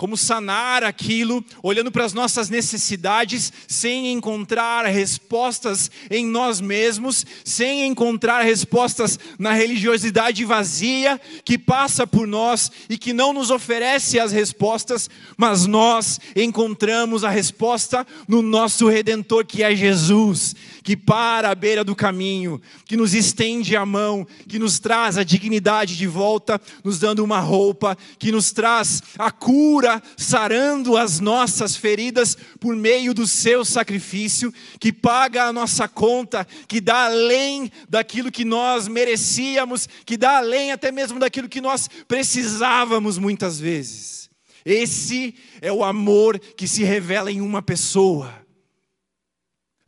como 0.01 0.17
sanar 0.17 0.83
aquilo, 0.83 1.45
olhando 1.61 1.91
para 1.91 2.03
as 2.03 2.11
nossas 2.11 2.49
necessidades, 2.49 3.53
sem 3.67 4.11
encontrar 4.11 4.87
respostas 4.87 5.91
em 6.09 6.25
nós 6.25 6.59
mesmos, 6.59 7.23
sem 7.45 7.85
encontrar 7.85 8.41
respostas 8.41 9.19
na 9.37 9.53
religiosidade 9.53 10.43
vazia 10.43 11.21
que 11.45 11.55
passa 11.55 12.07
por 12.07 12.25
nós 12.25 12.71
e 12.89 12.97
que 12.97 13.13
não 13.13 13.31
nos 13.31 13.51
oferece 13.51 14.19
as 14.19 14.31
respostas, 14.31 15.07
mas 15.37 15.67
nós 15.67 16.19
encontramos 16.35 17.23
a 17.23 17.29
resposta 17.29 18.03
no 18.27 18.41
nosso 18.41 18.89
redentor 18.89 19.45
que 19.45 19.61
é 19.61 19.75
Jesus, 19.75 20.55
que 20.83 20.97
para 20.97 21.49
à 21.49 21.55
beira 21.55 21.83
do 21.83 21.95
caminho, 21.95 22.61
que 22.85 22.97
nos 22.97 23.13
estende 23.13 23.75
a 23.75 23.85
mão, 23.85 24.25
que 24.47 24.57
nos 24.57 24.79
traz 24.79 25.17
a 25.17 25.23
dignidade 25.23 25.97
de 25.97 26.07
volta, 26.07 26.59
nos 26.83 26.99
dando 26.99 27.23
uma 27.23 27.39
roupa, 27.39 27.97
que 28.17 28.31
nos 28.31 28.51
traz 28.51 29.01
a 29.17 29.31
cura 29.31 30.01
sarando 30.17 30.97
as 30.97 31.19
nossas 31.19 31.75
feridas 31.75 32.37
por 32.59 32.75
meio 32.75 33.13
do 33.13 33.27
seu 33.27 33.63
sacrifício, 33.63 34.53
que 34.79 34.91
paga 34.91 35.45
a 35.45 35.53
nossa 35.53 35.87
conta, 35.87 36.47
que 36.67 36.81
dá 36.81 37.05
além 37.05 37.71
daquilo 37.89 38.31
que 38.31 38.45
nós 38.45 38.87
merecíamos, 38.87 39.87
que 40.05 40.17
dá 40.17 40.37
além 40.37 40.71
até 40.71 40.91
mesmo 40.91 41.19
daquilo 41.19 41.49
que 41.49 41.61
nós 41.61 41.89
precisávamos 42.07 43.17
muitas 43.17 43.59
vezes. 43.59 44.29
Esse 44.65 45.33
é 45.59 45.71
o 45.71 45.83
amor 45.83 46.39
que 46.39 46.67
se 46.67 46.83
revela 46.83 47.31
em 47.31 47.41
uma 47.41 47.61
pessoa. 47.61 48.40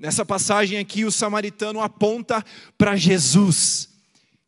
Nessa 0.03 0.25
passagem 0.25 0.79
aqui, 0.79 1.05
o 1.05 1.11
samaritano 1.11 1.79
aponta 1.79 2.43
para 2.77 2.97
Jesus 2.97 3.87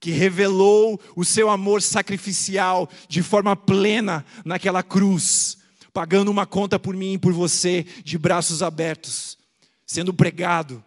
que 0.02 0.12
revelou 0.12 1.00
o 1.16 1.24
seu 1.24 1.50
amor 1.50 1.82
sacrificial 1.82 2.90
de 3.08 3.24
forma 3.24 3.56
plena 3.56 4.26
naquela 4.44 4.84
cruz, 4.84 5.58
pagando 5.94 6.30
uma 6.30 6.46
conta 6.46 6.78
por 6.78 6.94
mim 6.94 7.14
e 7.14 7.18
por 7.18 7.32
você, 7.32 7.86
de 8.04 8.18
braços 8.18 8.62
abertos, 8.62 9.38
sendo 9.86 10.14
pregado, 10.14 10.84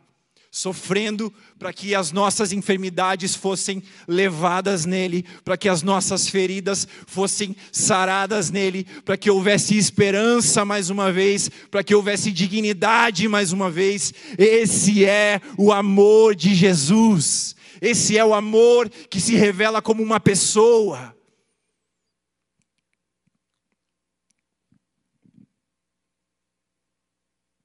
sofrendo 0.51 1.32
para 1.59 1.72
que 1.72 1.94
as 1.94 2.11
nossas 2.11 2.53
enfermidades 2.53 3.34
fossem 3.34 3.82
levadas 4.07 4.84
nele, 4.84 5.24
para 5.44 5.57
que 5.57 5.68
as 5.68 5.82
nossas 5.82 6.28
feridas 6.28 6.88
fossem 7.07 7.55
saradas 7.70 8.51
nele, 8.51 8.84
para 9.05 9.16
que 9.16 9.30
houvesse 9.30 9.76
esperança 9.76 10.64
mais 10.64 10.90
uma 10.90 11.12
vez, 11.12 11.51
para 11.70 11.84
que 11.84 11.94
houvesse 11.94 12.32
dignidade 12.32 13.28
mais 13.28 13.53
uma 13.53 13.70
vez. 13.70 14.12
Esse 14.38 15.05
é 15.05 15.40
o 15.57 15.72
amor 15.72 16.34
de 16.34 16.55
Jesus. 16.55 17.55
Esse 17.80 18.16
é 18.16 18.24
o 18.24 18.34
amor 18.34 18.88
que 18.88 19.20
se 19.20 19.36
revela 19.36 19.80
como 19.82 20.03
uma 20.03 20.18
pessoa. 20.18 21.14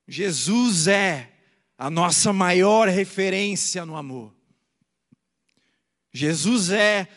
Jesus 0.08 0.88
é 0.88 1.33
a 1.84 1.90
nossa 1.90 2.32
maior 2.32 2.88
referência 2.88 3.86
no 3.86 3.98
amor. 3.98 4.34
Jesus 6.14 6.70
é 6.70 7.10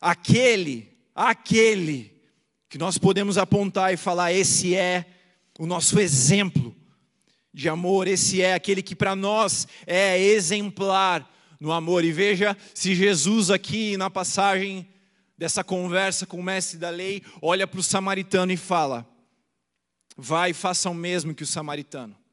aquele, 0.00 0.98
aquele 1.14 2.12
que 2.68 2.76
nós 2.76 2.98
podemos 2.98 3.38
apontar 3.38 3.94
e 3.94 3.96
falar: 3.96 4.32
esse 4.32 4.74
é 4.74 5.06
o 5.60 5.64
nosso 5.64 6.00
exemplo 6.00 6.74
de 7.52 7.68
amor, 7.68 8.08
esse 8.08 8.42
é 8.42 8.54
aquele 8.54 8.82
que 8.82 8.96
para 8.96 9.14
nós 9.14 9.68
é 9.86 10.18
exemplar 10.18 11.32
no 11.60 11.70
amor. 11.70 12.04
E 12.04 12.10
veja 12.10 12.56
se 12.74 12.96
Jesus, 12.96 13.48
aqui 13.48 13.96
na 13.96 14.10
passagem 14.10 14.88
dessa 15.38 15.62
conversa 15.62 16.26
com 16.26 16.40
o 16.40 16.42
mestre 16.42 16.80
da 16.80 16.90
lei, 16.90 17.22
olha 17.40 17.64
para 17.64 17.78
o 17.78 17.82
samaritano 17.84 18.50
e 18.50 18.56
fala: 18.56 19.08
Vai 20.16 20.50
e 20.50 20.52
faça 20.52 20.90
o 20.90 20.94
mesmo 20.94 21.32
que 21.32 21.44
o 21.44 21.46
samaritano. 21.46 22.23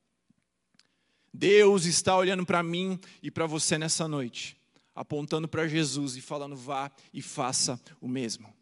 Deus 1.33 1.85
está 1.85 2.15
olhando 2.15 2.45
para 2.45 2.61
mim 2.61 2.99
e 3.23 3.31
para 3.31 3.45
você 3.45 3.77
nessa 3.77 4.07
noite, 4.07 4.57
apontando 4.93 5.47
para 5.47 5.67
Jesus 5.67 6.17
e 6.17 6.21
falando: 6.21 6.55
vá 6.55 6.91
e 7.13 7.21
faça 7.21 7.79
o 7.99 8.07
mesmo. 8.07 8.53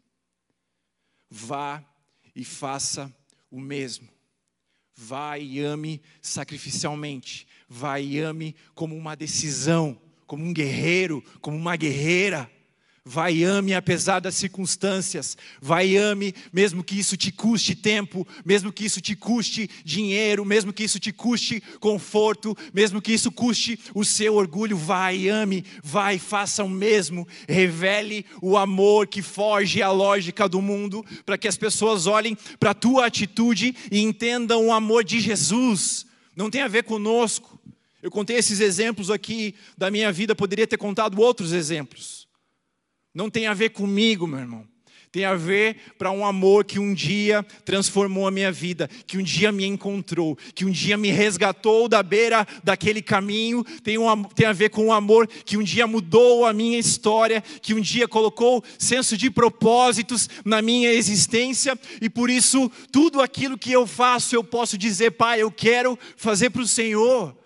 Vá 1.28 1.84
e 2.34 2.44
faça 2.44 3.14
o 3.50 3.60
mesmo. 3.60 4.08
Vá 4.94 5.38
e 5.38 5.60
ame 5.60 6.02
sacrificialmente. 6.20 7.46
Vá 7.68 7.98
e 8.00 8.18
ame 8.18 8.54
como 8.74 8.96
uma 8.96 9.14
decisão, 9.16 10.00
como 10.26 10.44
um 10.44 10.52
guerreiro, 10.52 11.22
como 11.40 11.56
uma 11.56 11.76
guerreira. 11.76 12.50
Vai 13.02 13.42
ame 13.42 13.72
apesar 13.72 14.20
das 14.20 14.34
circunstâncias. 14.34 15.34
Vai 15.58 15.96
ame, 15.96 16.34
mesmo 16.52 16.84
que 16.84 16.98
isso 16.98 17.16
te 17.16 17.32
custe 17.32 17.74
tempo, 17.74 18.28
mesmo 18.44 18.70
que 18.70 18.84
isso 18.84 19.00
te 19.00 19.16
custe 19.16 19.70
dinheiro, 19.82 20.44
mesmo 20.44 20.70
que 20.70 20.84
isso 20.84 21.00
te 21.00 21.10
custe 21.10 21.62
conforto, 21.80 22.54
mesmo 22.74 23.00
que 23.00 23.12
isso 23.12 23.32
custe 23.32 23.80
o 23.94 24.04
seu 24.04 24.34
orgulho. 24.34 24.76
Vai 24.76 25.30
ame, 25.30 25.64
vai 25.82 26.18
faça 26.18 26.62
o 26.62 26.68
mesmo. 26.68 27.26
Revele 27.48 28.26
o 28.42 28.58
amor 28.58 29.06
que 29.06 29.22
foge 29.22 29.80
à 29.80 29.90
lógica 29.90 30.46
do 30.46 30.60
mundo, 30.60 31.02
para 31.24 31.38
que 31.38 31.48
as 31.48 31.56
pessoas 31.56 32.06
olhem 32.06 32.36
para 32.58 32.72
a 32.72 32.74
tua 32.74 33.06
atitude 33.06 33.74
e 33.90 34.00
entendam 34.00 34.66
o 34.66 34.72
amor 34.72 35.04
de 35.04 35.20
Jesus. 35.20 36.04
Não 36.36 36.50
tem 36.50 36.60
a 36.60 36.68
ver 36.68 36.84
conosco. 36.84 37.58
Eu 38.02 38.10
contei 38.10 38.36
esses 38.36 38.60
exemplos 38.60 39.10
aqui 39.10 39.54
da 39.76 39.90
minha 39.90 40.12
vida, 40.12 40.34
poderia 40.34 40.66
ter 40.66 40.76
contado 40.76 41.18
outros 41.18 41.52
exemplos. 41.52 42.19
Não 43.14 43.28
tem 43.28 43.46
a 43.46 43.54
ver 43.54 43.70
comigo, 43.70 44.26
meu 44.26 44.38
irmão. 44.38 44.70
Tem 45.12 45.24
a 45.24 45.34
ver 45.34 45.76
para 45.98 46.12
um 46.12 46.24
amor 46.24 46.64
que 46.64 46.78
um 46.78 46.94
dia 46.94 47.44
transformou 47.64 48.28
a 48.28 48.30
minha 48.30 48.52
vida, 48.52 48.88
que 49.08 49.18
um 49.18 49.22
dia 49.24 49.50
me 49.50 49.64
encontrou, 49.64 50.38
que 50.54 50.64
um 50.64 50.70
dia 50.70 50.96
me 50.96 51.10
resgatou 51.10 51.88
da 51.88 52.00
beira 52.00 52.46
daquele 52.62 53.02
caminho. 53.02 53.64
Tem, 53.82 53.98
um, 53.98 54.22
tem 54.22 54.46
a 54.46 54.52
ver 54.52 54.70
com 54.70 54.86
um 54.86 54.92
amor 54.92 55.26
que 55.26 55.56
um 55.56 55.64
dia 55.64 55.84
mudou 55.84 56.46
a 56.46 56.52
minha 56.52 56.78
história, 56.78 57.40
que 57.40 57.74
um 57.74 57.80
dia 57.80 58.06
colocou 58.06 58.62
senso 58.78 59.16
de 59.16 59.28
propósitos 59.28 60.30
na 60.44 60.62
minha 60.62 60.92
existência. 60.92 61.76
E 62.00 62.08
por 62.08 62.30
isso, 62.30 62.70
tudo 62.92 63.20
aquilo 63.20 63.58
que 63.58 63.72
eu 63.72 63.88
faço, 63.88 64.36
eu 64.36 64.44
posso 64.44 64.78
dizer, 64.78 65.10
Pai, 65.10 65.42
eu 65.42 65.50
quero 65.50 65.98
fazer 66.16 66.50
para 66.50 66.62
o 66.62 66.68
Senhor. 66.68 67.36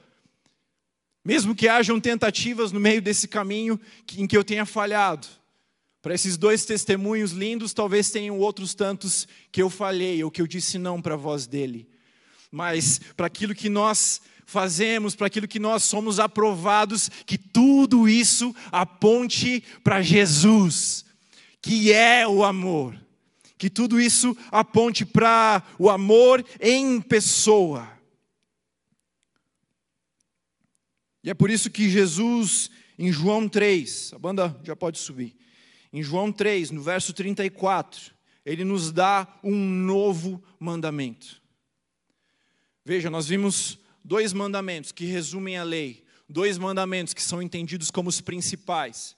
Mesmo 1.24 1.54
que 1.54 1.66
hajam 1.66 1.98
tentativas 1.98 2.72
no 2.72 2.78
meio 2.78 3.00
desse 3.00 3.26
caminho 3.26 3.80
em 4.18 4.26
que 4.26 4.36
eu 4.36 4.44
tenha 4.44 4.66
falhado. 4.66 5.26
Para 6.05 6.14
esses 6.14 6.36
dois 6.36 6.66
testemunhos 6.66 7.32
lindos, 7.32 7.72
talvez 7.72 8.11
tenham 8.11 8.38
outros 8.38 8.74
tantos 8.74 9.26
que 9.50 9.62
eu 9.62 9.70
falhei 9.70 10.22
ou 10.22 10.30
que 10.30 10.42
eu 10.42 10.46
disse 10.46 10.76
não 10.76 11.00
para 11.00 11.14
a 11.14 11.16
voz 11.16 11.46
dele. 11.46 11.88
Mas 12.50 13.00
para 13.16 13.26
aquilo 13.26 13.55
que 13.55 13.70
nós 13.70 14.20
fazemos, 14.44 15.14
para 15.14 15.28
aquilo 15.28 15.48
que 15.48 15.59
nós 15.59 15.82
somos 15.82 16.20
aprovados, 16.20 17.09
que 17.24 17.38
tudo 17.38 18.07
isso 18.07 18.55
aponte 18.70 19.64
para 19.82 20.02
Jesus, 20.02 21.07
que 21.62 21.90
é 21.90 22.28
o 22.28 22.44
amor. 22.44 22.94
Que 23.57 23.70
tudo 23.70 23.98
isso 23.98 24.36
aponte 24.52 25.07
para 25.07 25.62
o 25.78 25.88
amor 25.88 26.44
em 26.61 27.00
pessoa. 27.00 27.88
E 31.22 31.30
é 31.30 31.34
por 31.34 31.48
isso 31.48 31.70
que 31.70 31.88
Jesus, 31.88 32.70
em 32.98 33.11
João 33.11 33.48
3, 33.48 34.12
a 34.12 34.18
banda 34.18 34.61
já 34.62 34.76
pode 34.76 34.98
subir. 34.98 35.34
Em 35.95 36.03
João 36.03 36.32
3, 36.32 36.72
no 36.72 36.82
verso 36.82 37.12
34, 37.12 38.12
ele 38.45 38.64
nos 38.64 38.90
dá 38.90 39.28
um 39.45 39.55
novo 39.55 40.42
mandamento. 40.59 41.40
Veja, 42.84 43.09
nós 43.09 43.28
vimos 43.28 43.78
dois 44.03 44.32
mandamentos 44.32 44.90
que 44.90 45.05
resumem 45.05 45.57
a 45.57 45.62
lei, 45.62 46.05
dois 46.28 46.59
mandamentos 46.59 47.14
que 47.14 47.22
são 47.22 47.40
entendidos 47.40 47.92
como 47.92 48.09
os 48.09 48.20
principais: 48.20 49.16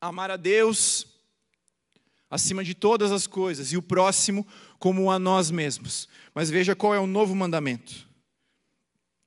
amar 0.00 0.32
a 0.32 0.36
Deus 0.36 1.06
acima 2.28 2.64
de 2.64 2.74
todas 2.74 3.12
as 3.12 3.28
coisas 3.28 3.72
e 3.72 3.76
o 3.76 3.82
próximo 3.82 4.44
como 4.80 5.12
a 5.12 5.18
nós 5.20 5.48
mesmos. 5.48 6.08
Mas 6.34 6.50
veja 6.50 6.74
qual 6.74 6.92
é 6.92 6.98
o 6.98 7.06
novo 7.06 7.36
mandamento. 7.36 8.08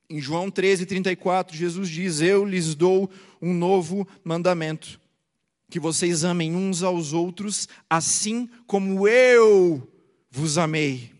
Em 0.10 0.20
João 0.20 0.52
13, 0.52 0.86
34, 0.86 1.56
Jesus 1.56 1.88
diz: 1.90 2.20
Eu 2.20 2.44
lhes 2.44 2.76
dou 2.76 3.10
um 3.42 3.54
novo 3.54 4.06
mandamento 4.22 5.00
que 5.76 5.80
vocês 5.82 6.24
amem 6.24 6.56
uns 6.56 6.84
aos 6.84 7.12
outros, 7.12 7.68
assim 7.90 8.48
como 8.66 9.10
eu 9.10 9.86
vos 10.32 10.58
amei. 10.58 11.12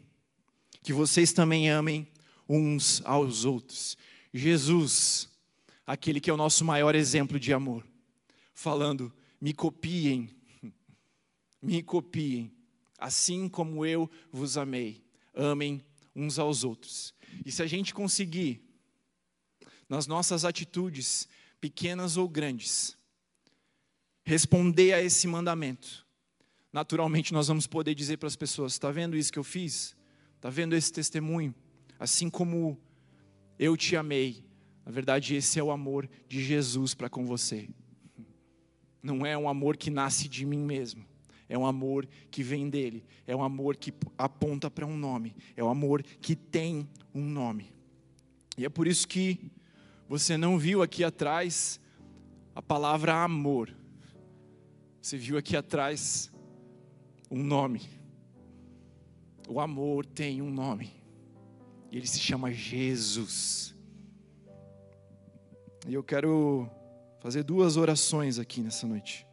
Que 0.82 0.94
vocês 0.94 1.34
também 1.34 1.70
amem 1.70 2.08
uns 2.48 3.02
aos 3.04 3.44
outros. 3.44 3.98
Jesus, 4.34 5.28
aquele 5.86 6.22
que 6.22 6.30
é 6.30 6.34
o 6.34 6.38
nosso 6.38 6.64
maior 6.64 6.96
exemplo 6.96 7.38
de 7.38 7.52
amor, 7.52 7.86
falando: 8.54 9.12
me 9.42 9.54
copiem, 9.54 10.30
me 11.62 11.84
copiem, 11.84 12.50
assim 12.98 13.50
como 13.50 13.86
eu 13.86 14.10
vos 14.32 14.56
amei. 14.56 15.04
Amem 15.34 15.84
uns 16.16 16.40
aos 16.40 16.64
outros. 16.64 17.14
E 17.46 17.52
se 17.52 17.62
a 17.62 17.68
gente 17.68 17.94
conseguir, 17.94 18.62
nas 19.90 20.08
nossas 20.08 20.46
atitudes, 20.46 21.28
pequenas 21.60 22.16
ou 22.16 22.30
grandes, 22.30 22.96
responder 24.26 24.94
a 24.94 25.02
esse 25.02 25.28
mandamento, 25.28 26.06
naturalmente 26.74 27.32
nós 27.32 27.48
vamos 27.48 27.68
poder 27.68 27.96
dizer 27.96 28.18
para 28.18 28.28
as 28.28 28.36
pessoas: 28.36 28.74
está 28.74 28.92
vendo 28.92 29.16
isso 29.16 29.32
que 29.32 29.40
eu 29.40 29.44
fiz? 29.44 29.96
Está 30.36 30.50
vendo 30.50 30.76
esse 30.76 30.92
testemunho? 30.92 31.56
Assim 31.98 32.30
como 32.30 32.78
eu 33.58 33.78
te 33.78 33.96
amei, 33.96 34.44
na 34.86 34.92
verdade, 34.92 35.36
esse 35.36 35.60
é 35.60 35.64
o 35.64 35.72
amor 35.72 36.10
de 36.28 36.44
Jesus 36.44 36.94
para 36.94 37.10
com 37.10 37.26
você. 37.26 37.70
Não 39.02 39.26
é 39.26 39.38
um 39.38 39.48
amor 39.48 39.78
que 39.78 39.90
nasce 39.90 40.28
de 40.28 40.46
mim 40.46 40.60
mesmo, 40.60 41.06
é 41.48 41.58
um 41.58 41.66
amor 41.66 42.08
que 42.30 42.44
vem 42.44 42.70
dele, 42.70 43.04
é 43.26 43.36
um 43.36 43.44
amor 43.44 43.78
que 43.78 43.94
aponta 44.18 44.70
para 44.70 44.86
um 44.86 44.98
nome, 44.98 45.36
é 45.56 45.64
um 45.64 45.70
amor 45.70 46.04
que 46.04 46.36
tem 46.36 46.88
um 47.14 47.24
nome. 47.24 47.72
E 48.58 48.66
é 48.66 48.70
por 48.70 48.88
isso 48.88 49.08
que 49.08 49.52
você 50.08 50.38
não 50.38 50.58
viu 50.58 50.82
aqui 50.82 51.04
atrás 51.04 51.80
a 52.54 52.62
palavra 52.62 53.24
amor. 53.24 53.76
Você 55.06 55.18
viu 55.18 55.38
aqui 55.38 55.56
atrás 55.56 56.32
um 57.30 57.44
nome. 57.44 57.88
O 59.48 59.60
amor 59.60 60.04
tem 60.04 60.42
um 60.42 60.50
nome. 60.50 60.92
E 61.92 61.98
ele 61.98 62.08
se 62.08 62.20
chama 62.20 62.52
Jesus. 62.52 63.76
E 65.88 65.94
eu 65.94 66.04
quero 66.04 66.68
fazer 67.20 67.44
duas 67.44 67.78
orações 67.78 68.40
aqui 68.40 68.62
nessa 68.62 68.88
noite. 68.88 69.28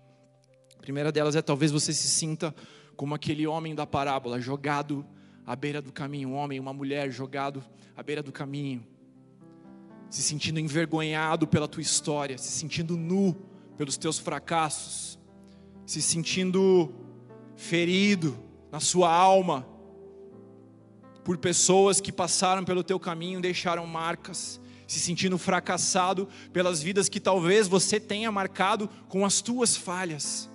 A 0.77 0.83
primeira 0.83 1.11
delas 1.11 1.37
é 1.37 1.41
talvez 1.41 1.73
você 1.73 1.91
se 1.91 2.07
sinta 2.07 2.55
como 2.95 3.15
aquele 3.15 3.47
homem 3.47 3.75
da 3.75 3.87
parábola, 3.87 4.39
jogado 4.39 5.07
à 5.47 5.57
beira 5.57 5.81
do 5.81 5.91
caminho, 5.91 6.29
um 6.29 6.35
homem, 6.35 6.61
uma 6.61 6.75
mulher 6.75 7.11
jogado 7.11 7.65
à 7.97 8.03
beira 8.03 8.23
do 8.23 8.31
caminho, 8.31 8.87
se 10.11 10.23
sentindo 10.23 10.61
envergonhado 10.61 11.47
pela 11.47 11.67
tua 11.67 11.81
história, 11.81 12.37
se 12.37 12.51
sentindo 12.51 12.95
nu 12.95 13.35
pelos 13.79 13.97
teus 13.97 14.19
fracassos 14.19 15.22
se 15.87 16.01
sentindo 16.01 16.93
ferido 17.57 18.37
na 18.71 18.81
sua 18.81 19.13
alma 19.13 19.67
por 21.25 21.39
pessoas 21.39 22.01
que 22.01 22.11
passaram 22.11 22.65
pelo 22.65 22.83
teu 22.83 22.99
caminho, 22.99 23.41
deixaram 23.41 23.87
marcas, 23.87 24.61
se 24.87 24.99
sentindo 24.99 25.39
fracassado 25.39 26.29
pelas 26.53 26.83
vidas 26.83 27.09
que 27.09 27.21
talvez 27.21 27.69
você 27.69 28.01
tenha 28.01 28.33
marcado 28.33 28.89
com 29.09 29.25
as 29.25 29.41
tuas 29.41 29.77
falhas. 29.77 30.51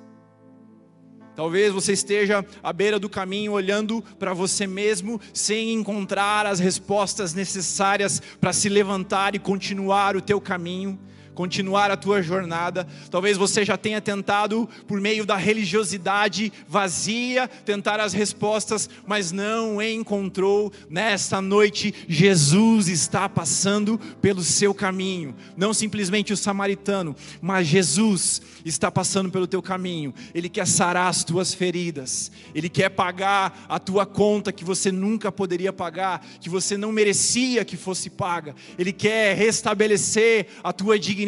Talvez 1.36 1.72
você 1.72 1.94
esteja 1.94 2.44
à 2.64 2.74
beira 2.74 2.98
do 2.98 3.08
caminho 3.08 3.52
olhando 3.52 4.02
para 4.18 4.34
você 4.34 4.66
mesmo 4.66 5.22
sem 5.32 5.72
encontrar 5.72 6.48
as 6.48 6.60
respostas 6.60 7.34
necessárias 7.34 8.20
para 8.42 8.52
se 8.52 8.68
levantar 8.68 9.36
e 9.36 9.40
continuar 9.40 10.16
o 10.16 10.22
teu 10.22 10.42
caminho 10.42 11.00
continuar 11.38 11.92
a 11.92 11.96
tua 11.96 12.24
jornada. 12.24 12.88
Talvez 13.12 13.38
você 13.38 13.64
já 13.64 13.78
tenha 13.78 14.02
tentado, 14.02 14.68
por 14.88 15.00
meio 15.00 15.24
da 15.24 15.36
religiosidade 15.36 16.52
vazia, 16.68 17.48
tentar 17.48 18.00
as 18.00 18.12
respostas, 18.12 18.90
mas 19.06 19.32
não 19.32 19.80
encontrou. 19.80 20.74
Nesta 20.90 21.40
noite, 21.40 21.94
Jesus 22.08 22.88
está 22.88 23.30
passando 23.30 24.00
pelo 24.20 24.42
seu 24.42 24.74
caminho. 24.74 25.36
Não 25.56 25.76
simplesmente 25.76 26.34
o 26.34 26.38
samaritano, 26.38 27.16
mas 27.40 27.68
Jesus 27.68 28.42
está 28.66 28.90
passando 28.90 29.30
pelo 29.30 29.46
teu 29.46 29.62
caminho. 29.62 30.16
Ele 30.34 30.50
quer 30.50 30.66
sarar 30.66 31.08
as 31.08 31.24
tuas 31.24 31.54
feridas. 31.54 32.32
Ele 32.56 32.68
quer 32.68 32.90
pagar 32.90 33.64
a 33.70 33.78
tua 33.78 34.08
conta 34.08 34.52
que 34.52 34.64
você 34.64 34.92
nunca 34.92 35.32
poderia 35.32 35.72
pagar, 35.72 36.26
que 36.42 36.50
você 36.50 36.76
não 36.76 36.92
merecia 36.92 37.64
que 37.64 37.78
fosse 37.78 38.10
paga. 38.10 38.56
Ele 38.76 38.92
quer 38.92 39.38
restabelecer 39.38 40.48
a 40.64 40.74
tua 40.74 40.98
dignidade, 40.98 41.27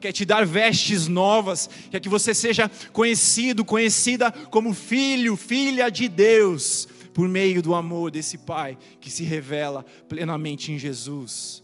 quer 0.00 0.12
te 0.12 0.24
dar 0.24 0.44
vestes 0.44 1.06
novas, 1.06 1.70
quer 1.90 2.00
que 2.00 2.08
você 2.08 2.34
seja 2.34 2.68
conhecido, 2.92 3.64
conhecida 3.64 4.32
como 4.50 4.74
filho, 4.74 5.36
filha 5.36 5.88
de 5.88 6.08
Deus, 6.08 6.88
por 7.14 7.28
meio 7.28 7.62
do 7.62 7.74
amor 7.74 8.10
desse 8.10 8.38
Pai 8.38 8.76
que 9.00 9.10
se 9.10 9.22
revela 9.22 9.84
plenamente 10.08 10.72
em 10.72 10.78
Jesus. 10.78 11.62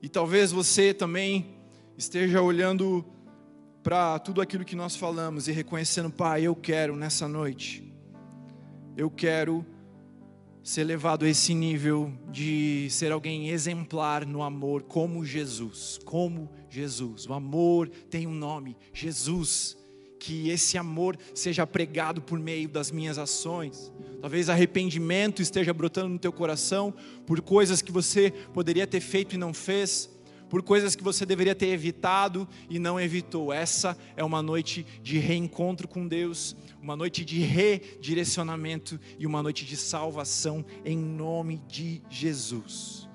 E 0.00 0.08
talvez 0.08 0.52
você 0.52 0.94
também 0.94 1.56
esteja 1.96 2.40
olhando 2.40 3.04
para 3.82 4.18
tudo 4.18 4.40
aquilo 4.40 4.64
que 4.64 4.76
nós 4.76 4.94
falamos 4.94 5.48
e 5.48 5.52
reconhecendo, 5.52 6.10
Pai, 6.10 6.42
eu 6.42 6.54
quero 6.54 6.94
nessa 6.94 7.26
noite, 7.26 7.92
eu 8.96 9.10
quero 9.10 9.66
ser 10.68 10.84
levado 10.84 11.24
a 11.24 11.28
esse 11.30 11.54
nível 11.54 12.12
de 12.30 12.88
ser 12.90 13.10
alguém 13.10 13.48
exemplar 13.48 14.26
no 14.26 14.42
amor, 14.42 14.82
como 14.82 15.24
Jesus, 15.24 15.98
como 16.04 16.50
Jesus. 16.68 17.26
O 17.26 17.32
amor 17.32 17.88
tem 17.88 18.26
um 18.26 18.34
nome, 18.34 18.76
Jesus. 18.92 19.78
Que 20.20 20.50
esse 20.50 20.76
amor 20.76 21.16
seja 21.32 21.66
pregado 21.66 22.20
por 22.20 22.38
meio 22.38 22.68
das 22.68 22.90
minhas 22.90 23.16
ações. 23.16 23.90
Talvez 24.20 24.50
arrependimento 24.50 25.40
esteja 25.40 25.72
brotando 25.72 26.10
no 26.10 26.18
teu 26.18 26.32
coração 26.32 26.92
por 27.26 27.40
coisas 27.40 27.80
que 27.80 27.90
você 27.90 28.30
poderia 28.52 28.86
ter 28.86 29.00
feito 29.00 29.36
e 29.36 29.38
não 29.38 29.54
fez 29.54 30.10
por 30.48 30.62
coisas 30.62 30.96
que 30.96 31.02
você 31.02 31.26
deveria 31.26 31.54
ter 31.54 31.68
evitado 31.68 32.48
e 32.68 32.78
não 32.78 32.98
evitou. 32.98 33.52
Essa 33.52 33.96
é 34.16 34.24
uma 34.24 34.42
noite 34.42 34.86
de 35.02 35.18
reencontro 35.18 35.86
com 35.86 36.06
Deus, 36.06 36.56
uma 36.80 36.96
noite 36.96 37.24
de 37.24 37.40
redirecionamento 37.40 38.98
e 39.18 39.26
uma 39.26 39.42
noite 39.42 39.64
de 39.64 39.76
salvação 39.76 40.64
em 40.84 40.96
nome 40.96 41.60
de 41.68 42.02
Jesus. 42.08 43.08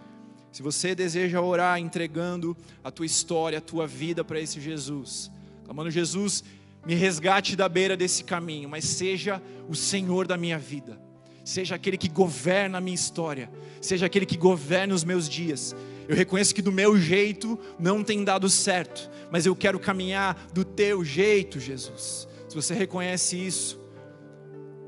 Se 0.52 0.62
você 0.62 0.94
deseja 0.94 1.42
orar 1.42 1.80
entregando 1.80 2.56
a 2.84 2.92
tua 2.92 3.08
história, 3.08 3.58
a 3.58 3.62
tua 3.62 3.88
vida 3.88 4.24
para 4.24 4.40
esse 4.40 4.62
Jesus, 4.62 5.32
clamando 5.66 5.90
Jesus, 5.90 6.44
me 6.86 6.94
resgate 6.94 7.56
da 7.56 7.68
beira 7.68 7.98
desse 7.98 8.24
caminho, 8.24 8.70
mas 8.70 8.86
seja 8.86 9.42
o 9.68 9.74
Senhor 9.74 10.28
da 10.28 10.38
minha 10.38 10.60
vida. 10.60 11.02
Seja 11.44 11.76
aquele 11.76 11.98
que 11.98 12.08
governa 12.08 12.78
a 12.78 12.82
minha 12.82 12.96
história, 12.96 13.50
seja 13.82 14.06
aquele 14.06 14.26
que 14.26 14.38
governa 14.38 14.94
os 14.94 15.04
meus 15.04 15.28
dias, 15.28 15.76
eu 16.08 16.16
reconheço 16.16 16.54
que 16.54 16.62
do 16.62 16.72
meu 16.72 16.98
jeito 16.98 17.58
não 17.80 18.04
tem 18.04 18.24
dado 18.24 18.50
certo, 18.50 19.10
mas 19.32 19.46
eu 19.46 19.56
quero 19.56 19.80
caminhar 19.80 20.48
do 20.54 20.66
teu 20.66 21.04
jeito, 21.04 21.60
Jesus. 21.60 22.28
Se 22.48 22.56
você 22.56 22.74
reconhece 22.74 23.36
isso, 23.36 23.80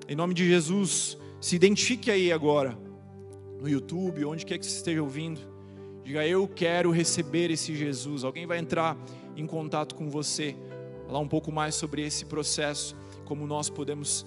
em 0.08 0.16
nome 0.16 0.34
de 0.34 0.48
Jesus, 0.48 1.18
se 1.40 1.56
identifique 1.56 2.12
aí 2.12 2.32
agora, 2.32 2.78
no 3.60 3.68
YouTube, 3.68 4.26
onde 4.26 4.46
quer 4.46 4.58
que 4.58 4.66
você 4.66 4.78
esteja 4.78 5.02
ouvindo. 5.02 5.42
Diga, 6.04 6.26
eu 6.28 6.48
quero 6.48 6.92
receber 6.92 7.50
esse 7.50 7.76
Jesus. 7.76 8.24
Alguém 8.24 8.46
vai 8.46 8.60
entrar 8.60 8.96
em 9.36 9.48
contato 9.48 9.96
com 9.96 10.10
você, 10.10 10.56
falar 11.08 11.20
um 11.20 11.28
pouco 11.28 11.52
mais 11.52 11.74
sobre 11.74 12.06
esse 12.06 12.26
processo, 12.26 12.96
como 13.26 13.48
nós 13.48 13.70
podemos 13.70 14.26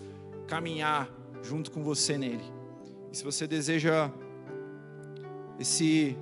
caminhar 0.48 1.08
junto 1.42 1.70
com 1.70 1.84
você 1.84 2.18
nele. 2.18 2.42
E 3.12 3.16
se 3.16 3.22
você 3.22 3.46
deseja 3.46 4.10
esse 5.58 6.16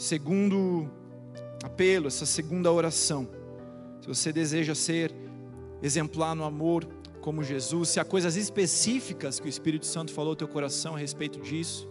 segundo 0.00 0.90
apelo, 1.62 2.06
essa 2.08 2.24
segunda 2.24 2.72
oração. 2.72 3.28
Se 4.00 4.08
você 4.08 4.32
deseja 4.32 4.74
ser 4.74 5.14
exemplar 5.82 6.34
no 6.34 6.44
amor 6.44 6.88
como 7.20 7.44
Jesus, 7.44 7.90
se 7.90 8.00
há 8.00 8.04
coisas 8.04 8.34
específicas 8.34 9.38
que 9.38 9.46
o 9.46 9.48
Espírito 9.48 9.84
Santo 9.84 10.10
falou 10.10 10.30
ao 10.30 10.36
teu 10.36 10.48
coração 10.48 10.94
a 10.94 10.98
respeito 10.98 11.38
disso, 11.38 11.86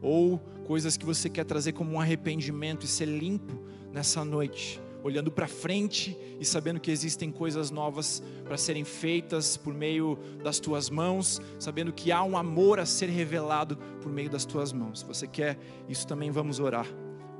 ou 0.00 0.38
coisas 0.64 0.96
que 0.96 1.04
você 1.04 1.28
quer 1.28 1.44
trazer 1.44 1.72
como 1.72 1.90
um 1.90 2.00
arrependimento 2.00 2.84
e 2.84 2.88
ser 2.88 3.06
limpo 3.06 3.60
nessa 3.92 4.24
noite, 4.24 4.80
olhando 5.02 5.32
para 5.32 5.48
frente 5.48 6.16
e 6.38 6.44
sabendo 6.44 6.78
que 6.78 6.92
existem 6.92 7.32
coisas 7.32 7.68
novas 7.72 8.22
para 8.44 8.56
serem 8.56 8.84
feitas 8.84 9.56
por 9.56 9.74
meio 9.74 10.16
das 10.40 10.60
tuas 10.60 10.88
mãos, 10.88 11.40
sabendo 11.58 11.92
que 11.92 12.12
há 12.12 12.22
um 12.22 12.38
amor 12.38 12.78
a 12.78 12.86
ser 12.86 13.08
revelado 13.08 13.76
por 14.00 14.12
meio 14.12 14.30
das 14.30 14.44
tuas 14.44 14.72
mãos. 14.72 15.00
Se 15.00 15.04
você 15.04 15.26
quer 15.26 15.58
isso 15.88 16.06
também, 16.06 16.30
vamos 16.30 16.60
orar. 16.60 16.86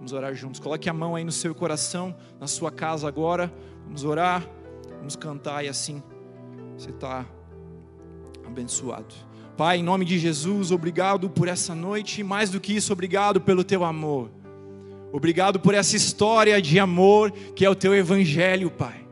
Vamos 0.00 0.14
orar 0.14 0.34
juntos. 0.34 0.58
Coloque 0.58 0.88
a 0.88 0.94
mão 0.94 1.14
aí 1.14 1.22
no 1.22 1.30
seu 1.30 1.54
coração, 1.54 2.16
na 2.40 2.46
sua 2.46 2.70
casa 2.70 3.06
agora. 3.06 3.52
Vamos 3.84 4.02
orar, 4.02 4.48
vamos 4.96 5.14
cantar 5.14 5.62
e 5.62 5.68
assim 5.68 6.02
você 6.74 6.88
está 6.88 7.26
abençoado. 8.46 9.14
Pai, 9.58 9.76
em 9.76 9.82
nome 9.82 10.06
de 10.06 10.18
Jesus, 10.18 10.70
obrigado 10.70 11.28
por 11.28 11.48
essa 11.48 11.74
noite 11.74 12.22
mais 12.22 12.48
do 12.48 12.58
que 12.58 12.74
isso, 12.74 12.94
obrigado 12.94 13.42
pelo 13.42 13.62
teu 13.62 13.84
amor. 13.84 14.30
Obrigado 15.12 15.60
por 15.60 15.74
essa 15.74 15.94
história 15.94 16.62
de 16.62 16.78
amor 16.78 17.30
que 17.54 17.62
é 17.62 17.68
o 17.68 17.74
teu 17.74 17.94
evangelho, 17.94 18.70
Pai. 18.70 19.06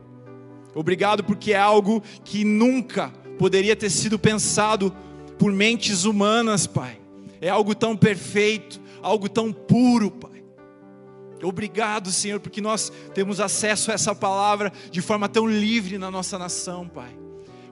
Obrigado 0.73 1.23
porque 1.23 1.53
é 1.53 1.59
algo 1.59 2.01
que 2.23 2.43
nunca 2.43 3.09
poderia 3.37 3.75
ter 3.75 3.91
sido 3.91 4.17
pensado 4.17 4.91
por 5.37 5.51
mentes 5.51 6.03
humanas, 6.03 6.65
Pai. 6.65 6.99
É 7.39 7.49
algo 7.49 7.75
tão 7.75 7.95
perfeito, 7.95 8.81
algo 9.03 9.29
tão 9.29 9.53
puro, 9.53 10.09
Pai. 10.09 10.28
Obrigado, 11.43 12.11
Senhor, 12.11 12.39
porque 12.39 12.61
nós 12.61 12.91
temos 13.13 13.39
acesso 13.39 13.91
a 13.91 13.93
essa 13.93 14.13
palavra 14.13 14.71
de 14.91 15.01
forma 15.01 15.29
tão 15.29 15.47
livre 15.47 15.97
na 15.97 16.11
nossa 16.11 16.37
nação, 16.37 16.87
Pai. 16.87 17.28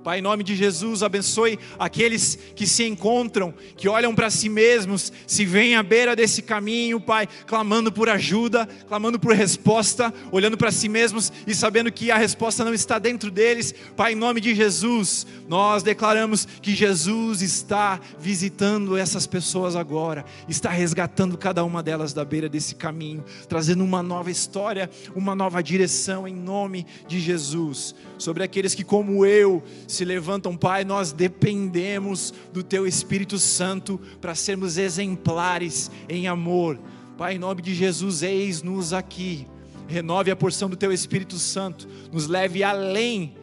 Pai, 0.07 0.19
em 0.19 0.21
nome 0.21 0.41
de 0.41 0.55
Jesus, 0.55 1.03
abençoe 1.03 1.59
aqueles 1.77 2.39
que 2.55 2.65
se 2.65 2.85
encontram, 2.85 3.53
que 3.75 3.89
olham 3.89 4.15
para 4.15 4.29
si 4.29 4.47
mesmos, 4.47 5.11
se 5.27 5.43
veem 5.43 5.75
à 5.75 5.83
beira 5.83 6.15
desse 6.15 6.41
caminho, 6.41 6.97
Pai, 6.97 7.27
clamando 7.45 7.91
por 7.91 8.07
ajuda, 8.07 8.65
clamando 8.87 9.19
por 9.19 9.35
resposta, 9.35 10.13
olhando 10.31 10.55
para 10.57 10.71
si 10.71 10.87
mesmos 10.87 11.29
e 11.45 11.53
sabendo 11.53 11.91
que 11.91 12.09
a 12.09 12.17
resposta 12.17 12.63
não 12.63 12.73
está 12.73 12.97
dentro 12.97 13.29
deles. 13.29 13.75
Pai, 13.97 14.13
em 14.13 14.15
nome 14.15 14.39
de 14.39 14.55
Jesus, 14.55 15.27
nós 15.45 15.83
declaramos 15.83 16.47
que 16.61 16.73
Jesus 16.73 17.41
está 17.41 17.99
visitando 18.17 18.95
essas 18.95 19.27
pessoas 19.27 19.75
agora, 19.75 20.23
está 20.47 20.69
resgatando 20.69 21.37
cada 21.37 21.65
uma 21.65 21.83
delas 21.83 22.13
da 22.13 22.23
beira 22.23 22.47
desse 22.47 22.75
caminho, 22.75 23.25
trazendo 23.49 23.83
uma 23.83 24.01
nova 24.01 24.31
história, 24.31 24.89
uma 25.13 25.35
nova 25.35 25.61
direção 25.61 26.25
em 26.25 26.33
nome 26.33 26.87
de 27.09 27.19
Jesus. 27.19 27.93
Sobre 28.17 28.41
aqueles 28.41 28.73
que, 28.73 28.85
como 28.85 29.25
eu, 29.25 29.61
se 29.97 30.05
levantam, 30.05 30.55
Pai, 30.55 30.85
nós 30.85 31.11
dependemos 31.11 32.31
do 32.53 32.61
Teu 32.61 32.85
Espírito 32.85 33.39
Santo 33.39 33.99
para 34.21 34.35
sermos 34.35 34.77
exemplares 34.77 35.89
em 36.07 36.27
amor. 36.27 36.79
Pai, 37.17 37.35
em 37.35 37.39
nome 37.39 37.63
de 37.63 37.73
Jesus, 37.73 38.21
eis-nos 38.21 38.93
aqui. 38.93 39.47
Renove 39.87 40.29
a 40.29 40.35
porção 40.35 40.69
do 40.69 40.75
Teu 40.75 40.91
Espírito 40.91 41.39
Santo, 41.39 41.87
nos 42.11 42.27
leve 42.27 42.63
além 42.63 43.35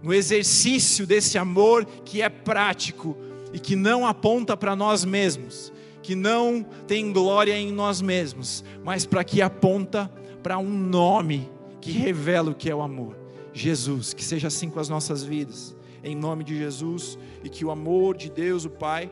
no 0.00 0.14
exercício 0.14 1.06
desse 1.06 1.36
amor 1.36 1.84
que 2.04 2.22
é 2.22 2.28
prático 2.28 3.16
e 3.52 3.58
que 3.58 3.74
não 3.74 4.06
aponta 4.06 4.56
para 4.56 4.76
nós 4.76 5.04
mesmos, 5.04 5.72
que 6.02 6.14
não 6.14 6.64
tem 6.86 7.12
glória 7.12 7.58
em 7.58 7.72
nós 7.72 8.00
mesmos, 8.00 8.62
mas 8.84 9.04
para 9.04 9.24
que 9.24 9.42
aponta 9.42 10.08
para 10.40 10.56
um 10.56 10.70
nome 10.70 11.50
que 11.80 11.90
revela 11.90 12.52
o 12.52 12.54
que 12.54 12.70
é 12.70 12.74
o 12.74 12.80
amor. 12.80 13.16
Jesus, 13.52 14.14
que 14.14 14.22
seja 14.22 14.46
assim 14.46 14.70
com 14.70 14.78
as 14.78 14.88
nossas 14.88 15.24
vidas 15.24 15.74
em 16.02 16.14
nome 16.14 16.44
de 16.44 16.56
Jesus, 16.56 17.18
e 17.42 17.48
que 17.48 17.64
o 17.64 17.70
amor 17.70 18.16
de 18.16 18.30
Deus, 18.30 18.64
o 18.64 18.70
Pai, 18.70 19.10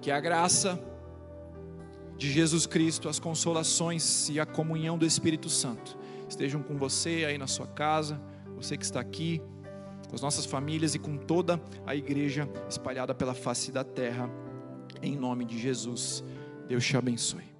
que 0.00 0.10
a 0.10 0.20
graça 0.20 0.82
de 2.16 2.30
Jesus 2.30 2.66
Cristo, 2.66 3.08
as 3.08 3.18
consolações 3.18 4.28
e 4.28 4.40
a 4.40 4.46
comunhão 4.46 4.98
do 4.98 5.06
Espírito 5.06 5.48
Santo 5.48 5.96
estejam 6.28 6.62
com 6.62 6.76
você 6.76 7.24
aí 7.26 7.38
na 7.38 7.46
sua 7.46 7.66
casa, 7.66 8.20
você 8.54 8.76
que 8.76 8.84
está 8.84 9.00
aqui, 9.00 9.40
com 10.08 10.14
as 10.14 10.20
nossas 10.20 10.46
famílias 10.46 10.94
e 10.94 10.98
com 10.98 11.16
toda 11.16 11.60
a 11.86 11.94
igreja 11.94 12.48
espalhada 12.68 13.14
pela 13.14 13.34
face 13.34 13.70
da 13.70 13.84
terra, 13.84 14.30
em 15.02 15.16
nome 15.16 15.44
de 15.44 15.58
Jesus. 15.58 16.24
Deus 16.66 16.84
te 16.84 16.96
abençoe. 16.96 17.57